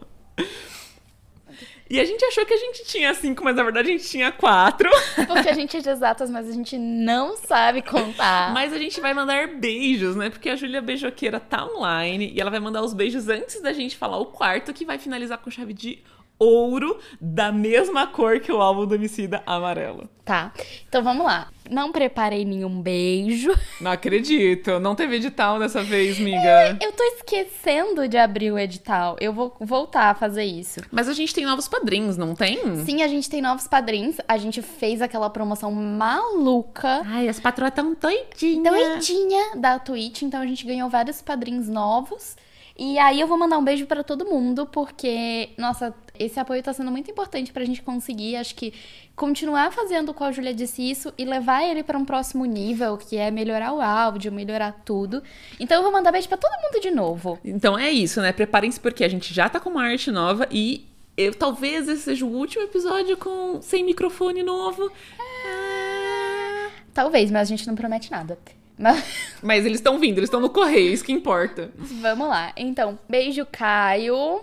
E 1.89 1.99
a 1.99 2.05
gente 2.05 2.23
achou 2.25 2.45
que 2.45 2.53
a 2.53 2.57
gente 2.57 2.83
tinha 2.85 3.13
cinco, 3.13 3.43
mas 3.43 3.55
na 3.55 3.63
verdade 3.63 3.89
a 3.89 3.91
gente 3.91 4.09
tinha 4.09 4.31
quatro. 4.31 4.89
Porque 5.27 5.49
a 5.49 5.53
gente 5.53 5.77
é 5.77 5.79
de 5.79 5.89
exatas, 5.89 6.29
mas 6.29 6.49
a 6.49 6.51
gente 6.51 6.77
não 6.77 7.37
sabe 7.37 7.81
contar. 7.83 8.51
Mas 8.53 8.73
a 8.73 8.77
gente 8.77 8.99
vai 8.99 9.13
mandar 9.13 9.47
beijos, 9.47 10.15
né? 10.15 10.31
Porque 10.31 10.49
a 10.49 10.55
Júlia 10.55 10.81
Beijoqueira 10.81 11.39
tá 11.39 11.63
online 11.65 12.31
e 12.33 12.41
ela 12.41 12.49
vai 12.49 12.59
mandar 12.59 12.81
os 12.81 12.93
beijos 12.93 13.29
antes 13.29 13.61
da 13.61 13.71
gente 13.71 13.95
falar 13.95 14.17
o 14.17 14.25
quarto, 14.25 14.73
que 14.73 14.83
vai 14.83 14.97
finalizar 14.97 15.37
com 15.37 15.51
chave 15.51 15.73
de 15.73 16.03
ouro 16.37 16.97
da 17.19 17.51
mesma 17.51 18.07
cor 18.07 18.39
que 18.39 18.51
o 18.51 18.61
álbum 18.61 18.85
do 18.85 18.95
Emicida 18.95 19.41
amarelo. 19.45 20.09
Tá. 20.23 20.51
Então 20.89 21.03
vamos 21.03 21.23
lá. 21.25 21.49
Não 21.69 21.91
preparei 21.91 22.43
nenhum 22.43 22.81
beijo. 22.81 23.53
Não 23.79 23.91
acredito, 23.91 24.79
não 24.79 24.95
teve 24.95 25.17
edital 25.17 25.59
dessa 25.59 25.83
vez, 25.83 26.17
miga. 26.19 26.77
Eu 26.81 26.91
tô 26.91 27.03
esquecendo 27.03 28.07
de 28.07 28.17
abrir 28.17 28.51
o 28.51 28.57
edital. 28.57 29.15
Eu 29.19 29.31
vou 29.31 29.55
voltar 29.59 30.09
a 30.09 30.15
fazer 30.15 30.43
isso. 30.43 30.81
Mas 30.91 31.07
a 31.07 31.13
gente 31.13 31.33
tem 31.33 31.45
novos 31.45 31.67
padrinhos, 31.67 32.17
não 32.17 32.33
tem? 32.33 32.59
Sim, 32.85 33.03
a 33.03 33.07
gente 33.07 33.29
tem 33.29 33.41
novos 33.41 33.67
padrinhos. 33.67 34.17
A 34.27 34.37
gente 34.37 34.61
fez 34.63 35.01
aquela 35.01 35.29
promoção 35.29 35.71
maluca. 35.71 37.01
Ai, 37.05 37.27
as 37.29 37.39
patroas 37.39 37.73
tão 37.73 37.93
doidinhas. 37.93 38.73
doidinha 38.73 39.55
da 39.57 39.77
Twitch, 39.77 40.23
então 40.23 40.41
a 40.41 40.45
gente 40.45 40.65
ganhou 40.65 40.89
vários 40.89 41.21
padrinhos 41.21 41.67
novos. 41.67 42.35
E 42.77 42.99
aí 42.99 43.21
eu 43.21 43.27
vou 43.27 43.37
mandar 43.37 43.57
um 43.57 43.63
beijo 43.63 43.85
pra 43.85 44.03
todo 44.03 44.25
mundo, 44.25 44.65
porque, 44.65 45.49
nossa, 45.57 45.93
esse 46.19 46.37
apoio 46.39 46.61
tá 46.61 46.73
sendo 46.73 46.91
muito 46.91 47.09
importante 47.09 47.53
pra 47.53 47.63
gente 47.63 47.81
conseguir, 47.81 48.35
acho 48.35 48.53
que 48.53 48.73
continuar 49.15 49.71
fazendo 49.71 50.13
com 50.13 50.25
a 50.25 50.31
Júlia 50.31 50.53
disse 50.53 50.81
isso 50.81 51.13
e 51.17 51.23
levar 51.23 51.63
ele 51.63 51.83
pra 51.83 51.97
um 51.97 52.03
próximo 52.03 52.43
nível, 52.43 52.97
que 52.97 53.15
é 53.15 53.31
melhorar 53.31 53.71
o 53.71 53.79
áudio, 53.79 54.29
melhorar 54.29 54.73
tudo. 54.83 55.23
Então 55.57 55.77
eu 55.77 55.83
vou 55.83 55.91
mandar 55.91 56.11
beijo 56.11 56.27
pra 56.27 56.37
todo 56.37 56.51
mundo 56.51 56.81
de 56.81 56.91
novo. 56.91 57.39
Então 57.45 57.79
é 57.79 57.89
isso, 57.89 58.19
né? 58.21 58.33
Preparem-se 58.33 58.79
porque 58.79 59.05
a 59.05 59.09
gente 59.09 59.33
já 59.33 59.47
tá 59.47 59.57
com 59.57 59.69
uma 59.69 59.83
arte 59.83 60.11
nova 60.11 60.45
e 60.51 60.85
eu, 61.15 61.33
talvez 61.33 61.87
esse 61.87 62.01
seja 62.01 62.25
o 62.25 62.29
último 62.29 62.65
episódio 62.65 63.15
com 63.15 63.61
sem 63.61 63.85
microfone 63.85 64.43
novo. 64.43 64.91
Ah. 65.19 66.69
Talvez, 66.93 67.31
mas 67.31 67.47
a 67.47 67.49
gente 67.49 67.67
não 67.67 67.75
promete 67.75 68.11
nada. 68.11 68.37
Mas 68.77 69.03
Mas 69.41 69.65
eles 69.65 69.79
estão 69.79 69.99
vindo, 69.99 70.17
eles 70.17 70.27
estão 70.27 70.39
no 70.39 70.49
correio, 70.49 70.91
isso 70.91 71.03
que 71.03 71.11
importa. 71.13 71.71
vamos 71.77 72.27
lá. 72.27 72.51
Então, 72.57 72.97
beijo, 73.07 73.45
Caio. 73.51 74.41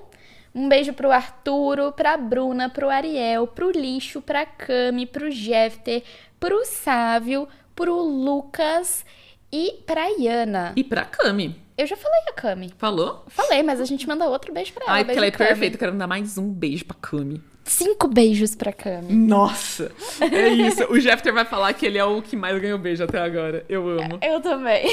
Um 0.54 0.68
beijo 0.68 0.92
pro 0.92 1.10
Arturo, 1.10 1.92
pra 1.92 2.16
Bruna, 2.16 2.68
pro 2.68 2.90
Ariel, 2.90 3.46
pro 3.46 3.70
Lixo, 3.70 4.20
pra 4.20 4.44
Cami, 4.44 5.06
pro 5.06 5.30
Jefter, 5.30 6.02
pro 6.38 6.62
Sávio, 6.66 7.48
pro 7.74 7.94
Lucas 7.96 9.04
e 9.50 9.78
pra 9.86 10.08
Iana. 10.18 10.72
E 10.76 10.84
pra 10.84 11.04
Cami. 11.06 11.56
Eu 11.76 11.86
já 11.86 11.96
falei 11.96 12.20
a 12.28 12.32
Cami. 12.34 12.70
Falou? 12.76 13.24
Falei, 13.28 13.62
mas 13.62 13.80
a 13.80 13.86
gente 13.86 14.06
manda 14.06 14.28
outro 14.28 14.52
beijo 14.52 14.72
pra 14.74 14.84
ela. 14.84 14.92
Ai, 14.94 15.04
porque 15.04 15.16
ela 15.16 15.26
é 15.26 15.30
Cami. 15.30 15.48
perfeita. 15.48 15.76
Eu 15.76 15.78
quero 15.78 15.92
dar 15.96 16.06
mais 16.06 16.36
um 16.36 16.52
beijo 16.52 16.84
pra 16.84 16.96
Cami. 17.00 17.42
Cinco 17.64 18.08
beijos 18.08 18.54
pra 18.54 18.72
Cami. 18.72 19.12
Nossa! 19.14 19.92
É 20.20 20.48
isso. 20.48 20.84
O 20.90 20.98
Jeffter 20.98 21.32
vai 21.32 21.44
falar 21.44 21.72
que 21.72 21.86
ele 21.86 21.98
é 21.98 22.04
o 22.04 22.20
que 22.20 22.36
mais 22.36 22.60
ganhou 22.60 22.78
beijo 22.78 23.04
até 23.04 23.18
agora. 23.20 23.64
Eu 23.68 23.88
amo. 23.88 24.18
Eu 24.22 24.40
também. 24.40 24.84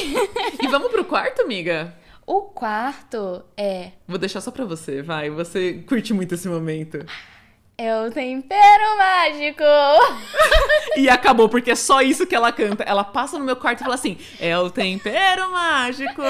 E 0.62 0.68
vamos 0.68 0.92
pro 0.92 1.04
quarto, 1.04 1.42
amiga? 1.42 1.94
O 2.26 2.42
quarto 2.42 3.44
é. 3.58 3.92
Vou 4.08 4.20
deixar 4.20 4.40
só 4.40 4.52
pra 4.52 4.66
você, 4.66 5.02
vai. 5.02 5.30
Você 5.32 5.84
curte 5.88 6.14
muito 6.14 6.36
esse 6.36 6.48
momento. 6.48 7.04
É 7.82 7.98
o 7.98 8.12
tempero 8.12 8.98
mágico. 8.98 9.64
E 10.98 11.08
acabou, 11.08 11.48
porque 11.48 11.72
é 11.72 11.76
só 11.76 12.02
isso 12.02 12.26
que 12.26 12.36
ela 12.36 12.52
canta. 12.52 12.84
Ela 12.84 13.06
passa 13.06 13.38
no 13.40 13.46
meu 13.46 13.56
quarto 13.56 13.80
e 13.80 13.84
fala 13.84 13.96
assim: 13.96 14.18
é 14.40 14.58
o 14.58 14.70
tempero 14.70 15.50
mágico. 15.50 16.22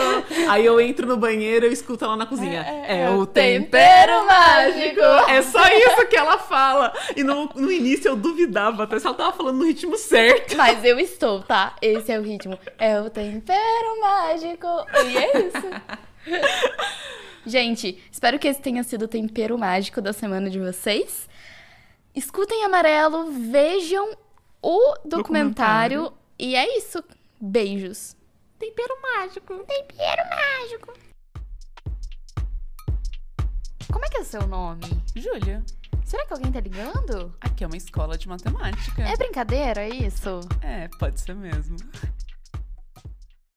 Aí 0.47 0.63
eu 0.63 0.79
entro 0.79 1.07
no 1.07 1.17
banheiro 1.17 1.65
e 1.65 1.73
escuto 1.73 2.05
ela 2.05 2.15
na 2.15 2.27
cozinha. 2.27 2.61
É, 2.61 3.09
o 3.09 3.25
tempero 3.25 4.27
mágico. 4.27 5.01
É 5.27 5.41
só 5.41 5.65
isso 5.69 6.05
que 6.07 6.15
ela 6.15 6.37
fala. 6.37 6.93
E 7.15 7.23
no, 7.23 7.49
no 7.55 7.71
início 7.71 8.09
eu 8.09 8.15
duvidava 8.15 8.83
até 8.83 8.99
se 8.99 9.07
ela 9.07 9.15
tava 9.15 9.31
falando 9.31 9.57
no 9.57 9.65
ritmo 9.65 9.97
certo. 9.97 10.55
Mas 10.55 10.83
eu 10.83 10.99
estou, 10.99 11.41
tá? 11.41 11.75
Esse 11.81 12.11
é 12.11 12.19
o 12.19 12.21
ritmo. 12.21 12.59
É 12.77 12.99
o 13.01 13.09
tempero 13.09 14.01
mágico. 14.01 14.67
E 15.05 15.17
é 15.17 15.47
isso. 15.47 15.69
Gente, 17.45 17.97
espero 18.11 18.37
que 18.37 18.47
esse 18.47 18.61
tenha 18.61 18.83
sido 18.83 19.05
o 19.05 19.07
tempero 19.07 19.57
mágico 19.57 19.99
da 20.01 20.13
semana 20.13 20.49
de 20.49 20.59
vocês. 20.59 21.29
Escutem 22.19 22.65
Amarelo, 22.65 23.31
vejam 23.31 24.11
o 24.61 24.93
documentário, 25.05 26.01
Documentário. 26.03 26.13
e 26.37 26.53
é 26.53 26.77
isso. 26.77 27.01
Beijos. 27.39 28.13
Tempero 28.59 28.93
mágico. 29.01 29.55
Tempero 29.59 30.21
mágico. 30.29 30.93
Como 33.89 34.03
é 34.03 34.09
que 34.09 34.17
é 34.17 34.19
o 34.19 34.25
seu 34.25 34.45
nome? 34.47 34.81
Júlia, 35.15 35.63
Será 36.03 36.25
que 36.25 36.33
alguém 36.33 36.51
tá 36.51 36.59
ligando? 36.59 37.33
aqui 37.39 37.63
é 37.63 37.67
uma 37.67 37.77
escola 37.77 38.17
de 38.17 38.27
matemática. 38.27 39.01
É 39.01 39.15
brincadeira 39.15 39.87
isso? 39.87 40.41
É, 40.61 40.89
pode 40.99 41.21
ser 41.21 41.33
mesmo. 41.35 41.77